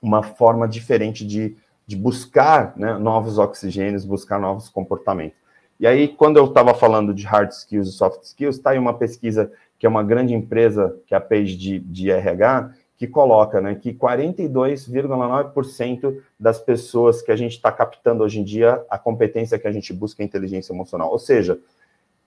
uma 0.01 0.23
forma 0.23 0.67
diferente 0.67 1.25
de, 1.25 1.55
de 1.89 1.95
buscar 1.95 2.73
né, 2.77 2.99
novos 2.99 3.39
oxigênios, 3.39 4.05
buscar 4.05 4.39
novos 4.39 4.69
comportamentos. 4.69 5.39
E 5.79 5.87
aí, 5.87 6.07
quando 6.07 6.37
eu 6.37 6.45
estava 6.45 6.75
falando 6.75 7.15
de 7.15 7.25
hard 7.25 7.49
skills 7.49 7.87
e 7.87 7.93
soft 7.93 8.21
skills, 8.21 8.57
está 8.57 8.69
aí 8.69 8.77
uma 8.77 8.93
pesquisa 8.93 9.51
que 9.79 9.87
é 9.87 9.89
uma 9.89 10.03
grande 10.03 10.35
empresa, 10.35 10.95
que 11.07 11.15
é 11.15 11.17
a 11.17 11.21
Page 11.21 11.57
de, 11.57 11.79
de 11.79 12.11
RH, 12.11 12.75
que 12.95 13.07
coloca 13.07 13.59
né, 13.59 13.73
que 13.73 13.91
42,9% 13.91 16.15
das 16.39 16.59
pessoas 16.59 17.23
que 17.23 17.31
a 17.31 17.35
gente 17.35 17.53
está 17.53 17.71
captando 17.71 18.23
hoje 18.23 18.39
em 18.39 18.43
dia, 18.43 18.85
a 18.87 18.99
competência 18.99 19.57
que 19.57 19.67
a 19.67 19.71
gente 19.71 19.91
busca 19.91 20.21
é 20.21 20.25
inteligência 20.25 20.71
emocional. 20.71 21.11
Ou 21.11 21.17
seja, 21.17 21.59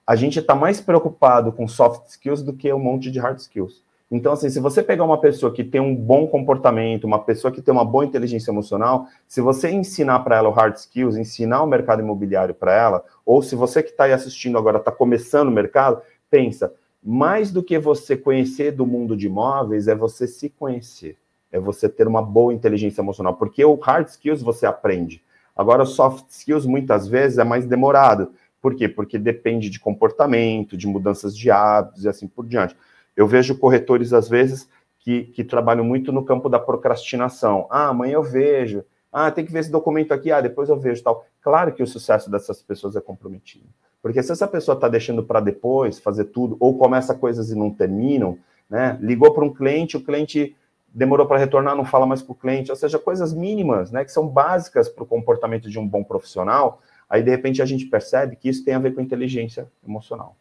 a 0.05 0.17
gente 0.17 0.39
está 0.39 0.53
mais 0.53 0.81
preocupado 0.81 1.53
com 1.53 1.69
soft 1.69 2.09
skills 2.09 2.43
do 2.43 2.51
que 2.51 2.73
um 2.73 2.79
monte 2.79 3.09
de 3.09 3.17
hard 3.17 3.37
skills. 3.37 3.81
Então, 4.15 4.33
assim, 4.33 4.47
se 4.47 4.59
você 4.59 4.83
pegar 4.83 5.03
uma 5.03 5.19
pessoa 5.19 5.51
que 5.51 5.63
tem 5.63 5.81
um 5.81 5.95
bom 5.95 6.27
comportamento, 6.27 7.05
uma 7.05 7.17
pessoa 7.17 7.51
que 7.51 7.63
tem 7.63 7.71
uma 7.71 7.83
boa 7.83 8.05
inteligência 8.05 8.51
emocional, 8.51 9.07
se 9.27 9.41
você 9.41 9.71
ensinar 9.71 10.19
para 10.19 10.37
ela 10.37 10.49
o 10.49 10.51
hard 10.51 10.75
skills, 10.75 11.17
ensinar 11.17 11.63
o 11.63 11.67
mercado 11.67 12.03
imobiliário 12.03 12.53
para 12.53 12.71
ela, 12.71 13.03
ou 13.25 13.41
se 13.41 13.55
você 13.55 13.81
que 13.81 13.89
está 13.89 14.03
aí 14.03 14.13
assistindo 14.13 14.55
agora 14.55 14.77
está 14.77 14.91
começando 14.91 15.47
o 15.47 15.51
mercado, 15.51 15.99
pensa, 16.29 16.71
mais 17.03 17.51
do 17.51 17.63
que 17.63 17.79
você 17.79 18.15
conhecer 18.15 18.73
do 18.73 18.85
mundo 18.85 19.17
de 19.17 19.25
imóveis, 19.25 19.87
é 19.87 19.95
você 19.95 20.27
se 20.27 20.47
conhecer, 20.47 21.17
é 21.51 21.59
você 21.59 21.89
ter 21.89 22.07
uma 22.07 22.21
boa 22.21 22.53
inteligência 22.53 23.01
emocional, 23.01 23.33
porque 23.33 23.65
o 23.65 23.73
hard 23.73 24.09
skills 24.09 24.43
você 24.43 24.67
aprende. 24.67 25.23
Agora, 25.55 25.85
soft 25.85 26.29
skills 26.29 26.67
muitas 26.67 27.07
vezes 27.07 27.39
é 27.39 27.43
mais 27.43 27.65
demorado. 27.65 28.31
Por 28.61 28.75
quê? 28.75 28.87
Porque 28.87 29.17
depende 29.17 29.71
de 29.71 29.79
comportamento, 29.79 30.77
de 30.77 30.85
mudanças 30.85 31.35
de 31.35 31.49
hábitos 31.49 32.05
e 32.05 32.09
assim 32.09 32.27
por 32.27 32.45
diante. 32.45 32.75
Eu 33.15 33.27
vejo 33.27 33.57
corretores, 33.57 34.13
às 34.13 34.27
vezes, 34.27 34.67
que, 34.99 35.23
que 35.25 35.43
trabalham 35.43 35.83
muito 35.83 36.11
no 36.11 36.23
campo 36.23 36.49
da 36.49 36.59
procrastinação. 36.59 37.67
Ah, 37.69 37.89
amanhã 37.89 38.13
eu 38.13 38.23
vejo. 38.23 38.83
Ah, 39.11 39.29
tem 39.29 39.45
que 39.45 39.51
ver 39.51 39.59
esse 39.59 39.71
documento 39.71 40.13
aqui. 40.13 40.31
Ah, 40.31 40.41
depois 40.41 40.69
eu 40.69 40.79
vejo 40.79 41.03
tal. 41.03 41.25
Claro 41.41 41.73
que 41.73 41.83
o 41.83 41.87
sucesso 41.87 42.31
dessas 42.31 42.61
pessoas 42.61 42.95
é 42.95 43.01
comprometido. 43.01 43.65
Porque 44.01 44.21
se 44.21 44.31
essa 44.31 44.47
pessoa 44.47 44.75
está 44.75 44.89
deixando 44.89 45.23
para 45.23 45.39
depois 45.39 45.99
fazer 45.99 46.25
tudo, 46.25 46.57
ou 46.59 46.77
começa 46.77 47.13
coisas 47.13 47.51
e 47.51 47.55
não 47.55 47.69
terminam, 47.71 48.37
né? 48.69 48.97
Ligou 49.01 49.33
para 49.33 49.45
um 49.45 49.53
cliente, 49.53 49.95
o 49.95 50.03
cliente 50.03 50.55
demorou 50.93 51.25
para 51.25 51.37
retornar, 51.37 51.75
não 51.75 51.85
fala 51.85 52.05
mais 52.05 52.21
com 52.21 52.33
o 52.33 52.35
cliente, 52.35 52.69
ou 52.69 52.75
seja, 52.75 52.99
coisas 52.99 53.33
mínimas, 53.33 53.91
né? 53.91 54.03
Que 54.03 54.11
são 54.11 54.27
básicas 54.27 54.89
para 54.89 55.03
o 55.03 55.07
comportamento 55.07 55.69
de 55.69 55.79
um 55.79 55.87
bom 55.87 56.03
profissional. 56.03 56.81
Aí, 57.09 57.21
de 57.21 57.29
repente, 57.29 57.61
a 57.61 57.65
gente 57.65 57.85
percebe 57.85 58.35
que 58.35 58.49
isso 58.49 58.65
tem 58.65 58.73
a 58.73 58.79
ver 58.79 58.93
com 58.93 59.01
inteligência 59.01 59.71
emocional. 59.87 60.35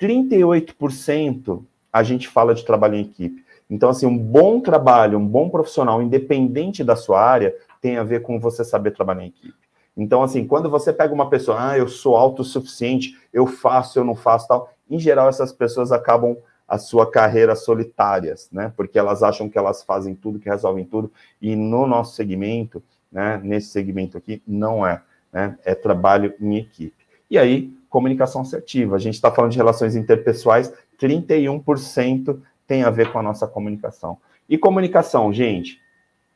38% 0.00 1.62
a 1.92 2.02
gente 2.02 2.28
fala 2.28 2.54
de 2.54 2.64
trabalho 2.64 2.96
em 2.96 3.02
equipe. 3.02 3.44
Então, 3.70 3.90
assim, 3.90 4.06
um 4.06 4.16
bom 4.16 4.60
trabalho, 4.60 5.18
um 5.18 5.26
bom 5.26 5.48
profissional, 5.48 6.00
independente 6.00 6.82
da 6.82 6.96
sua 6.96 7.20
área, 7.20 7.54
tem 7.80 7.96
a 7.96 8.02
ver 8.02 8.22
com 8.22 8.40
você 8.40 8.64
saber 8.64 8.92
trabalhar 8.92 9.24
em 9.24 9.28
equipe. 9.28 9.54
Então, 9.96 10.22
assim, 10.22 10.46
quando 10.46 10.70
você 10.70 10.92
pega 10.92 11.12
uma 11.12 11.28
pessoa, 11.28 11.70
ah, 11.70 11.78
eu 11.78 11.88
sou 11.88 12.16
autossuficiente, 12.16 13.18
eu 13.32 13.46
faço, 13.46 13.98
eu 13.98 14.04
não 14.04 14.14
faço 14.14 14.46
tal, 14.48 14.72
em 14.88 14.98
geral 14.98 15.28
essas 15.28 15.52
pessoas 15.52 15.90
acabam 15.92 16.36
a 16.68 16.78
sua 16.78 17.10
carreira 17.10 17.56
solitárias, 17.56 18.48
né? 18.52 18.72
Porque 18.76 18.98
elas 18.98 19.22
acham 19.22 19.48
que 19.48 19.58
elas 19.58 19.82
fazem 19.82 20.14
tudo, 20.14 20.38
que 20.38 20.48
resolvem 20.48 20.84
tudo, 20.84 21.10
e 21.40 21.56
no 21.56 21.86
nosso 21.86 22.14
segmento, 22.14 22.82
né, 23.10 23.40
nesse 23.42 23.68
segmento 23.68 24.16
aqui, 24.18 24.42
não 24.46 24.86
é, 24.86 25.02
né? 25.32 25.58
É 25.64 25.74
trabalho 25.74 26.34
em 26.40 26.58
equipe. 26.58 26.94
E 27.30 27.38
aí, 27.38 27.72
comunicação 27.88 28.42
assertiva. 28.42 28.96
A 28.96 28.98
gente 28.98 29.14
está 29.14 29.30
falando 29.30 29.52
de 29.52 29.58
relações 29.58 29.96
interpessoais, 29.96 30.72
31% 31.00 32.40
tem 32.66 32.82
a 32.82 32.90
ver 32.90 33.12
com 33.12 33.18
a 33.18 33.22
nossa 33.22 33.46
comunicação. 33.46 34.18
E 34.48 34.58
comunicação, 34.58 35.32
gente, 35.32 35.80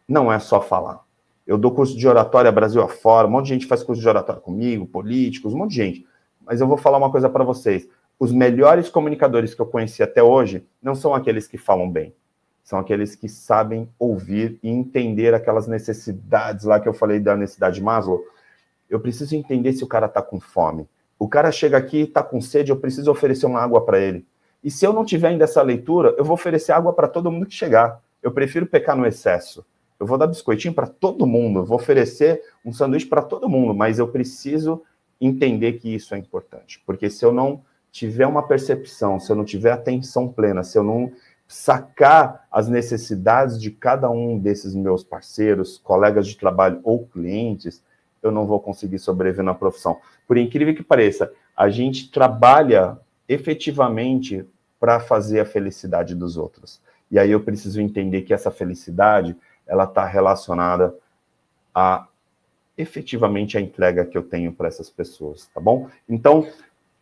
não 0.09 0.33
é 0.33 0.39
só 0.39 0.61
falar. 0.61 1.05
Eu 1.47 1.59
dou 1.59 1.73
curso 1.73 1.97
de 1.97 2.07
oratória 2.07 2.53
Brasil 2.53 2.81
afora, 2.83 3.27
um 3.27 3.31
monte 3.31 3.47
de 3.47 3.55
gente 3.55 3.67
faz 3.67 3.83
curso 3.83 4.01
de 4.01 4.09
oratória 4.09 4.41
comigo, 4.41 4.87
políticos, 4.87 5.53
um 5.53 5.59
monte 5.59 5.71
de 5.71 5.77
gente. 5.77 6.07
Mas 6.45 6.61
eu 6.61 6.69
vou 6.69 6.77
falar 6.77 6.99
uma 6.99 7.11
coisa 7.11 7.29
para 7.29 7.45
vocês. 7.45 7.89
Os 8.19 8.33
melhores 8.33 8.89
comunicadores 8.89 9.55
que 9.55 9.61
eu 9.61 9.67
conheci 9.67 10.03
até 10.03 10.23
hoje 10.23 10.65
não 10.81 10.95
são 10.95 11.15
aqueles 11.15 11.47
que 11.47 11.59
falam 11.59 11.91
bem. 11.91 12.15
São 12.63 12.79
aqueles 12.79 13.17
que 13.17 13.29
sabem 13.29 13.89
ouvir 13.99 14.59
e 14.63 14.71
entender 14.71 15.35
aquelas 15.35 15.67
necessidades 15.67 16.65
lá 16.65 16.79
que 16.79 16.89
eu 16.89 16.95
falei 16.95 17.19
da 17.19 17.37
necessidade 17.37 17.77
de 17.77 17.83
Maslow. 17.83 18.21
Eu 18.89 19.01
preciso 19.01 19.35
entender 19.35 19.73
se 19.73 19.83
o 19.83 19.89
cara 19.89 20.07
está 20.07 20.23
com 20.23 20.39
fome. 20.39 20.89
O 21.19 21.29
cara 21.29 21.51
chega 21.51 21.77
aqui 21.77 21.99
e 21.99 22.03
está 22.03 22.23
com 22.23 22.41
sede, 22.41 22.71
eu 22.71 22.77
preciso 22.77 23.11
oferecer 23.11 23.47
uma 23.47 23.61
água 23.61 23.85
para 23.85 23.99
ele. 23.99 24.25
E 24.63 24.71
se 24.71 24.87
eu 24.87 24.93
não 24.93 25.05
tiver 25.05 25.29
ainda 25.29 25.45
essa 25.45 25.63
leitura, 25.63 26.15
eu 26.17 26.25
vou 26.25 26.35
oferecer 26.35 26.73
água 26.73 26.93
para 26.93 27.09
todo 27.09 27.31
mundo 27.31 27.47
que 27.47 27.55
chegar. 27.55 28.01
Eu 28.23 28.31
prefiro 28.31 28.67
pecar 28.67 28.97
no 28.97 29.07
excesso. 29.07 29.65
Eu 29.99 30.07
vou 30.07 30.19
dar 30.19 30.27
biscoitinho 30.27 30.75
para 30.75 30.87
todo 30.87 31.27
mundo, 31.27 31.61
eu 31.61 31.65
vou 31.65 31.77
oferecer 31.77 32.43
um 32.65 32.73
sanduíche 32.73 33.07
para 33.07 33.23
todo 33.23 33.49
mundo, 33.49 33.73
mas 33.73 34.01
eu 34.01 34.09
preciso 34.09 34.83
entender 35.21 35.75
que 35.75 35.95
isso 35.95 36.13
é 36.15 36.19
importante, 36.19 36.83
porque 36.85 37.09
se 37.09 37.25
eu 37.25 37.33
não 37.33 37.63
tiver 37.93 38.27
uma 38.27 38.43
percepção, 38.43 39.21
se 39.21 39.31
eu 39.31 39.37
não 39.37 39.45
tiver 39.45 39.71
atenção 39.71 40.27
plena, 40.27 40.65
se 40.65 40.77
eu 40.77 40.83
não 40.83 41.13
sacar 41.47 42.49
as 42.51 42.67
necessidades 42.69 43.61
de 43.61 43.71
cada 43.71 44.11
um 44.11 44.39
desses 44.39 44.75
meus 44.75 45.05
parceiros, 45.05 45.79
colegas 45.79 46.27
de 46.27 46.37
trabalho 46.37 46.81
ou 46.83 47.07
clientes, 47.07 47.81
eu 48.23 48.33
não 48.33 48.47
vou 48.47 48.59
conseguir 48.59 48.99
sobreviver 48.99 49.45
na 49.45 49.55
profissão. 49.55 49.99
Por 50.27 50.37
incrível 50.37 50.75
que 50.75 50.83
pareça, 50.83 51.31
a 51.57 51.69
gente 51.69 52.11
trabalha 52.11 52.99
efetivamente 53.33 54.45
para 54.79 55.01
fazer 55.01 55.41
a 55.41 55.45
felicidade 55.45 56.15
dos 56.15 56.37
outros. 56.37 56.81
E 57.11 57.19
aí 57.19 57.31
eu 57.31 57.41
preciso 57.41 57.81
entender 57.81 58.23
que 58.23 58.35
essa 58.35 58.51
felicidade 58.51 59.37
ela 59.67 59.85
está 59.85 60.05
relacionada 60.05 60.95
a 61.75 62.07
efetivamente 62.77 63.57
a 63.57 63.61
entrega 63.61 64.05
que 64.05 64.17
eu 64.17 64.23
tenho 64.23 64.53
para 64.53 64.69
essas 64.69 64.91
pessoas, 64.91 65.49
tá 65.55 65.61
bom? 65.61 65.89
Então, 66.09 66.49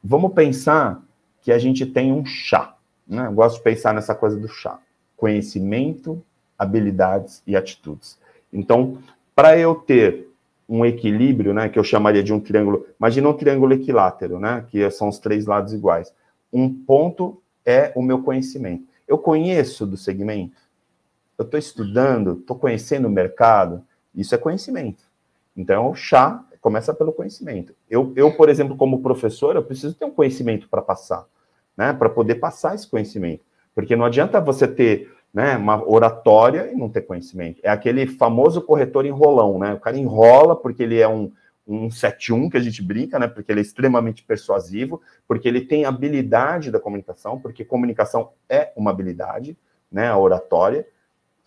vamos 0.03 0.33
pensar 0.35 1.03
que 1.41 1.53
a 1.53 1.59
gente 1.59 1.87
tem 1.87 2.13
um 2.13 2.25
chá, 2.25 2.75
né? 3.07 3.27
Eu 3.27 3.33
gosto 3.33 3.57
de 3.57 3.63
pensar 3.63 3.95
nessa 3.95 4.15
coisa 4.15 4.37
do 4.37 4.49
chá: 4.49 4.79
conhecimento, 5.17 6.23
habilidades 6.59 7.43
e 7.47 7.57
atitudes. 7.57 8.19
Então, 8.53 8.99
para 9.35 9.57
eu 9.57 9.75
ter 9.75 10.29
um 10.69 10.85
equilíbrio, 10.85 11.53
né, 11.53 11.69
que 11.69 11.79
eu 11.79 11.85
chamaria 11.85 12.23
de 12.23 12.33
um 12.33 12.39
triângulo, 12.39 12.87
imagina 12.99 13.29
um 13.29 13.33
triângulo 13.33 13.73
equilátero, 13.73 14.39
né, 14.39 14.65
que 14.69 14.89
são 14.91 15.09
os 15.09 15.19
três 15.19 15.47
lados 15.47 15.73
iguais. 15.73 16.13
Um 16.53 16.73
ponto 16.73 17.43
é 17.65 17.93
o 17.95 18.03
meu 18.03 18.23
conhecimento. 18.23 18.85
Eu 19.07 19.19
conheço 19.19 19.87
do 19.87 19.97
segmento, 19.97 20.61
eu 21.37 21.45
estou 21.45 21.59
estudando, 21.59 22.39
estou 22.41 22.57
conhecendo 22.57 23.09
o 23.09 23.11
mercado, 23.11 23.83
isso 24.15 24.35
é 24.35 24.39
conhecimento. 24.39 25.03
Então, 25.57 25.91
o 25.91 25.95
chá 25.95 26.45
começa 26.61 26.93
pelo 26.93 27.13
conhecimento. 27.13 27.75
Eu, 27.89 28.13
eu, 28.15 28.33
por 28.37 28.49
exemplo, 28.49 28.77
como 28.77 29.03
professor, 29.03 29.57
eu 29.57 29.63
preciso 29.63 29.95
ter 29.95 30.05
um 30.05 30.11
conhecimento 30.11 30.69
para 30.69 30.83
passar, 30.83 31.27
né? 31.77 31.93
Para 31.93 32.09
poder 32.09 32.37
passar 32.37 32.75
esse 32.75 32.87
conhecimento. 32.87 33.43
Porque 33.75 33.97
não 33.97 34.05
adianta 34.05 34.41
você 34.41 34.69
ter 34.69 35.11
né, 35.33 35.57
uma 35.57 35.83
oratória 35.89 36.71
e 36.73 36.77
não 36.77 36.89
ter 36.89 37.03
conhecimento. 37.03 37.61
É 37.63 37.71
aquele 37.71 38.07
famoso 38.07 38.61
corretor 38.61 39.07
enrolão, 39.07 39.59
né? 39.59 39.75
O 39.75 39.81
cara 39.81 39.97
enrola 39.97 40.55
porque 40.55 40.83
ele 40.83 41.01
é 41.01 41.09
um, 41.09 41.33
um 41.67 41.89
7-1 41.89 42.51
que 42.51 42.57
a 42.57 42.61
gente 42.61 42.83
brinca, 42.83 43.19
né? 43.19 43.29
Porque 43.29 43.53
ele 43.53 43.61
é 43.61 43.63
extremamente 43.63 44.25
persuasivo, 44.25 45.01
porque 45.27 45.47
ele 45.47 45.61
tem 45.61 45.85
habilidade 45.85 46.71
da 46.71 46.81
comunicação, 46.81 47.39
porque 47.41 47.65
comunicação 47.65 48.31
é 48.49 48.73
uma 48.77 48.91
habilidade, 48.91 49.57
né? 49.91 50.09
A 50.09 50.19
oratória 50.19 50.87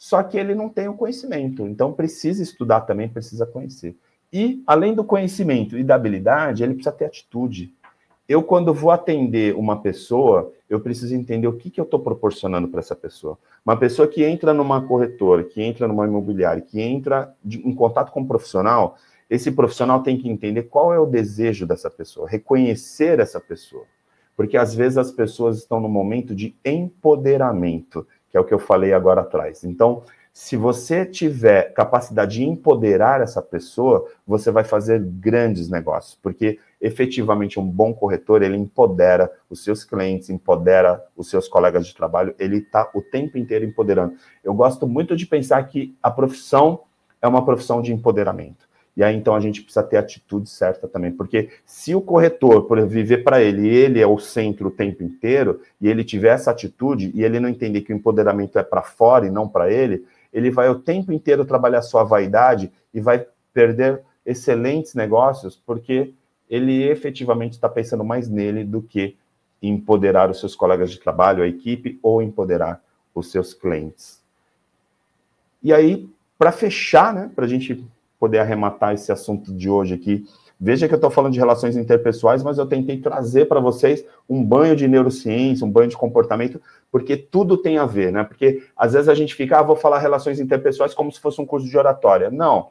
só 0.03 0.22
que 0.22 0.38
ele 0.38 0.53
não 0.53 0.68
tem 0.68 0.89
o 0.89 0.95
conhecimento. 0.95 1.66
Então 1.66 1.93
precisa 1.93 2.43
estudar 2.43 2.82
também, 2.82 3.07
precisa 3.07 3.45
conhecer. 3.45 3.95
E 4.34 4.61
além 4.68 4.93
do 4.93 5.01
conhecimento 5.01 5.78
e 5.78 5.84
da 5.84 5.95
habilidade, 5.95 6.61
ele 6.61 6.74
precisa 6.74 6.93
ter 6.93 7.05
atitude. 7.05 7.74
Eu, 8.28 8.43
quando 8.43 8.74
vou 8.74 8.91
atender 8.91 9.55
uma 9.55 9.82
pessoa, 9.82 10.51
eu 10.70 10.82
preciso 10.82 11.16
entender 11.16 11.47
o 11.47 11.53
que, 11.53 11.70
que 11.70 11.80
eu 11.80 11.86
estou 11.86 12.01
proporcionando 12.01 12.68
para 12.68 12.82
essa 12.82 12.97
pessoa. 12.97 13.38
Uma 13.66 13.78
pessoa 13.78 14.05
que 14.05 14.26
entra 14.26 14.53
numa 14.53 14.86
corretora, 14.86 15.45
que 15.45 15.61
entra 15.61 15.88
numa 15.88 16.05
imobiliária, 16.05 16.61
que 16.61 16.82
entra 16.82 17.34
de, 17.41 17.66
em 17.66 17.74
contato 17.74 18.11
com 18.11 18.20
um 18.20 18.28
profissional, 18.28 18.97
esse 19.34 19.51
profissional 19.51 20.03
tem 20.03 20.15
que 20.15 20.29
entender 20.29 20.63
qual 20.63 20.93
é 20.93 20.99
o 20.99 21.07
desejo 21.07 21.65
dessa 21.65 21.89
pessoa, 21.89 22.29
reconhecer 22.29 23.19
essa 23.19 23.39
pessoa. 23.39 23.84
Porque 24.38 24.55
às 24.55 24.75
vezes 24.75 24.95
as 24.95 25.11
pessoas 25.11 25.57
estão 25.57 25.79
no 25.79 25.89
momento 25.89 26.36
de 26.36 26.55
empoderamento, 26.63 28.07
que 28.29 28.38
é 28.38 28.39
o 28.39 28.43
que 28.43 28.53
eu 28.53 28.59
falei 28.59 28.93
agora 28.93 29.21
atrás. 29.21 29.63
Então, 29.63 30.03
se 30.31 30.55
você 30.55 31.03
tiver 31.03 31.73
capacidade 31.73 32.36
de 32.36 32.43
empoderar 32.43 33.21
essa 33.21 33.41
pessoa, 33.41 34.07
você 34.25 34.51
vai 34.51 34.63
fazer 34.63 34.99
grandes 34.99 35.67
negócios, 35.67 36.15
porque 36.21 36.59
efetivamente 36.79 37.59
um 37.59 37.65
bom 37.65 37.91
corretor, 37.91 38.43
ele 38.43 38.57
empodera 38.57 39.31
os 39.49 39.63
seus 39.63 39.84
clientes, 39.84 40.29
empodera 40.29 41.03
os 41.17 41.27
seus 41.27 41.47
colegas 41.47 41.88
de 41.88 41.95
trabalho, 41.95 42.36
ele 42.38 42.57
está 42.57 42.88
o 42.93 43.01
tempo 43.01 43.39
inteiro 43.39 43.65
empoderando. 43.65 44.13
Eu 44.43 44.53
gosto 44.53 44.88
muito 44.88 45.15
de 45.15 45.25
pensar 45.25 45.63
que 45.63 45.97
a 46.03 46.11
profissão 46.11 46.81
é 47.19 47.27
uma 47.27 47.43
profissão 47.43 47.81
de 47.81 47.91
empoderamento. 47.91 48.71
E 48.95 49.03
aí, 49.03 49.15
então, 49.15 49.35
a 49.35 49.39
gente 49.39 49.61
precisa 49.61 49.83
ter 49.83 49.97
a 49.97 50.01
atitude 50.01 50.47
certa 50.49 50.87
também, 50.87 51.11
porque 51.11 51.49
se 51.65 51.95
o 51.95 52.01
corretor, 52.01 52.65
por 52.65 52.85
viver 52.87 53.23
para 53.23 53.41
ele, 53.41 53.67
ele 53.67 53.99
é 53.99 54.05
o 54.05 54.19
centro 54.19 54.67
o 54.67 54.71
tempo 54.71 55.03
inteiro, 55.03 55.61
e 55.81 55.87
ele 55.87 56.03
tiver 56.03 56.29
essa 56.29 56.51
atitude, 56.51 57.11
e 57.15 57.23
ele 57.23 57.39
não 57.39 57.49
entender 57.49 57.81
que 57.81 57.91
o 57.91 57.95
empoderamento 57.95 58.59
é 58.59 58.63
para 58.63 58.83
fora 58.83 59.25
e 59.25 59.31
não 59.31 59.47
para 59.47 59.71
ele, 59.71 60.05
ele 60.31 60.51
vai 60.51 60.69
o 60.69 60.79
tempo 60.79 61.11
inteiro 61.11 61.43
trabalhar 61.43 61.81
sua 61.81 62.03
vaidade 62.03 62.71
e 62.93 63.01
vai 63.01 63.25
perder 63.51 64.01
excelentes 64.25 64.93
negócios, 64.93 65.59
porque 65.65 66.13
ele 66.49 66.83
efetivamente 66.83 67.53
está 67.53 67.67
pensando 67.67 68.03
mais 68.03 68.29
nele 68.29 68.63
do 68.63 68.81
que 68.81 69.15
em 69.61 69.73
empoderar 69.73 70.29
os 70.29 70.39
seus 70.39 70.55
colegas 70.55 70.91
de 70.91 70.99
trabalho, 70.99 71.41
a 71.41 71.47
equipe, 71.47 71.97
ou 72.03 72.21
empoderar 72.21 72.83
os 73.15 73.31
seus 73.31 73.53
clientes. 73.53 74.21
E 75.63 75.71
aí, 75.73 76.07
para 76.37 76.51
fechar, 76.51 77.13
né, 77.13 77.31
para 77.33 77.45
a 77.45 77.47
gente 77.47 77.83
poder 78.24 78.39
arrematar 78.39 78.93
esse 78.93 79.11
assunto 79.11 79.53
de 79.53 79.69
hoje 79.69 79.95
aqui, 79.95 80.24
veja 80.57 80.88
que 80.88 80.93
eu 80.93 80.95
estou 80.97 81.11
falando 81.11 81.34
de 81.34 81.39
relações 81.39 81.76
interpessoais, 81.76 82.41
mas 82.41 82.57
eu 82.57 82.65
tentei 82.65 82.97
trazer 83.01 83.49
para 83.49 83.59
vocês 83.59 84.05
um 84.30 84.41
banho 84.41 84.78
de 84.78 84.88
neurociência, 84.88 85.67
um 85.67 85.69
banho 85.69 85.89
de 85.89 85.97
comportamento, 85.97 86.61
porque 86.89 87.17
tudo 87.17 87.57
tem 87.57 87.78
a 87.78 87.86
ver, 87.86 88.13
né? 88.13 88.24
Porque 88.24 88.63
às 88.78 88.93
vezes 88.93 89.09
a 89.09 89.13
gente 89.13 89.36
fica, 89.36 89.59
ah, 89.59 89.61
vou 89.61 89.76
falar 89.76 89.99
relações 89.99 90.39
interpessoais 90.39 90.93
como 90.93 91.11
se 91.11 91.19
fosse 91.19 91.41
um 91.41 91.45
curso 91.45 91.67
de 91.67 91.78
oratória. 91.78 92.32
Não. 92.32 92.69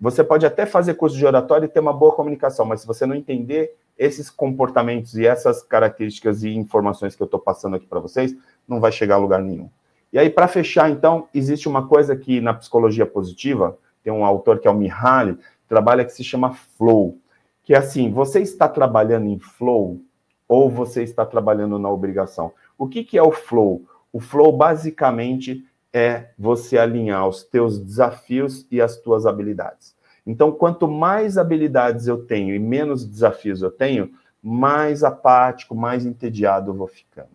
Você 0.00 0.24
pode 0.24 0.46
até 0.46 0.64
fazer 0.64 0.94
curso 0.94 1.14
de 1.14 1.26
oratória 1.26 1.66
e 1.66 1.68
ter 1.68 1.80
uma 1.80 1.92
boa 1.92 2.14
comunicação, 2.14 2.64
mas 2.64 2.80
se 2.80 2.86
você 2.86 3.04
não 3.04 3.14
entender 3.14 3.74
esses 3.98 4.30
comportamentos 4.30 5.14
e 5.14 5.26
essas 5.26 5.62
características 5.62 6.42
e 6.42 6.54
informações 6.54 7.14
que 7.14 7.22
eu 7.22 7.26
estou 7.26 7.38
passando 7.38 7.76
aqui 7.76 7.86
para 7.86 8.00
vocês, 8.00 8.34
não 8.66 8.80
vai 8.80 8.90
chegar 8.90 9.16
a 9.16 9.18
lugar 9.18 9.42
nenhum. 9.42 9.68
E 10.10 10.18
aí, 10.18 10.30
para 10.30 10.48
fechar, 10.48 10.90
então, 10.90 11.28
existe 11.34 11.68
uma 11.68 11.86
coisa 11.86 12.16
que 12.16 12.40
na 12.40 12.54
psicologia 12.54 13.04
positiva, 13.04 13.76
tem 14.02 14.12
um 14.12 14.24
autor 14.24 14.58
que 14.58 14.68
é 14.68 14.70
o 14.70 14.74
Mihaly, 14.74 15.38
trabalha 15.68 16.04
que 16.04 16.12
se 16.12 16.24
chama 16.24 16.52
flow, 16.52 17.18
que 17.62 17.74
é 17.74 17.78
assim, 17.78 18.10
você 18.10 18.40
está 18.40 18.68
trabalhando 18.68 19.26
em 19.26 19.38
flow 19.38 20.00
ou 20.48 20.68
você 20.68 21.02
está 21.02 21.24
trabalhando 21.24 21.78
na 21.78 21.88
obrigação? 21.88 22.52
O 22.76 22.88
que, 22.88 23.04
que 23.04 23.16
é 23.16 23.22
o 23.22 23.30
flow? 23.30 23.84
O 24.12 24.18
flow 24.18 24.50
basicamente 24.52 25.64
é 25.92 26.30
você 26.38 26.78
alinhar 26.78 27.28
os 27.28 27.44
teus 27.44 27.78
desafios 27.78 28.66
e 28.70 28.80
as 28.80 28.96
tuas 28.96 29.26
habilidades. 29.26 29.94
Então, 30.26 30.52
quanto 30.52 30.88
mais 30.88 31.38
habilidades 31.38 32.06
eu 32.06 32.24
tenho 32.24 32.54
e 32.54 32.58
menos 32.58 33.04
desafios 33.04 33.62
eu 33.62 33.70
tenho, 33.70 34.10
mais 34.42 35.04
apático, 35.04 35.74
mais 35.74 36.06
entediado 36.06 36.70
eu 36.70 36.74
vou 36.74 36.86
ficando. 36.86 37.28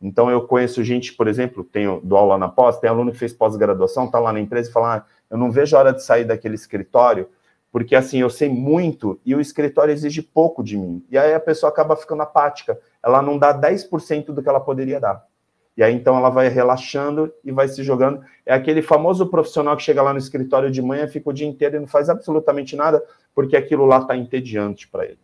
Então, 0.00 0.30
eu 0.30 0.46
conheço 0.46 0.82
gente, 0.82 1.12
por 1.12 1.28
exemplo, 1.28 1.62
tenho 1.62 2.00
do 2.02 2.16
aula 2.16 2.38
na 2.38 2.48
pós, 2.48 2.78
tem 2.78 2.88
aluno 2.88 3.12
que 3.12 3.18
fez 3.18 3.32
pós-graduação, 3.32 4.06
está 4.06 4.18
lá 4.18 4.32
na 4.32 4.40
empresa 4.40 4.70
e 4.70 4.72
fala: 4.72 4.96
ah, 4.96 5.04
eu 5.30 5.38
não 5.38 5.50
vejo 5.50 5.76
a 5.76 5.78
hora 5.78 5.92
de 5.92 6.02
sair 6.02 6.24
daquele 6.24 6.54
escritório, 6.54 7.28
porque 7.70 7.94
assim, 7.94 8.18
eu 8.18 8.28
sei 8.28 8.48
muito 8.48 9.20
e 9.24 9.34
o 9.34 9.40
escritório 9.40 9.92
exige 9.92 10.22
pouco 10.22 10.62
de 10.62 10.76
mim. 10.76 11.04
E 11.08 11.16
aí 11.16 11.32
a 11.32 11.40
pessoa 11.40 11.70
acaba 11.70 11.94
ficando 11.96 12.22
apática 12.22 12.78
ela 13.02 13.22
não 13.22 13.38
dá 13.38 13.58
10% 13.58 14.26
do 14.26 14.42
que 14.42 14.48
ela 14.48 14.60
poderia 14.60 15.00
dar. 15.00 15.24
E 15.76 15.82
aí 15.82 15.94
então 15.94 16.16
ela 16.16 16.28
vai 16.28 16.48
relaxando 16.48 17.32
e 17.44 17.50
vai 17.50 17.68
se 17.68 17.82
jogando. 17.82 18.22
É 18.44 18.52
aquele 18.52 18.82
famoso 18.82 19.26
profissional 19.26 19.76
que 19.76 19.82
chega 19.82 20.02
lá 20.02 20.12
no 20.12 20.18
escritório 20.18 20.70
de 20.70 20.82
manhã, 20.82 21.08
fica 21.08 21.30
o 21.30 21.32
dia 21.32 21.46
inteiro 21.46 21.76
e 21.76 21.80
não 21.80 21.86
faz 21.86 22.10
absolutamente 22.10 22.76
nada, 22.76 23.02
porque 23.34 23.56
aquilo 23.56 23.86
lá 23.86 23.98
está 23.98 24.16
entediante 24.16 24.86
para 24.88 25.06
ele. 25.06 25.18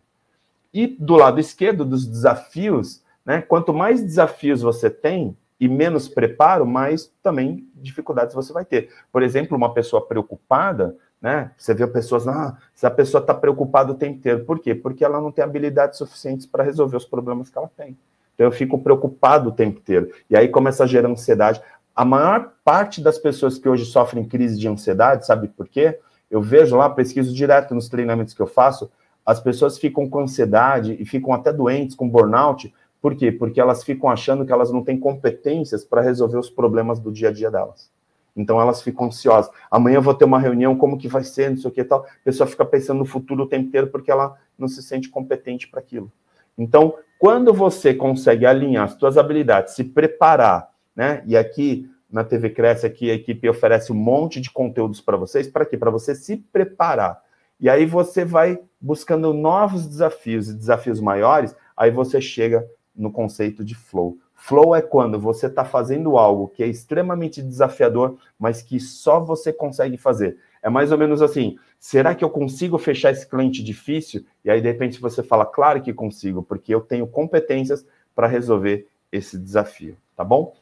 E 0.72 0.86
do 0.86 1.16
lado 1.16 1.40
esquerdo, 1.40 1.84
dos 1.84 2.06
desafios, 2.06 3.02
né? 3.24 3.42
Quanto 3.42 3.74
mais 3.74 4.02
desafios 4.02 4.62
você 4.62 4.88
tem 4.88 5.36
e 5.58 5.68
menos 5.68 6.08
preparo, 6.08 6.66
mais 6.66 7.12
também 7.22 7.66
dificuldades 7.74 8.34
você 8.34 8.52
vai 8.52 8.64
ter. 8.64 8.90
Por 9.10 9.22
exemplo, 9.22 9.56
uma 9.56 9.72
pessoa 9.72 10.06
preocupada, 10.06 10.96
né? 11.20 11.50
Você 11.56 11.72
vê 11.72 11.86
pessoas, 11.86 12.28
ah, 12.28 12.56
se 12.74 12.86
a 12.86 12.90
pessoa 12.90 13.20
está 13.20 13.34
preocupada 13.34 13.92
o 13.92 13.94
tempo 13.94 14.18
inteiro. 14.18 14.44
Por 14.44 14.58
quê? 14.58 14.74
Porque 14.74 15.04
ela 15.04 15.20
não 15.20 15.32
tem 15.32 15.42
habilidades 15.42 15.98
suficientes 15.98 16.46
para 16.46 16.62
resolver 16.62 16.96
os 16.96 17.06
problemas 17.06 17.48
que 17.48 17.56
ela 17.56 17.70
tem. 17.76 17.96
Então 18.34 18.46
eu 18.46 18.52
fico 18.52 18.78
preocupado 18.78 19.48
o 19.48 19.52
tempo 19.52 19.78
inteiro. 19.78 20.12
E 20.28 20.36
aí 20.36 20.48
começa 20.48 20.84
a 20.84 20.86
gerar 20.86 21.08
ansiedade. 21.08 21.60
A 21.94 22.04
maior 22.04 22.52
parte 22.62 23.00
das 23.00 23.18
pessoas 23.18 23.58
que 23.58 23.68
hoje 23.68 23.86
sofrem 23.86 24.24
crise 24.24 24.58
de 24.58 24.68
ansiedade, 24.68 25.26
sabe 25.26 25.48
por 25.48 25.66
quê? 25.66 25.98
Eu 26.30 26.42
vejo 26.42 26.76
lá, 26.76 26.90
pesquiso 26.90 27.34
direto 27.34 27.74
nos 27.74 27.88
treinamentos 27.88 28.34
que 28.34 28.42
eu 28.42 28.46
faço, 28.46 28.90
as 29.24 29.40
pessoas 29.40 29.78
ficam 29.78 30.08
com 30.08 30.20
ansiedade 30.20 30.96
e 31.00 31.04
ficam 31.06 31.32
até 31.32 31.52
doentes, 31.52 31.96
com 31.96 32.08
burnout. 32.08 32.72
Por 33.00 33.14
quê? 33.14 33.30
Porque 33.30 33.60
elas 33.60 33.84
ficam 33.84 34.08
achando 34.10 34.44
que 34.44 34.52
elas 34.52 34.70
não 34.72 34.82
têm 34.82 34.98
competências 34.98 35.84
para 35.84 36.00
resolver 36.00 36.38
os 36.38 36.50
problemas 36.50 36.98
do 36.98 37.12
dia 37.12 37.28
a 37.28 37.32
dia 37.32 37.50
delas. 37.50 37.90
Então 38.36 38.60
elas 38.60 38.82
ficam 38.82 39.06
ansiosas. 39.06 39.50
Amanhã 39.70 39.96
eu 39.96 40.02
vou 40.02 40.14
ter 40.14 40.24
uma 40.24 40.38
reunião, 40.38 40.76
como 40.76 40.98
que 40.98 41.08
vai 41.08 41.24
ser, 41.24 41.50
não 41.50 41.56
sei 41.56 41.70
o 41.70 41.72
que 41.72 41.80
e 41.80 41.84
tal. 41.84 42.04
A 42.04 42.24
pessoa 42.24 42.46
fica 42.46 42.64
pensando 42.64 42.98
no 42.98 43.04
futuro 43.04 43.44
o 43.44 43.48
tempo 43.48 43.68
inteiro 43.68 43.86
porque 43.86 44.10
ela 44.10 44.36
não 44.58 44.68
se 44.68 44.82
sente 44.82 45.08
competente 45.08 45.68
para 45.68 45.80
aquilo. 45.80 46.12
Então, 46.58 46.94
quando 47.18 47.52
você 47.52 47.94
consegue 47.94 48.44
alinhar 48.44 48.84
as 48.84 48.92
suas 48.92 49.16
habilidades, 49.16 49.74
se 49.74 49.84
preparar, 49.84 50.70
né? 50.94 51.22
E 51.26 51.36
aqui 51.36 51.88
na 52.10 52.24
TV 52.24 52.50
Cresce, 52.50 52.86
aqui 52.86 53.10
a 53.10 53.14
equipe 53.14 53.48
oferece 53.48 53.92
um 53.92 53.96
monte 53.96 54.40
de 54.40 54.50
conteúdos 54.50 55.00
para 55.00 55.16
vocês, 55.16 55.48
para 55.48 55.66
quê? 55.66 55.76
Para 55.76 55.90
você 55.90 56.14
se 56.14 56.36
preparar. 56.36 57.20
E 57.58 57.68
aí 57.68 57.86
você 57.86 58.24
vai 58.24 58.58
buscando 58.80 59.32
novos 59.32 59.86
desafios 59.86 60.48
e 60.48 60.54
desafios 60.54 61.00
maiores, 61.00 61.54
aí 61.76 61.90
você 61.90 62.20
chega 62.20 62.66
no 62.96 63.10
conceito 63.10 63.64
de 63.64 63.74
flow. 63.74 64.18
Flow 64.34 64.74
é 64.74 64.82
quando 64.82 65.18
você 65.18 65.46
está 65.46 65.64
fazendo 65.64 66.16
algo 66.16 66.48
que 66.48 66.62
é 66.62 66.66
extremamente 66.66 67.42
desafiador, 67.42 68.16
mas 68.38 68.62
que 68.62 68.78
só 68.78 69.18
você 69.18 69.52
consegue 69.52 69.96
fazer. 69.96 70.38
É 70.62 70.68
mais 70.68 70.92
ou 70.92 70.98
menos 70.98 71.22
assim: 71.22 71.58
será 71.78 72.14
que 72.14 72.24
eu 72.24 72.30
consigo 72.30 72.78
fechar 72.78 73.12
esse 73.12 73.26
cliente 73.26 73.62
difícil? 73.62 74.24
E 74.44 74.50
aí, 74.50 74.60
de 74.60 74.66
repente, 74.66 75.00
você 75.00 75.22
fala, 75.22 75.46
claro 75.46 75.80
que 75.80 75.92
consigo, 75.92 76.42
porque 76.42 76.74
eu 76.74 76.80
tenho 76.80 77.06
competências 77.06 77.86
para 78.14 78.26
resolver 78.26 78.86
esse 79.10 79.38
desafio, 79.38 79.96
tá 80.16 80.24
bom? 80.24 80.54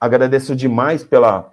Agradeço 0.00 0.54
demais 0.56 1.04
pela, 1.04 1.52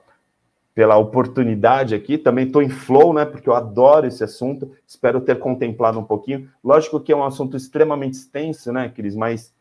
pela 0.73 0.97
oportunidade 0.97 1.93
aqui. 1.93 2.17
Também 2.17 2.47
estou 2.47 2.61
em 2.61 2.69
flow, 2.69 3.13
né? 3.13 3.25
Porque 3.25 3.47
eu 3.47 3.53
adoro 3.53 4.07
esse 4.07 4.23
assunto. 4.23 4.71
Espero 4.87 5.21
ter 5.21 5.37
contemplado 5.39 5.99
um 5.99 6.03
pouquinho. 6.03 6.49
Lógico 6.63 6.99
que 6.99 7.11
é 7.11 7.15
um 7.15 7.23
assunto 7.23 7.55
extremamente 7.55 8.15
extenso, 8.15 8.71
né, 8.71 8.89
Cris? 8.89 9.15
Mas 9.15 9.53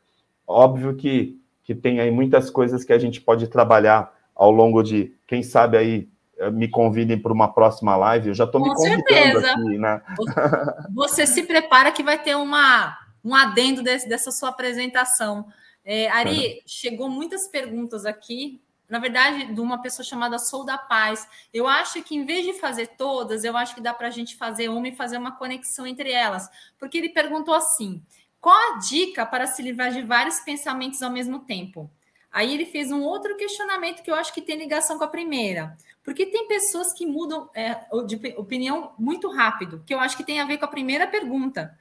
óbvio 0.48 0.96
que 0.96 1.38
que 1.68 1.74
tem 1.74 2.00
aí 2.00 2.10
muitas 2.10 2.48
coisas 2.48 2.82
que 2.82 2.94
a 2.94 2.98
gente 2.98 3.20
pode 3.20 3.46
trabalhar 3.46 4.10
ao 4.34 4.50
longo 4.50 4.82
de, 4.82 5.14
quem 5.26 5.42
sabe 5.42 5.76
aí, 5.76 6.08
eh, 6.38 6.50
me 6.50 6.66
convidem 6.66 7.18
para 7.18 7.30
uma 7.30 7.52
próxima 7.52 7.94
live. 7.94 8.28
Eu 8.28 8.34
já 8.34 8.44
estou 8.44 8.58
me 8.58 8.74
convidando 8.74 9.04
certeza. 9.06 9.50
aqui, 9.52 9.76
né? 9.76 10.00
Você 10.94 11.26
se 11.26 11.42
prepara 11.42 11.92
que 11.92 12.02
vai 12.02 12.22
ter 12.22 12.34
uma, 12.36 12.96
um 13.22 13.34
adendo 13.34 13.82
desse, 13.82 14.08
dessa 14.08 14.30
sua 14.30 14.48
apresentação. 14.48 15.46
É, 15.84 16.08
Ari, 16.08 16.62
chegou 16.64 17.10
muitas 17.10 17.48
perguntas 17.48 18.06
aqui. 18.06 18.62
Na 18.88 18.98
verdade, 18.98 19.52
de 19.52 19.60
uma 19.60 19.82
pessoa 19.82 20.06
chamada 20.06 20.38
Sou 20.38 20.64
da 20.64 20.78
Paz. 20.78 21.28
Eu 21.52 21.66
acho 21.66 22.02
que 22.02 22.16
em 22.16 22.24
vez 22.24 22.46
de 22.46 22.54
fazer 22.54 22.86
todas, 22.96 23.44
eu 23.44 23.54
acho 23.54 23.74
que 23.74 23.82
dá 23.82 23.92
para 23.92 24.08
a 24.08 24.10
gente 24.10 24.36
fazer 24.36 24.70
uma 24.70 24.88
e 24.88 24.96
fazer 24.96 25.18
uma 25.18 25.32
conexão 25.36 25.86
entre 25.86 26.10
elas. 26.10 26.48
Porque 26.78 26.96
ele 26.96 27.10
perguntou 27.10 27.52
assim: 27.52 28.02
qual 28.40 28.74
a 28.74 28.78
dica 28.78 29.26
para 29.26 29.46
se 29.46 29.62
livrar 29.62 29.92
de 29.92 30.02
vários 30.02 30.40
pensamentos 30.40 31.02
ao 31.02 31.10
mesmo 31.10 31.40
tempo? 31.40 31.90
Aí 32.30 32.52
ele 32.52 32.66
fez 32.66 32.92
um 32.92 33.02
outro 33.02 33.36
questionamento 33.36 34.02
que 34.02 34.10
eu 34.10 34.14
acho 34.14 34.32
que 34.32 34.42
tem 34.42 34.56
ligação 34.58 34.98
com 34.98 35.04
a 35.04 35.08
primeira. 35.08 35.76
Porque 36.04 36.26
tem 36.26 36.46
pessoas 36.46 36.92
que 36.92 37.06
mudam 37.06 37.50
é, 37.54 37.74
de 38.06 38.34
opinião 38.36 38.92
muito 38.98 39.30
rápido, 39.30 39.82
que 39.86 39.92
eu 39.92 40.00
acho 40.00 40.16
que 40.16 40.24
tem 40.24 40.40
a 40.40 40.44
ver 40.44 40.58
com 40.58 40.64
a 40.64 40.68
primeira 40.68 41.06
pergunta. 41.06 41.76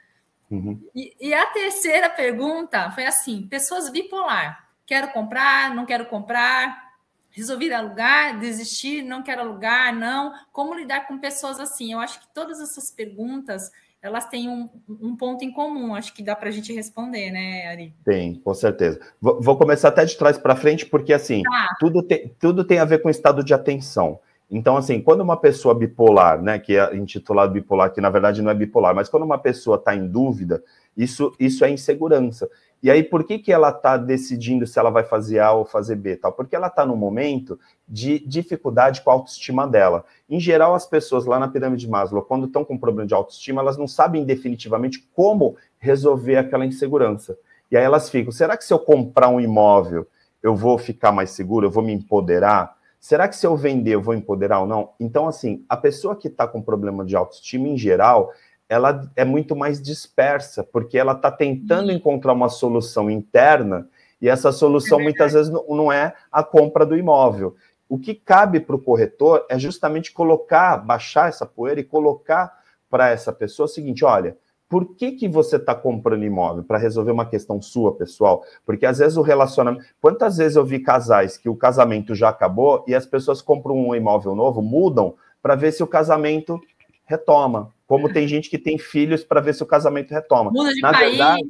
Uhum. 0.49 0.81
E, 0.95 1.15
e, 1.19 1.33
a 1.33 1.45
terceira 1.47 2.09
pergunta 2.09 2.89
foi 2.91 3.05
assim: 3.05 3.47
pessoas 3.47 3.89
bipolar. 3.89 4.67
Quero 4.85 5.09
comprar, 5.11 5.75
não 5.75 5.85
quero 5.85 6.05
comprar, 6.05 6.93
resolvi 7.29 7.71
alugar, 7.71 8.39
desistir, 8.39 9.01
não 9.01 9.21
quero 9.21 9.41
alugar, 9.41 9.93
não. 9.93 10.33
Como 10.51 10.73
lidar 10.73 11.07
com 11.07 11.19
pessoas 11.19 11.59
assim? 11.59 11.91
Eu 11.91 11.99
acho 11.99 12.19
que 12.21 12.27
todas 12.33 12.61
essas 12.61 12.89
perguntas 12.89 13.69
elas 14.01 14.27
têm 14.27 14.47
um, 14.47 14.69
um 14.87 15.15
ponto 15.15 15.43
em 15.43 15.51
comum, 15.51 15.95
acho 15.95 16.13
que 16.13 16.23
dá 16.23 16.35
para 16.35 16.49
a 16.49 16.51
gente 16.51 16.71
responder, 16.71 17.31
né, 17.31 17.67
Ari? 17.67 17.93
Tem, 18.05 18.35
com 18.35 18.53
certeza. 18.53 18.99
Vou, 19.19 19.41
vou 19.41 19.57
começar 19.57 19.89
até 19.89 20.05
de 20.05 20.15
trás 20.15 20.37
para 20.37 20.55
frente, 20.55 20.85
porque 20.85 21.13
assim, 21.13 21.41
tá. 21.43 21.75
tudo, 21.79 22.03
tem, 22.03 22.31
tudo 22.39 22.63
tem 22.63 22.79
a 22.79 22.85
ver 22.85 23.01
com 23.01 23.09
estado 23.09 23.43
de 23.43 23.53
atenção. 23.53 24.19
Então, 24.49 24.77
assim, 24.77 25.01
quando 25.01 25.21
uma 25.21 25.35
pessoa 25.35 25.75
bipolar, 25.75 26.41
né, 26.41 26.57
que 26.57 26.77
é 26.77 26.95
intitulado 26.95 27.51
bipolar, 27.51 27.91
que 27.91 27.99
na 27.99 28.09
verdade 28.09 28.41
não 28.41 28.49
é 28.49 28.53
bipolar, 28.53 28.95
mas 28.95 29.09
quando 29.09 29.23
uma 29.23 29.37
pessoa 29.37 29.75
está 29.75 29.93
em 29.93 30.07
dúvida, 30.07 30.63
Isso, 30.95 31.35
isso 31.39 31.63
é 31.65 31.69
insegurança. 31.69 32.49
E 32.81 32.91
aí, 32.91 33.01
por 33.01 33.23
que, 33.23 33.39
que 33.39 33.51
ela 33.51 33.69
está 33.69 33.97
decidindo 33.97 34.67
se 34.67 34.77
ela 34.77 34.91
vai 34.91 35.03
fazer 35.03 35.39
A 35.39 35.51
ou 35.51 35.65
fazer 35.65 35.95
B? 35.95 36.15
Tal? 36.15 36.31
Porque 36.31 36.55
ela 36.55 36.67
está 36.67 36.85
num 36.85 36.95
momento 36.95 37.59
de 37.87 38.19
dificuldade 38.19 39.01
com 39.01 39.09
a 39.09 39.13
autoestima 39.13 39.67
dela. 39.67 40.05
Em 40.29 40.39
geral, 40.39 40.75
as 40.75 40.85
pessoas 40.85 41.25
lá 41.25 41.39
na 41.39 41.47
pirâmide 41.47 41.85
de 41.85 41.91
Maslow, 41.91 42.21
quando 42.21 42.45
estão 42.45 42.63
com 42.63 42.77
problema 42.77 43.07
de 43.07 43.13
autoestima, 43.15 43.61
elas 43.61 43.77
não 43.77 43.87
sabem 43.87 44.23
definitivamente 44.23 45.07
como 45.15 45.55
resolver 45.79 46.37
aquela 46.37 46.65
insegurança. 46.65 47.37
E 47.71 47.77
aí 47.77 47.83
elas 47.83 48.09
ficam: 48.09 48.31
será 48.31 48.55
que 48.55 48.63
se 48.63 48.73
eu 48.73 48.79
comprar 48.79 49.29
um 49.29 49.39
imóvel, 49.39 50.05
eu 50.43 50.55
vou 50.55 50.77
ficar 50.77 51.11
mais 51.11 51.31
seguro, 51.31 51.65
eu 51.65 51.71
vou 51.71 51.83
me 51.83 51.93
empoderar? 51.93 52.77
Será 52.99 53.27
que 53.27 53.35
se 53.35 53.45
eu 53.45 53.55
vender, 53.55 53.91
eu 53.91 54.01
vou 54.01 54.13
empoderar 54.13 54.61
ou 54.61 54.67
não? 54.67 54.89
Então, 54.99 55.27
assim, 55.27 55.63
a 55.69 55.77
pessoa 55.77 56.15
que 56.15 56.27
está 56.27 56.47
com 56.47 56.61
problema 56.61 57.05
de 57.05 57.15
autoestima, 57.15 57.67
em 57.67 57.77
geral, 57.77 58.31
ela 58.69 59.09
é 59.15 59.23
muito 59.23 59.55
mais 59.55 59.81
dispersa, 59.81 60.63
porque 60.63 60.97
ela 60.97 61.13
está 61.13 61.31
tentando 61.31 61.91
encontrar 61.91 62.33
uma 62.33 62.49
solução 62.49 63.09
interna 63.09 63.87
e 64.21 64.27
essa 64.27 64.51
solução 64.51 64.99
é 64.99 65.03
muitas 65.03 65.33
vezes 65.33 65.51
não 65.51 65.91
é 65.91 66.13
a 66.31 66.43
compra 66.43 66.85
do 66.85 66.97
imóvel. 66.97 67.55
O 67.87 67.97
que 67.97 68.13
cabe 68.13 68.59
para 68.59 68.75
o 68.75 68.81
corretor 68.81 69.45
é 69.49 69.57
justamente 69.57 70.11
colocar, 70.11 70.77
baixar 70.77 71.29
essa 71.29 71.45
poeira 71.45 71.79
e 71.79 71.85
colocar 71.85 72.53
para 72.89 73.09
essa 73.09 73.31
pessoa 73.31 73.65
o 73.65 73.69
seguinte: 73.69 74.03
olha, 74.03 74.35
por 74.67 74.95
que, 74.95 75.13
que 75.13 75.29
você 75.29 75.55
está 75.55 75.73
comprando 75.73 76.25
imóvel? 76.25 76.63
Para 76.63 76.77
resolver 76.77 77.11
uma 77.11 77.25
questão 77.25 77.61
sua, 77.61 77.95
pessoal? 77.95 78.43
Porque 78.65 78.85
às 78.85 78.97
vezes 78.97 79.15
o 79.15 79.21
relacionamento. 79.21 79.85
Quantas 80.01 80.37
vezes 80.37 80.57
eu 80.57 80.65
vi 80.65 80.79
casais 80.79 81.37
que 81.37 81.47
o 81.47 81.55
casamento 81.55 82.13
já 82.13 82.29
acabou 82.29 82.83
e 82.85 82.93
as 82.93 83.05
pessoas 83.05 83.41
compram 83.41 83.75
um 83.75 83.95
imóvel 83.95 84.35
novo, 84.35 84.61
mudam, 84.61 85.15
para 85.41 85.55
ver 85.55 85.71
se 85.71 85.81
o 85.81 85.87
casamento 85.87 86.59
retoma. 87.07 87.73
Como 87.87 88.11
tem 88.11 88.27
gente 88.27 88.49
que 88.49 88.57
tem 88.57 88.77
filhos 88.77 89.23
para 89.23 89.41
ver 89.41 89.55
se 89.55 89.63
o 89.63 89.65
casamento 89.65 90.11
retoma. 90.11 90.51
Muda 90.51 90.73
de 90.73 90.81
na 90.81 90.91
país. 90.91 91.09
Verdade, 91.09 91.43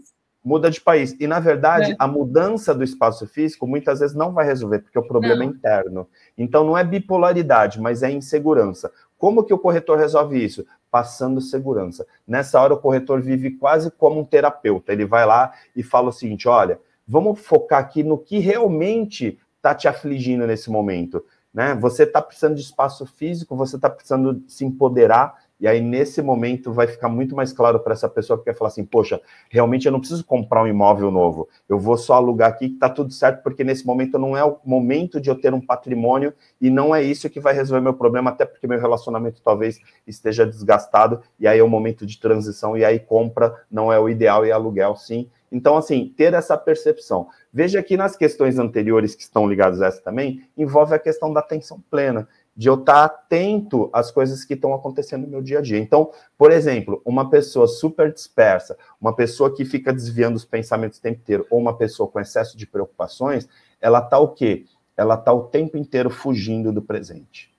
muda 0.43 0.69
de 0.69 0.79
país. 0.79 1.15
E, 1.19 1.27
na 1.27 1.39
verdade, 1.39 1.91
é. 1.91 1.95
a 1.97 2.07
mudança 2.07 2.73
do 2.73 2.83
espaço 2.83 3.27
físico 3.27 3.67
muitas 3.67 3.99
vezes 3.99 4.15
não 4.15 4.31
vai 4.31 4.45
resolver, 4.45 4.79
porque 4.79 4.97
o 4.97 5.07
problema 5.07 5.43
é 5.43 5.45
não. 5.45 5.51
é 5.51 5.55
interno. 5.55 6.07
Então, 6.37 6.63
não 6.63 6.77
é 6.77 6.83
bipolaridade, 6.83 7.81
mas 7.81 8.03
é 8.03 8.11
insegurança. 8.11 8.91
Como 9.17 9.43
que 9.43 9.53
o 9.53 9.57
corretor 9.57 9.97
resolve 9.97 10.41
isso? 10.41 10.65
Passando 10.91 11.41
segurança. 11.41 12.05
Nessa 12.25 12.61
hora, 12.61 12.75
o 12.75 12.79
corretor 12.79 13.19
vive 13.19 13.51
quase 13.51 13.89
como 13.89 14.21
um 14.21 14.23
terapeuta. 14.23 14.93
Ele 14.93 15.05
vai 15.05 15.25
lá 15.25 15.51
e 15.75 15.81
fala 15.81 16.09
o 16.09 16.13
seguinte: 16.13 16.47
olha, 16.47 16.79
vamos 17.07 17.39
focar 17.39 17.79
aqui 17.79 18.03
no 18.03 18.17
que 18.17 18.37
realmente 18.37 19.39
está 19.57 19.73
te 19.73 19.87
afligindo 19.87 20.45
nesse 20.45 20.69
momento. 20.69 21.25
Né? 21.53 21.73
Você 21.75 22.03
está 22.03 22.21
precisando 22.21 22.55
de 22.55 22.61
espaço 22.61 23.05
físico, 23.05 23.55
você 23.55 23.75
está 23.75 23.89
precisando 23.89 24.43
se 24.47 24.63
empoderar 24.63 25.46
e 25.59 25.67
aí, 25.67 25.81
nesse 25.81 26.21
momento, 26.21 26.71
vai 26.71 26.85
ficar 26.85 27.09
muito 27.09 27.35
mais 27.35 27.51
claro 27.51 27.79
para 27.79 27.93
essa 27.93 28.07
pessoa 28.07 28.37
que 28.37 28.45
quer 28.45 28.53
falar 28.55 28.67
assim: 28.67 28.85
poxa, 28.85 29.19
realmente 29.49 29.87
eu 29.87 29.91
não 29.91 29.99
preciso 29.99 30.23
comprar 30.23 30.61
um 30.63 30.67
imóvel 30.67 31.09
novo, 31.09 31.49
eu 31.67 31.79
vou 31.79 31.97
só 31.97 32.13
alugar 32.13 32.49
aqui 32.49 32.69
que 32.69 32.75
está 32.75 32.89
tudo 32.89 33.11
certo, 33.11 33.41
porque 33.41 33.63
nesse 33.63 33.85
momento 33.85 34.19
não 34.19 34.37
é 34.37 34.43
o 34.43 34.57
momento 34.63 35.19
de 35.19 35.29
eu 35.29 35.35
ter 35.35 35.53
um 35.53 35.61
patrimônio 35.61 36.33
e 36.61 36.69
não 36.69 36.93
é 36.93 37.01
isso 37.01 37.29
que 37.29 37.39
vai 37.39 37.53
resolver 37.53 37.81
meu 37.81 37.93
problema, 37.93 38.29
até 38.29 38.45
porque 38.45 38.67
meu 38.67 38.79
relacionamento 38.79 39.41
talvez 39.43 39.79
esteja 40.05 40.45
desgastado, 40.45 41.21
e 41.39 41.47
aí 41.47 41.59
é 41.59 41.63
o 41.63 41.69
momento 41.69 42.05
de 42.05 42.19
transição, 42.19 42.77
e 42.77 42.85
aí 42.85 42.99
compra 42.99 43.53
não 43.71 43.91
é 43.91 43.99
o 43.99 44.07
ideal 44.07 44.45
e 44.45 44.51
aluguel 44.51 44.95
sim. 44.95 45.27
Então, 45.51 45.77
assim, 45.77 46.13
ter 46.15 46.33
essa 46.33 46.57
percepção. 46.57 47.27
Veja 47.53 47.81
que 47.81 47.95
nas 47.95 48.15
questões 48.15 48.59
anteriores 48.59 49.15
que 49.15 49.21
estão 49.21 49.47
ligadas 49.47 49.81
a 49.81 49.87
essa 49.87 50.01
também, 50.01 50.43
envolve 50.57 50.93
a 50.93 50.99
questão 50.99 51.31
da 51.31 51.39
atenção 51.39 51.81
plena 51.89 52.27
de 52.57 52.67
eu 52.67 52.73
estar 52.73 53.05
atento 53.05 53.87
às 53.93 54.09
coisas 54.09 54.43
que 54.43 54.55
estão 54.55 54.73
acontecendo 54.73 55.21
no 55.21 55.27
meu 55.27 55.43
dia 55.43 55.59
a 55.59 55.61
dia. 55.61 55.77
Então, 55.77 56.09
por 56.35 56.51
exemplo, 56.51 56.99
uma 57.05 57.29
pessoa 57.29 57.67
super 57.67 58.11
dispersa, 58.11 58.75
uma 58.99 59.15
pessoa 59.15 59.55
que 59.55 59.63
fica 59.63 59.93
desviando 59.93 60.35
os 60.35 60.43
pensamentos 60.43 60.97
o 60.97 61.01
tempo 61.01 61.19
inteiro, 61.21 61.45
ou 61.51 61.59
uma 61.59 61.77
pessoa 61.77 62.09
com 62.09 62.19
excesso 62.19 62.57
de 62.57 62.65
preocupações, 62.65 63.47
ela 63.79 63.99
está 63.99 64.17
o 64.17 64.29
quê? 64.29 64.65
Ela 64.97 65.13
está 65.13 65.31
o 65.31 65.43
tempo 65.43 65.77
inteiro 65.77 66.09
fugindo 66.09 66.73
do 66.73 66.81
presente. 66.81 67.53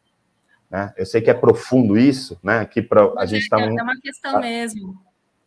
Né? 0.69 0.93
Eu 0.97 1.07
sei 1.07 1.21
que 1.21 1.31
é 1.31 1.35
profundo 1.35 1.97
isso, 1.97 2.37
né? 2.43 2.65
Que 2.67 2.83
para 2.83 3.13
a 3.17 3.25
gente 3.25 3.43
está. 3.43 3.61
É, 3.61 3.67
é 3.67 3.83
uma 3.83 4.01
questão 4.01 4.41
mesmo. 4.41 4.99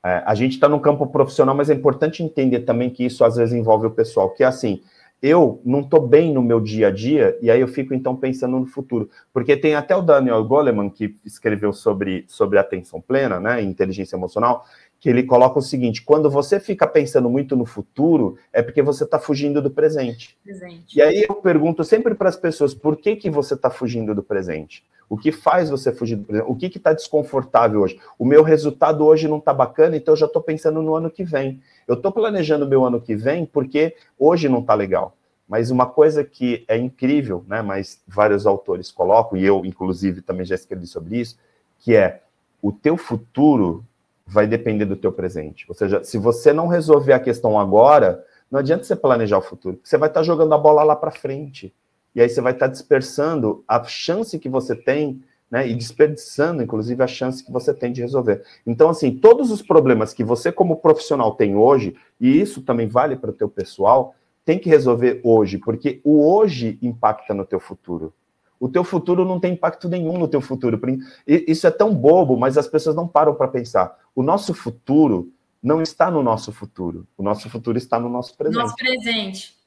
É, 0.03 0.23
a 0.25 0.33
gente 0.33 0.53
está 0.53 0.69
no 0.69 0.79
campo 0.79 1.05
profissional, 1.07 1.53
mas 1.53 1.69
é 1.69 1.73
importante 1.73 2.23
entender 2.23 2.61
também 2.61 2.89
que 2.89 3.05
isso 3.05 3.23
às 3.23 3.35
vezes 3.35 3.53
envolve 3.53 3.85
o 3.85 3.91
pessoal, 3.91 4.31
que 4.33 4.43
é 4.43 4.47
assim 4.47 4.81
eu 5.21 5.61
não 5.63 5.81
estou 5.81 6.07
bem 6.07 6.33
no 6.33 6.41
meu 6.41 6.59
dia 6.59 6.87
a 6.87 6.91
dia, 6.91 7.37
e 7.41 7.51
aí 7.51 7.61
eu 7.61 7.67
fico 7.67 7.93
então 7.93 8.15
pensando 8.15 8.59
no 8.59 8.65
futuro. 8.65 9.09
Porque 9.31 9.55
tem 9.55 9.75
até 9.75 9.95
o 9.95 10.01
Daniel 10.01 10.43
Goleman, 10.43 10.89
que 10.89 11.15
escreveu 11.23 11.71
sobre, 11.71 12.25
sobre 12.27 12.57
atenção 12.57 12.99
plena, 12.99 13.39
né, 13.39 13.61
inteligência 13.61 14.15
emocional, 14.15 14.65
que 15.01 15.09
ele 15.09 15.23
coloca 15.23 15.57
o 15.57 15.63
seguinte: 15.63 16.03
quando 16.03 16.29
você 16.29 16.59
fica 16.59 16.87
pensando 16.87 17.27
muito 17.27 17.55
no 17.55 17.65
futuro, 17.65 18.37
é 18.53 18.61
porque 18.61 18.83
você 18.83 19.03
está 19.03 19.17
fugindo 19.17 19.59
do 19.59 19.71
presente. 19.71 20.37
presente. 20.43 20.97
E 20.97 21.01
aí 21.01 21.25
eu 21.27 21.35
pergunto 21.35 21.83
sempre 21.83 22.13
para 22.13 22.29
as 22.29 22.37
pessoas: 22.37 22.75
por 22.75 22.95
que, 22.95 23.15
que 23.15 23.29
você 23.29 23.55
está 23.55 23.71
fugindo 23.71 24.13
do 24.13 24.21
presente? 24.21 24.85
O 25.09 25.17
que 25.17 25.31
faz 25.31 25.69
você 25.69 25.91
fugir 25.91 26.15
do 26.15 26.23
presente? 26.23 26.49
O 26.49 26.55
que 26.55 26.67
está 26.67 26.93
desconfortável 26.93 27.81
hoje? 27.81 27.99
O 28.17 28.23
meu 28.23 28.43
resultado 28.43 29.03
hoje 29.03 29.27
não 29.27 29.39
está 29.39 29.51
bacana, 29.53 29.97
então 29.97 30.13
eu 30.13 30.17
já 30.17 30.27
estou 30.27 30.41
pensando 30.41 30.81
no 30.83 30.95
ano 30.95 31.09
que 31.09 31.23
vem. 31.23 31.59
Eu 31.87 31.95
estou 31.95 32.11
planejando 32.11 32.67
meu 32.67 32.85
ano 32.85 33.01
que 33.01 33.15
vem 33.15 33.45
porque 33.45 33.95
hoje 34.17 34.47
não 34.47 34.59
está 34.59 34.75
legal. 34.75 35.17
Mas 35.49 35.71
uma 35.71 35.85
coisa 35.85 36.23
que 36.23 36.63
é 36.67 36.77
incrível, 36.77 37.43
né? 37.47 37.61
Mas 37.61 38.01
vários 38.07 38.45
autores 38.45 38.89
colocam, 38.89 39.37
e 39.37 39.43
eu, 39.43 39.65
inclusive, 39.65 40.21
também 40.21 40.45
já 40.45 40.55
escrevi 40.55 40.87
sobre 40.87 41.19
isso, 41.19 41.37
que 41.79 41.93
é 41.93 42.21
o 42.61 42.71
teu 42.71 42.95
futuro 42.95 43.83
vai 44.25 44.47
depender 44.47 44.85
do 44.85 44.95
teu 44.95 45.11
presente. 45.11 45.65
Ou 45.67 45.75
seja, 45.75 46.03
se 46.03 46.17
você 46.17 46.53
não 46.53 46.67
resolver 46.67 47.13
a 47.13 47.19
questão 47.19 47.59
agora, 47.59 48.23
não 48.49 48.59
adianta 48.59 48.83
você 48.83 48.95
planejar 48.95 49.37
o 49.37 49.41
futuro. 49.41 49.79
Você 49.83 49.97
vai 49.97 50.09
estar 50.09 50.23
jogando 50.23 50.53
a 50.53 50.57
bola 50.57 50.83
lá 50.83 50.95
para 50.95 51.11
frente. 51.11 51.73
E 52.13 52.21
aí 52.21 52.29
você 52.29 52.41
vai 52.41 52.53
estar 52.53 52.67
dispersando 52.67 53.63
a 53.67 53.83
chance 53.83 54.37
que 54.37 54.49
você 54.49 54.75
tem, 54.75 55.21
né? 55.49 55.67
E 55.67 55.73
desperdiçando, 55.73 56.61
inclusive, 56.61 57.01
a 57.01 57.07
chance 57.07 57.43
que 57.43 57.51
você 57.51 57.73
tem 57.73 57.91
de 57.91 58.01
resolver. 58.01 58.43
Então, 58.65 58.89
assim, 58.89 59.11
todos 59.17 59.51
os 59.51 59.61
problemas 59.61 60.13
que 60.13 60.23
você, 60.23 60.51
como 60.51 60.77
profissional, 60.77 61.35
tem 61.35 61.55
hoje, 61.55 61.95
e 62.19 62.39
isso 62.39 62.61
também 62.61 62.87
vale 62.87 63.15
para 63.15 63.29
o 63.29 63.33
teu 63.33 63.49
pessoal, 63.49 64.15
tem 64.43 64.59
que 64.59 64.69
resolver 64.69 65.21
hoje, 65.23 65.57
porque 65.57 66.01
o 66.03 66.25
hoje 66.25 66.77
impacta 66.81 67.33
no 67.33 67.45
teu 67.45 67.59
futuro. 67.59 68.13
O 68.61 68.69
teu 68.69 68.83
futuro 68.83 69.25
não 69.25 69.39
tem 69.39 69.53
impacto 69.53 69.89
nenhum 69.89 70.19
no 70.19 70.27
teu 70.27 70.39
futuro. 70.39 70.79
Isso 71.25 71.65
é 71.65 71.71
tão 71.71 71.95
bobo, 71.95 72.37
mas 72.37 72.59
as 72.59 72.67
pessoas 72.67 72.95
não 72.95 73.07
param 73.07 73.33
para 73.33 73.47
pensar. 73.47 73.97
O 74.13 74.21
nosso 74.21 74.53
futuro 74.53 75.33
não 75.63 75.81
está 75.81 76.11
no 76.11 76.21
nosso 76.21 76.51
futuro. 76.51 77.07
O 77.17 77.23
nosso 77.23 77.49
futuro 77.49 77.75
está 77.75 77.99
no 77.99 78.07
nosso 78.07 78.37
presente. 78.37 78.61
Nosso 78.61 78.75
presente. 78.75 79.57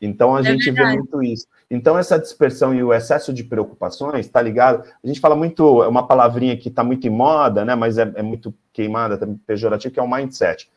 Então 0.00 0.34
a 0.34 0.40
é 0.40 0.42
gente 0.42 0.64
verdade. 0.72 0.90
vê 0.90 0.96
muito 0.96 1.22
isso. 1.22 1.46
Então 1.70 1.96
essa 1.96 2.18
dispersão 2.18 2.74
e 2.74 2.82
o 2.82 2.92
excesso 2.92 3.32
de 3.32 3.44
preocupações, 3.44 4.26
está 4.26 4.42
ligado? 4.42 4.82
A 5.04 5.06
gente 5.06 5.20
fala 5.20 5.36
muito, 5.36 5.80
é 5.80 5.86
uma 5.86 6.04
palavrinha 6.04 6.56
que 6.56 6.68
está 6.68 6.82
muito 6.82 7.06
em 7.06 7.10
moda, 7.10 7.64
né? 7.64 7.76
Mas 7.76 7.96
é, 7.96 8.10
é 8.16 8.22
muito 8.22 8.52
queimada, 8.72 9.20
pejorativo, 9.46 9.94
que 9.94 10.00
é 10.00 10.02
o 10.02 10.10
mindset. 10.10 10.68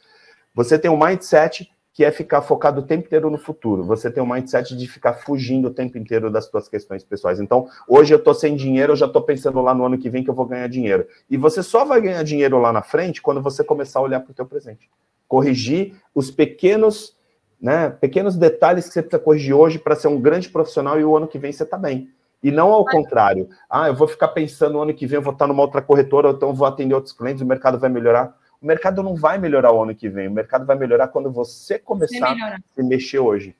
Você 0.53 0.77
tem 0.77 0.91
um 0.91 1.03
mindset 1.03 1.67
que 1.95 2.03
é 2.03 2.11
ficar 2.11 2.41
focado 2.41 2.81
o 2.81 2.83
tempo 2.83 3.05
inteiro 3.05 3.29
no 3.29 3.37
futuro. 3.37 3.81
Você 3.85 4.11
tem 4.11 4.21
um 4.21 4.27
mindset 4.27 4.75
de 4.75 4.85
ficar 4.85 5.13
fugindo 5.13 5.69
o 5.69 5.73
tempo 5.73 5.97
inteiro 5.97 6.29
das 6.29 6.43
suas 6.43 6.67
questões 6.67 7.05
pessoais. 7.05 7.39
Então, 7.39 7.69
hoje 7.87 8.13
eu 8.13 8.17
estou 8.17 8.33
sem 8.33 8.53
dinheiro, 8.53 8.91
eu 8.91 8.97
já 8.97 9.05
estou 9.05 9.21
pensando 9.21 9.61
lá 9.61 9.73
no 9.73 9.85
ano 9.85 9.97
que 9.97 10.09
vem 10.09 10.21
que 10.21 10.29
eu 10.29 10.33
vou 10.33 10.45
ganhar 10.45 10.67
dinheiro. 10.67 11.07
E 11.29 11.37
você 11.37 11.63
só 11.63 11.85
vai 11.85 12.01
ganhar 12.01 12.21
dinheiro 12.23 12.59
lá 12.59 12.73
na 12.73 12.81
frente 12.81 13.21
quando 13.21 13.41
você 13.41 13.63
começar 13.63 13.99
a 13.99 14.01
olhar 14.01 14.19
para 14.19 14.31
o 14.31 14.33
teu 14.33 14.45
presente. 14.45 14.89
Corrigir 15.25 15.95
os 16.13 16.29
pequenos, 16.29 17.15
né, 17.61 17.89
pequenos 17.89 18.35
detalhes 18.35 18.87
que 18.87 18.93
você 18.93 19.01
precisa 19.01 19.23
corrigir 19.23 19.53
hoje 19.55 19.79
para 19.79 19.95
ser 19.95 20.09
um 20.09 20.19
grande 20.19 20.49
profissional 20.49 20.99
e 20.99 21.05
o 21.05 21.15
ano 21.15 21.29
que 21.29 21.39
vem 21.39 21.53
você 21.53 21.63
está 21.63 21.77
bem. 21.77 22.09
E 22.43 22.51
não 22.51 22.73
ao 22.73 22.83
contrário. 22.83 23.47
Ah, 23.69 23.87
eu 23.87 23.95
vou 23.95 24.09
ficar 24.09 24.27
pensando 24.27 24.73
no 24.73 24.81
ano 24.81 24.93
que 24.93 25.07
vem, 25.07 25.15
eu 25.15 25.23
vou 25.23 25.31
estar 25.31 25.47
numa 25.47 25.63
outra 25.63 25.81
corretora, 25.81 26.27
ou 26.27 26.33
então 26.33 26.53
vou 26.53 26.67
atender 26.67 26.93
outros 26.93 27.13
clientes, 27.13 27.41
o 27.41 27.45
mercado 27.45 27.79
vai 27.79 27.89
melhorar 27.89 28.35
o 28.61 28.65
mercado 28.65 29.03
não 29.03 29.15
vai 29.15 29.37
melhorar 29.37 29.71
o 29.71 29.83
ano 29.83 29.95
que 29.95 30.09
vem, 30.09 30.27
o 30.27 30.31
mercado 30.31 30.65
vai 30.65 30.77
melhorar 30.77 31.07
quando 31.09 31.31
você 31.31 31.77
começar 31.77 32.31
a 32.31 32.57
se 32.73 32.83
mexer 32.83 33.19
hoje. 33.19 33.55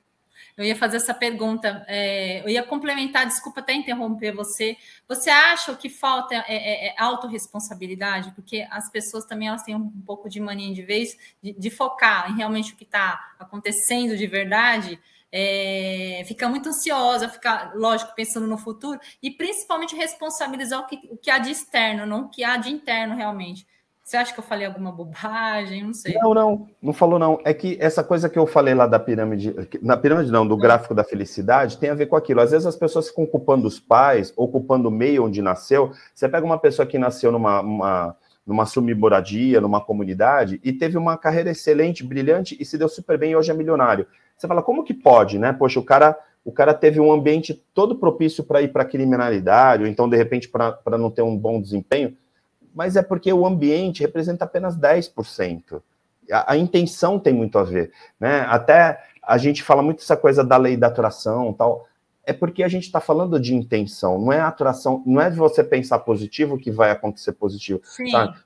Eu 0.58 0.64
ia 0.64 0.76
fazer 0.76 0.98
essa 0.98 1.14
pergunta, 1.14 1.84
é, 1.86 2.42
eu 2.42 2.48
ia 2.48 2.64
complementar, 2.64 3.26
desculpa 3.26 3.60
até 3.60 3.74
interromper 3.74 4.32
você. 4.34 4.78
Você 5.06 5.30
acha 5.30 5.76
que 5.76 5.90
falta 5.90 6.34
é, 6.34 6.44
é, 6.48 6.88
é 6.88 6.96
autorresponsabilidade? 6.98 8.32
Porque 8.32 8.66
as 8.72 8.90
pessoas 8.90 9.26
também 9.26 9.50
elas 9.50 9.64
têm 9.64 9.76
um 9.76 9.92
pouco 10.06 10.30
de 10.30 10.40
mania 10.40 10.74
de 10.74 10.82
vez 10.82 11.18
de, 11.44 11.52
de 11.52 11.70
focar 11.70 12.32
em 12.32 12.38
realmente 12.38 12.72
o 12.72 12.78
que 12.78 12.86
está 12.86 13.36
acontecendo 13.38 14.16
de 14.16 14.26
verdade. 14.28 14.98
É, 15.30 16.24
fica 16.26 16.48
muito 16.48 16.70
ansiosa, 16.70 17.28
fica, 17.28 17.74
lógico, 17.76 18.16
pensando 18.16 18.48
no 18.48 18.58
futuro, 18.58 18.98
e 19.22 19.30
principalmente 19.30 19.94
responsabilizar 19.94 20.80
o 20.80 20.88
que, 20.88 21.02
o 21.12 21.18
que 21.18 21.30
há 21.30 21.38
de 21.38 21.52
externo, 21.52 22.06
não 22.06 22.22
o 22.22 22.30
que 22.30 22.42
há 22.42 22.56
de 22.56 22.72
interno 22.72 23.14
realmente. 23.14 23.68
Você 24.06 24.18
acha 24.18 24.32
que 24.32 24.40
eu 24.40 24.44
falei 24.44 24.68
alguma 24.68 24.92
bobagem? 24.92 25.84
Não 25.84 25.94
sei. 25.94 26.14
Não, 26.14 26.32
não, 26.32 26.68
não 26.80 26.94
falou 26.94 27.18
não. 27.18 27.40
É 27.44 27.56
que 27.56 27.76
essa 27.82 28.04
coisa 28.04 28.30
que 28.30 28.38
eu 28.38 28.46
falei 28.46 28.76
lá 28.76 28.86
da 28.86 29.00
pirâmide, 29.00 29.56
na 29.82 29.98
pirâmide 29.98 30.32
não, 30.32 30.48
do 30.48 30.56
gráfico 30.56 30.94
da 30.94 31.04
felicidade, 31.04 31.80
tem 31.80 31.90
a 31.90 31.96
ver 31.96 32.06
com 32.06 32.16
aquilo. 32.16 32.40
Às 32.40 32.52
vezes 32.52 32.68
as 32.68 32.76
pessoas 32.76 33.10
ficam 33.10 33.26
culpando 33.26 33.68
os 33.68 33.80
pais 33.80 34.32
ou 34.38 34.48
culpando 34.48 34.90
o 34.90 34.92
meio 34.92 35.26
onde 35.26 35.42
nasceu. 35.42 35.92
Você 36.14 36.30
pega 36.30 36.46
uma 36.46 36.60
pessoa 36.60 36.86
que 36.86 37.00
nasceu 37.00 37.32
numa 37.32 37.62
uma, 37.62 38.16
numa 38.46 38.68
submoradia, 38.68 39.60
numa 39.60 39.82
comunidade, 39.82 40.62
e 40.64 40.72
teve 40.72 41.00
uma 41.00 41.18
carreira 41.18 41.50
excelente, 41.50 42.04
brilhante, 42.04 42.56
e 42.60 42.64
se 42.64 42.78
deu 42.78 42.88
super 42.88 43.18
bem 43.18 43.32
e 43.32 43.36
hoje 43.36 43.50
é 43.50 43.56
milionário. 43.56 44.06
Você 44.38 44.48
fala, 44.48 44.62
como 44.62 44.84
que 44.84 44.94
pode, 44.94 45.40
né? 45.40 45.52
Poxa, 45.52 45.80
o 45.80 45.84
cara, 45.84 46.16
o 46.44 46.52
cara 46.52 46.76
teve 46.76 47.00
um 47.00 47.12
ambiente 47.12 47.60
todo 47.74 47.96
propício 47.96 48.44
para 48.44 48.62
ir 48.62 48.68
para 48.68 48.84
a 48.84 48.88
criminalidade, 48.88 49.82
ou 49.82 49.90
então, 49.90 50.08
de 50.08 50.16
repente, 50.16 50.48
para 50.48 50.98
não 50.98 51.10
ter 51.10 51.24
um 51.24 51.36
bom 51.36 51.60
desempenho, 51.60 52.16
mas 52.76 52.96
é 52.98 53.02
porque 53.02 53.32
o 53.32 53.46
ambiente 53.46 54.02
representa 54.02 54.44
apenas 54.44 54.78
10%. 54.78 55.82
A, 56.30 56.54
a 56.54 56.58
intenção 56.58 57.18
tem 57.18 57.34
muito 57.34 57.58
a 57.58 57.64
ver, 57.64 57.92
né? 58.20 58.42
Até 58.50 59.02
a 59.24 59.38
gente 59.38 59.64
fala 59.64 59.82
muito 59.82 60.02
essa 60.02 60.18
coisa 60.18 60.44
da 60.44 60.58
lei 60.58 60.76
da 60.76 60.88
atração 60.88 61.54
tal 61.54 61.88
é 62.26 62.34
porque 62.34 62.64
a 62.64 62.68
gente 62.68 62.84
está 62.84 63.00
falando 63.00 63.40
de 63.40 63.54
intenção, 63.54 64.20
não 64.20 64.34
é 64.34 64.40
atração, 64.40 65.04
não 65.06 65.22
é 65.22 65.30
de 65.30 65.38
você 65.38 65.64
pensar 65.64 66.00
positivo 66.00 66.58
que 66.58 66.72
vai 66.72 66.90
acontecer 66.90 67.34
positivo. 67.34 67.80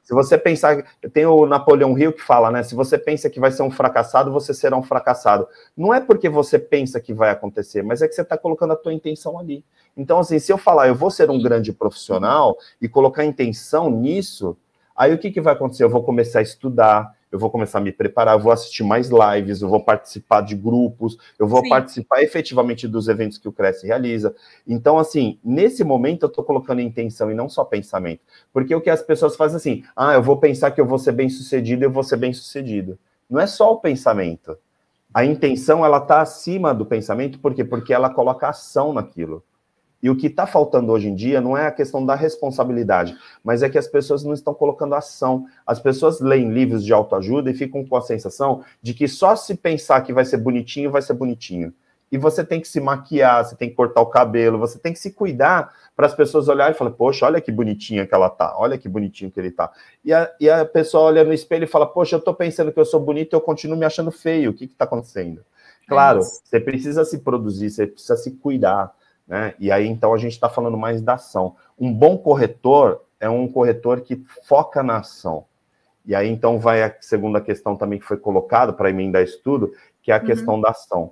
Se 0.04 0.14
você 0.14 0.38
pensar, 0.38 0.84
tem 1.14 1.26
o 1.26 1.46
Napoleão 1.46 1.98
Hill 1.98 2.12
que 2.14 2.22
fala, 2.22 2.52
né? 2.52 2.62
Se 2.62 2.76
você 2.76 2.98
pensa 2.98 3.30
que 3.30 3.40
vai 3.40 3.52
ser 3.52 3.64
um 3.64 3.72
fracassado, 3.72 4.32
você 4.32 4.54
será 4.54 4.76
um 4.76 4.84
fracassado. 4.84 5.48
Não 5.78 5.94
é 5.94 6.02
porque 6.02 6.28
você 6.28 6.60
pensa 6.60 7.00
que 7.00 7.14
vai 7.14 7.30
acontecer, 7.30 7.82
mas 7.82 8.02
é 8.02 8.08
que 8.08 8.14
você 8.14 8.22
está 8.22 8.38
colocando 8.38 8.74
a 8.74 8.76
tua 8.76 8.94
intenção 8.94 9.40
ali. 9.40 9.64
Então, 9.96 10.20
assim, 10.20 10.40
se 10.40 10.52
eu 10.52 10.58
falar, 10.58 10.88
eu 10.88 10.96
vou 10.96 11.12
ser 11.12 11.30
um 11.30 11.42
grande 11.42 11.74
profissional 11.74 12.58
e 12.82 12.88
colocar 12.88 13.26
intenção 13.26 13.90
nisso, 13.90 14.56
aí 14.96 15.14
o 15.14 15.18
que, 15.18 15.32
que 15.32 15.42
vai 15.42 15.54
acontecer? 15.54 15.84
Eu 15.84 15.90
vou 15.90 16.04
começar 16.04 16.40
a 16.40 16.42
estudar, 16.42 17.14
eu 17.32 17.38
vou 17.38 17.50
começar 17.50 17.78
a 17.78 17.82
me 17.82 17.92
preparar, 17.92 18.36
eu 18.36 18.40
vou 18.40 18.52
assistir 18.52 18.84
mais 18.84 19.10
lives, 19.10 19.62
eu 19.62 19.70
vou 19.70 19.84
participar 19.84 20.42
de 20.42 20.56
grupos, 20.56 21.18
eu 21.38 21.48
vou 21.48 21.62
Sim. 21.62 21.70
participar 21.70 22.24
efetivamente 22.24 22.88
dos 22.88 23.08
eventos 23.08 23.38
que 23.38 23.48
o 23.48 23.52
Cresce 23.52 23.86
realiza. 23.86 24.36
Então, 24.68 24.98
assim, 24.98 25.38
nesse 25.44 25.84
momento 25.84 26.24
eu 26.24 26.30
estou 26.30 26.44
colocando 26.44 26.82
intenção 26.82 27.30
e 27.30 27.36
não 27.36 27.48
só 27.48 27.64
pensamento. 27.64 28.22
Porque 28.52 28.74
o 28.74 28.82
que 28.82 28.90
as 28.90 29.02
pessoas 29.02 29.36
fazem 29.36 29.58
assim, 29.58 29.84
ah, 29.96 30.14
eu 30.14 30.24
vou 30.24 30.38
pensar 30.38 30.72
que 30.72 30.82
eu 30.82 30.86
vou 30.86 30.98
ser 30.98 31.12
bem 31.12 31.30
sucedido, 31.30 31.84
eu 31.84 31.92
vou 31.92 32.04
ser 32.04 32.18
bem 32.18 32.34
sucedido. 32.34 32.98
Não 33.30 33.40
é 33.40 33.46
só 33.46 33.72
o 33.74 33.78
pensamento. 33.78 34.58
A 35.14 35.26
intenção, 35.26 35.86
ela 35.86 35.98
está 35.98 36.22
acima 36.22 36.74
do 36.74 36.86
pensamento, 36.86 37.40
por 37.40 37.54
quê? 37.54 37.64
Porque 37.64 37.94
ela 37.94 38.10
coloca 38.10 38.50
ação 38.50 38.94
naquilo. 38.94 39.44
E 40.02 40.10
o 40.10 40.16
que 40.16 40.28
está 40.28 40.47
faltando 40.47 40.91
hoje 40.91 41.10
em 41.10 41.16
dia 41.16 41.41
não 41.41 41.58
é 41.58 41.68
a 41.68 41.72
questão 41.72 42.06
da 42.06 42.16
responsabilidade, 42.16 43.18
mas 43.43 43.62
é 43.62 43.70
que 43.70 43.78
as 43.78 43.88
pessoas 43.88 44.24
não 44.24 44.34
estão 44.34 44.54
colocando 44.54 44.95
ação. 44.95 45.45
As 45.66 45.80
pessoas 45.80 46.20
leem 46.22 46.52
livros 46.52 46.86
de 46.86 46.93
autoajuda 46.93 47.52
e 47.52 47.54
ficam 47.54 47.86
com 47.86 47.95
a 47.95 48.02
sensação 48.02 48.64
de 48.82 48.93
que 48.93 49.08
só 49.08 49.36
se 49.36 49.56
pensar 49.56 50.02
que 50.02 50.14
vai 50.14 50.26
ser 50.26 50.38
bonitinho, 50.38 50.91
vai 50.91 51.02
ser 51.02 51.14
bonitinho. 51.14 51.74
E 52.12 52.18
você 52.18 52.43
tem 52.43 52.60
que 52.60 52.68
se 52.68 52.80
maquiar, 52.80 53.45
você 53.45 53.56
tem 53.56 53.70
que 53.70 53.76
cortar 53.76 54.02
o 54.02 54.08
cabelo, 54.08 54.58
você 54.58 54.80
tem 54.80 54.91
que 54.91 55.00
se 55.00 55.12
cuidar 55.12 55.72
para 55.95 56.08
as 56.08 56.16
pessoas 56.16 56.47
olharem 56.47 56.74
e 56.74 56.78
falar, 56.78 56.91
poxa, 56.91 57.26
olha 57.26 57.39
que 57.39 57.52
bonitinha 57.52 58.08
que 58.08 58.16
ela 58.16 58.30
tá, 58.30 58.56
olha 58.58 58.78
que 58.78 58.89
bonitinho 58.89 59.30
que 59.30 59.39
ele 59.39 59.52
tá. 59.52 59.72
E 60.04 60.12
a, 60.12 60.32
e 60.39 60.50
a 60.50 60.66
pessoa 60.66 61.04
olha 61.04 61.24
no 61.24 61.34
espelho 61.34 61.66
e 61.66 61.68
fala, 61.68 61.86
poxa, 61.86 62.16
eu 62.16 62.20
estou 62.20 62.34
pensando 62.34 62.72
que 62.72 62.80
eu 62.80 62.86
sou 62.86 63.00
bonito 63.00 63.34
e 63.34 63.36
eu 63.36 63.41
continuo 63.41 63.78
me 63.78 63.86
achando 63.86 64.10
feio, 64.10 64.50
o 64.50 64.54
que 64.54 64.66
está 64.66 64.86
acontecendo? 64.86 65.45
Claro, 65.88 66.20
é 66.20 66.24
você 66.24 66.60
precisa 66.60 67.06
se 67.06 67.20
produzir, 67.20 67.70
você 67.70 67.86
precisa 67.86 68.16
se 68.16 68.32
cuidar. 68.32 68.91
Né? 69.30 69.54
E 69.60 69.72
aí, 69.72 69.88
então, 69.88 70.12
a 70.12 70.18
gente 70.18 70.32
está 70.34 70.50
falando 70.50 70.76
mais 70.76 71.04
da 71.04 71.14
ação. 71.14 71.56
Um 71.80 71.94
bom 71.94 72.18
corretor 72.18 73.04
é 73.20 73.30
um 73.30 73.48
corretor 73.48 74.02
que 74.02 74.26
foca 74.44 74.82
na 74.82 74.98
ação. 74.98 75.46
E 76.04 76.16
aí, 76.16 76.28
então, 76.28 76.58
vai 76.58 76.82
a 76.82 76.96
segunda 77.00 77.40
questão 77.40 77.76
também 77.76 78.00
que 78.00 78.06
foi 78.06 78.18
colocada 78.18 78.74
para 78.74 78.90
emendar 78.90 79.22
isso 79.22 79.40
tudo, 79.44 79.72
que 80.02 80.12
é 80.12 80.16
a 80.16 80.20
uhum. 80.20 80.26
questão 80.26 80.60
da 80.60 80.72
ação. 80.72 81.12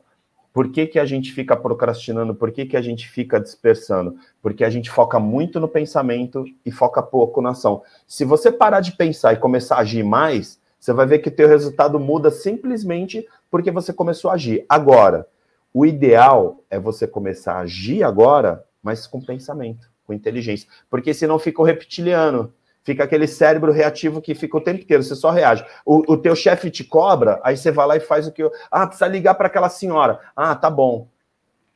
Por 0.51 0.72
que, 0.72 0.88
que 0.88 0.97
a 0.97 1.05
gente 1.05 1.32
fica 1.32 1.55
procrastinando? 1.55 2.34
Por 2.34 2.51
que, 2.51 2.65
que 2.65 2.76
a 2.76 2.82
gente 2.82 3.07
fica 3.07 3.39
dispersando? 3.39 4.15
Porque 4.41 4.63
a 4.63 4.70
gente 4.72 4.89
foca 4.89 5.20
muito 5.20 5.59
no 5.59 5.68
pensamento 5.68 6.43
e 6.65 6.72
foca 6.72 7.03
pouco 7.03 7.39
na 7.43 7.51
ação. 7.51 7.84
Se 8.07 8.26
você 8.26 8.51
parar 8.51 8.80
de 8.80 8.93
pensar 8.93 9.34
e 9.34 9.38
começar 9.38 9.76
a 9.76 9.82
agir 9.82 10.03
mais, 10.03 10.59
você 10.80 10.91
vai 10.91 11.05
ver 11.05 11.20
que 11.20 11.30
o 11.30 11.36
teu 11.36 11.47
resultado 11.47 11.99
muda 11.99 12.32
simplesmente 12.32 13.28
porque 13.51 13.70
você 13.70 13.93
começou 13.93 14.32
a 14.32 14.34
agir. 14.34 14.65
Agora, 14.68 15.28
o 15.74 15.86
ideal 15.86 16.63
é 16.70 16.80
você 16.80 17.07
começar 17.07 17.53
a 17.53 17.59
agir 17.59 18.03
agora, 18.03 18.63
mas 18.82 19.05
com 19.05 19.22
pensamento, 19.22 19.89
com 20.05 20.13
inteligência. 20.13 20.68
Porque 20.89 21.13
senão 21.13 21.38
fica 21.38 21.61
o 21.61 21.65
reptiliano, 21.65 22.53
fica 22.84 23.03
aquele 23.03 23.28
cérebro 23.28 23.72
reativo 23.72 24.22
que 24.22 24.34
fica 24.34 24.57
o 24.57 24.61
tempo 24.61 24.82
inteiro, 24.82 25.03
você 25.03 25.15
só 25.15 25.30
reage. 25.30 25.65
O, 25.86 26.13
o 26.13 26.18
teu 26.18 26.36
chefe 26.36 26.72
te 26.72 26.84
cobra, 26.84 27.39
aí 27.43 27.57
você 27.57 27.72
vai 27.72 27.88
lá 27.88 27.97
e 27.97 27.99
faz 27.99 28.28
o 28.28 28.32
que. 28.32 28.43
Eu... 28.43 28.51
Ah, 28.72 28.88
precisa 28.88 29.07
ligar 29.07 29.36
para 29.36 29.47
aquela 29.47 29.70
senhora. 29.70 30.20
Ah, 30.36 30.55
tá 30.55 30.70
bom. 30.70 31.07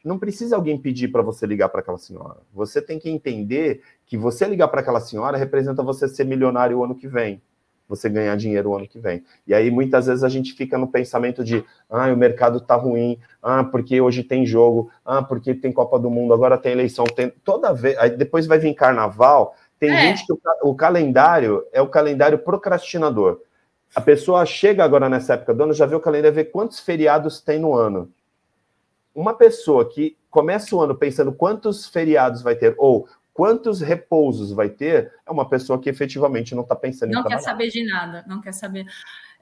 Não 0.03 0.17
precisa 0.17 0.55
alguém 0.55 0.79
pedir 0.79 1.09
para 1.09 1.21
você 1.21 1.45
ligar 1.45 1.69
para 1.69 1.81
aquela 1.81 1.97
senhora. 1.97 2.37
Você 2.53 2.81
tem 2.81 2.97
que 2.97 3.09
entender 3.09 3.83
que 4.05 4.17
você 4.17 4.47
ligar 4.47 4.67
para 4.67 4.81
aquela 4.81 4.99
senhora 4.99 5.37
representa 5.37 5.83
você 5.83 6.07
ser 6.07 6.23
milionário 6.23 6.79
o 6.79 6.83
ano 6.83 6.95
que 6.95 7.07
vem 7.07 7.41
você 7.91 8.09
ganhar 8.09 8.35
dinheiro 8.37 8.69
o 8.69 8.75
ano 8.75 8.87
que 8.87 8.97
vem. 8.97 9.23
E 9.45 9.53
aí 9.53 9.69
muitas 9.69 10.07
vezes 10.07 10.23
a 10.23 10.29
gente 10.29 10.53
fica 10.53 10.77
no 10.77 10.87
pensamento 10.87 11.43
de, 11.43 11.63
ah, 11.89 12.07
o 12.07 12.17
mercado 12.17 12.61
tá 12.61 12.75
ruim, 12.75 13.19
ah, 13.43 13.63
porque 13.65 13.99
hoje 13.99 14.23
tem 14.23 14.45
jogo, 14.45 14.89
ah, 15.05 15.21
porque 15.21 15.53
tem 15.53 15.71
Copa 15.71 15.99
do 15.99 16.09
Mundo, 16.09 16.33
agora 16.33 16.57
tem 16.57 16.71
eleição, 16.71 17.05
tem 17.05 17.29
toda 17.43 17.73
vez, 17.73 17.97
aí 17.97 18.09
depois 18.09 18.47
vai 18.47 18.57
vir 18.57 18.73
carnaval, 18.73 19.55
tem 19.77 19.91
é. 19.91 20.01
gente 20.01 20.25
que 20.25 20.31
o, 20.31 20.39
o 20.63 20.73
calendário 20.73 21.65
é 21.73 21.81
o 21.81 21.87
calendário 21.87 22.39
procrastinador. 22.39 23.41
A 23.93 23.99
pessoa 23.99 24.45
chega 24.45 24.85
agora 24.85 25.09
nessa 25.09 25.33
época 25.33 25.53
do 25.53 25.63
ano, 25.63 25.73
já 25.73 25.85
vê 25.85 25.95
o 25.95 25.99
calendário, 25.99 26.33
vê 26.33 26.45
quantos 26.45 26.79
feriados 26.79 27.41
tem 27.41 27.59
no 27.59 27.75
ano. 27.75 28.09
Uma 29.13 29.33
pessoa 29.33 29.83
que 29.83 30.15
começa 30.29 30.73
o 30.73 30.79
ano 30.79 30.95
pensando 30.95 31.33
quantos 31.33 31.87
feriados 31.87 32.41
vai 32.41 32.55
ter, 32.55 32.73
ou 32.77 33.05
quantos 33.41 33.81
repousos 33.81 34.51
vai 34.51 34.69
ter, 34.69 35.11
é 35.25 35.31
uma 35.31 35.49
pessoa 35.49 35.81
que 35.81 35.89
efetivamente 35.89 36.53
não 36.53 36.61
está 36.61 36.75
pensando 36.75 37.09
não 37.09 37.21
em 37.21 37.23
Não 37.23 37.29
quer 37.31 37.39
saber 37.39 37.69
de 37.69 37.83
nada, 37.83 38.23
não 38.27 38.39
quer 38.39 38.51
saber. 38.51 38.85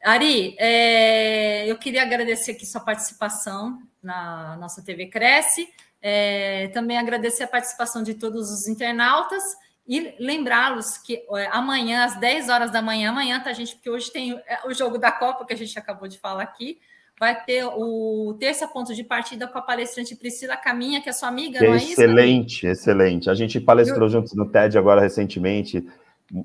Ari, 0.01 0.55
é, 0.57 1.69
eu 1.69 1.77
queria 1.77 2.03
agradecer 2.03 2.51
aqui 2.51 2.65
sua 2.65 2.79
participação 2.79 3.77
na 4.01 4.55
nossa 4.55 4.81
TV 4.81 5.07
Cresce, 5.07 5.67
é, 6.01 6.69
também 6.69 6.97
agradecer 6.97 7.43
a 7.43 7.47
participação 7.47 8.01
de 8.01 8.13
todos 8.13 8.49
os 8.49 8.69
internautas 8.69 9.43
e 9.85 10.15
lembrá-los 10.17 10.97
que 10.97 11.21
é, 11.35 11.47
amanhã, 11.47 12.05
às 12.05 12.17
10 12.17 12.47
horas 12.47 12.71
da 12.71 12.81
manhã, 12.81 13.09
amanhã, 13.09 13.41
tá, 13.41 13.51
gente? 13.51 13.75
Porque 13.75 13.89
hoje 13.89 14.09
tem 14.13 14.31
é, 14.47 14.65
o 14.65 14.73
jogo 14.73 14.97
da 14.97 15.11
Copa 15.11 15.45
que 15.45 15.51
a 15.51 15.57
gente 15.57 15.77
acabou 15.77 16.07
de 16.07 16.17
falar 16.19 16.43
aqui 16.43 16.79
vai 17.19 17.43
ter 17.43 17.65
o 17.65 18.35
terça 18.39 18.67
ponto 18.67 18.95
de 18.95 19.03
partida 19.03 19.47
com 19.47 19.57
a 19.57 19.61
palestrante 19.61 20.15
Priscila 20.15 20.55
Caminha, 20.55 21.01
que 21.01 21.09
é 21.09 21.11
sua 21.11 21.27
amiga, 21.27 21.59
não 21.59 21.73
é 21.73 21.77
isso? 21.77 21.91
Excelente, 21.91 22.65
excelente. 22.65 23.29
A 23.29 23.33
gente 23.33 23.59
palestrou 23.59 24.03
Eu... 24.03 24.09
juntos 24.09 24.33
no 24.33 24.49
TED 24.49 24.77
agora 24.77 25.01
recentemente. 25.01 25.85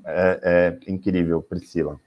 É, 0.05 0.77
é 0.87 0.91
incrível, 0.91 1.41
Priscila. 1.41 1.99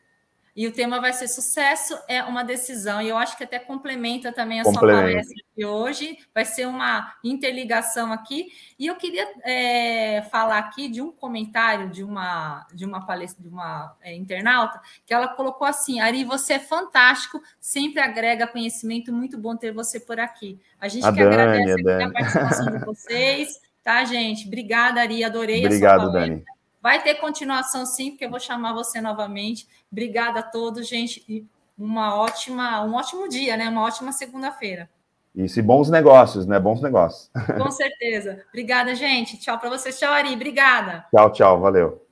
E 0.58 0.66
o 0.66 0.72
tema 0.72 1.00
vai 1.00 1.12
ser 1.12 1.28
sucesso 1.28 1.96
é 2.08 2.20
uma 2.24 2.42
decisão. 2.42 3.00
E 3.00 3.08
eu 3.08 3.16
acho 3.16 3.36
que 3.36 3.44
até 3.44 3.60
complementa 3.60 4.32
também 4.32 4.60
a 4.60 4.64
complementa. 4.64 4.96
sua 4.96 5.02
palestra 5.04 5.44
de 5.56 5.64
hoje. 5.64 6.18
Vai 6.34 6.44
ser 6.44 6.66
uma 6.66 7.14
interligação 7.22 8.12
aqui. 8.12 8.48
E 8.76 8.88
eu 8.88 8.96
queria 8.96 9.24
é, 9.44 10.20
falar 10.32 10.58
aqui 10.58 10.88
de 10.88 11.00
um 11.00 11.12
comentário 11.12 11.88
de 11.88 12.02
uma 12.02 12.66
de 12.74 12.84
uma 12.84 13.06
palestra 13.06 13.40
de 13.40 13.48
uma 13.48 13.96
é, 14.02 14.16
internauta 14.16 14.80
que 15.06 15.14
ela 15.14 15.28
colocou 15.28 15.64
assim: 15.64 16.00
Ari, 16.00 16.24
você 16.24 16.54
é 16.54 16.58
fantástico, 16.58 17.40
sempre 17.60 18.00
agrega 18.00 18.44
conhecimento. 18.44 19.12
Muito 19.12 19.38
bom 19.38 19.56
ter 19.56 19.70
você 19.70 20.00
por 20.00 20.18
aqui. 20.18 20.58
A 20.80 20.88
gente 20.88 21.06
a 21.06 21.12
que 21.12 21.22
Dani, 21.22 21.34
agradece 21.36 21.88
a, 21.88 22.06
a 22.06 22.10
participação 22.10 22.66
de 22.66 22.84
vocês, 22.84 23.60
tá, 23.84 24.04
gente? 24.04 24.48
Obrigada, 24.48 25.02
Ari. 25.02 25.22
Adorei 25.22 25.64
Obrigado, 25.64 26.00
a 26.00 26.02
sua 26.02 26.12
palestra. 26.14 26.34
Dani. 26.34 26.57
Vai 26.80 27.02
ter 27.02 27.16
continuação 27.16 27.84
sim, 27.84 28.10
porque 28.10 28.24
eu 28.24 28.30
vou 28.30 28.40
chamar 28.40 28.72
você 28.72 29.00
novamente. 29.00 29.68
Obrigada 29.90 30.40
a 30.40 30.42
todos, 30.42 30.88
gente. 30.88 31.24
E 31.28 31.44
uma 31.76 32.14
ótima, 32.16 32.82
um 32.84 32.94
ótimo 32.94 33.28
dia, 33.28 33.56
né? 33.56 33.68
Uma 33.68 33.84
ótima 33.84 34.12
segunda-feira. 34.12 34.88
Isso, 35.34 35.60
e 35.60 35.62
bons 35.62 35.88
negócios, 35.88 36.46
né? 36.46 36.58
Bons 36.58 36.82
negócios. 36.82 37.30
Com 37.56 37.70
certeza. 37.70 38.44
Obrigada, 38.48 38.94
gente. 38.94 39.38
Tchau 39.38 39.58
para 39.58 39.70
vocês. 39.70 39.98
Tchau, 39.98 40.12
Ari. 40.12 40.34
Obrigada. 40.34 41.06
Tchau, 41.14 41.32
tchau. 41.32 41.60
Valeu. 41.60 42.04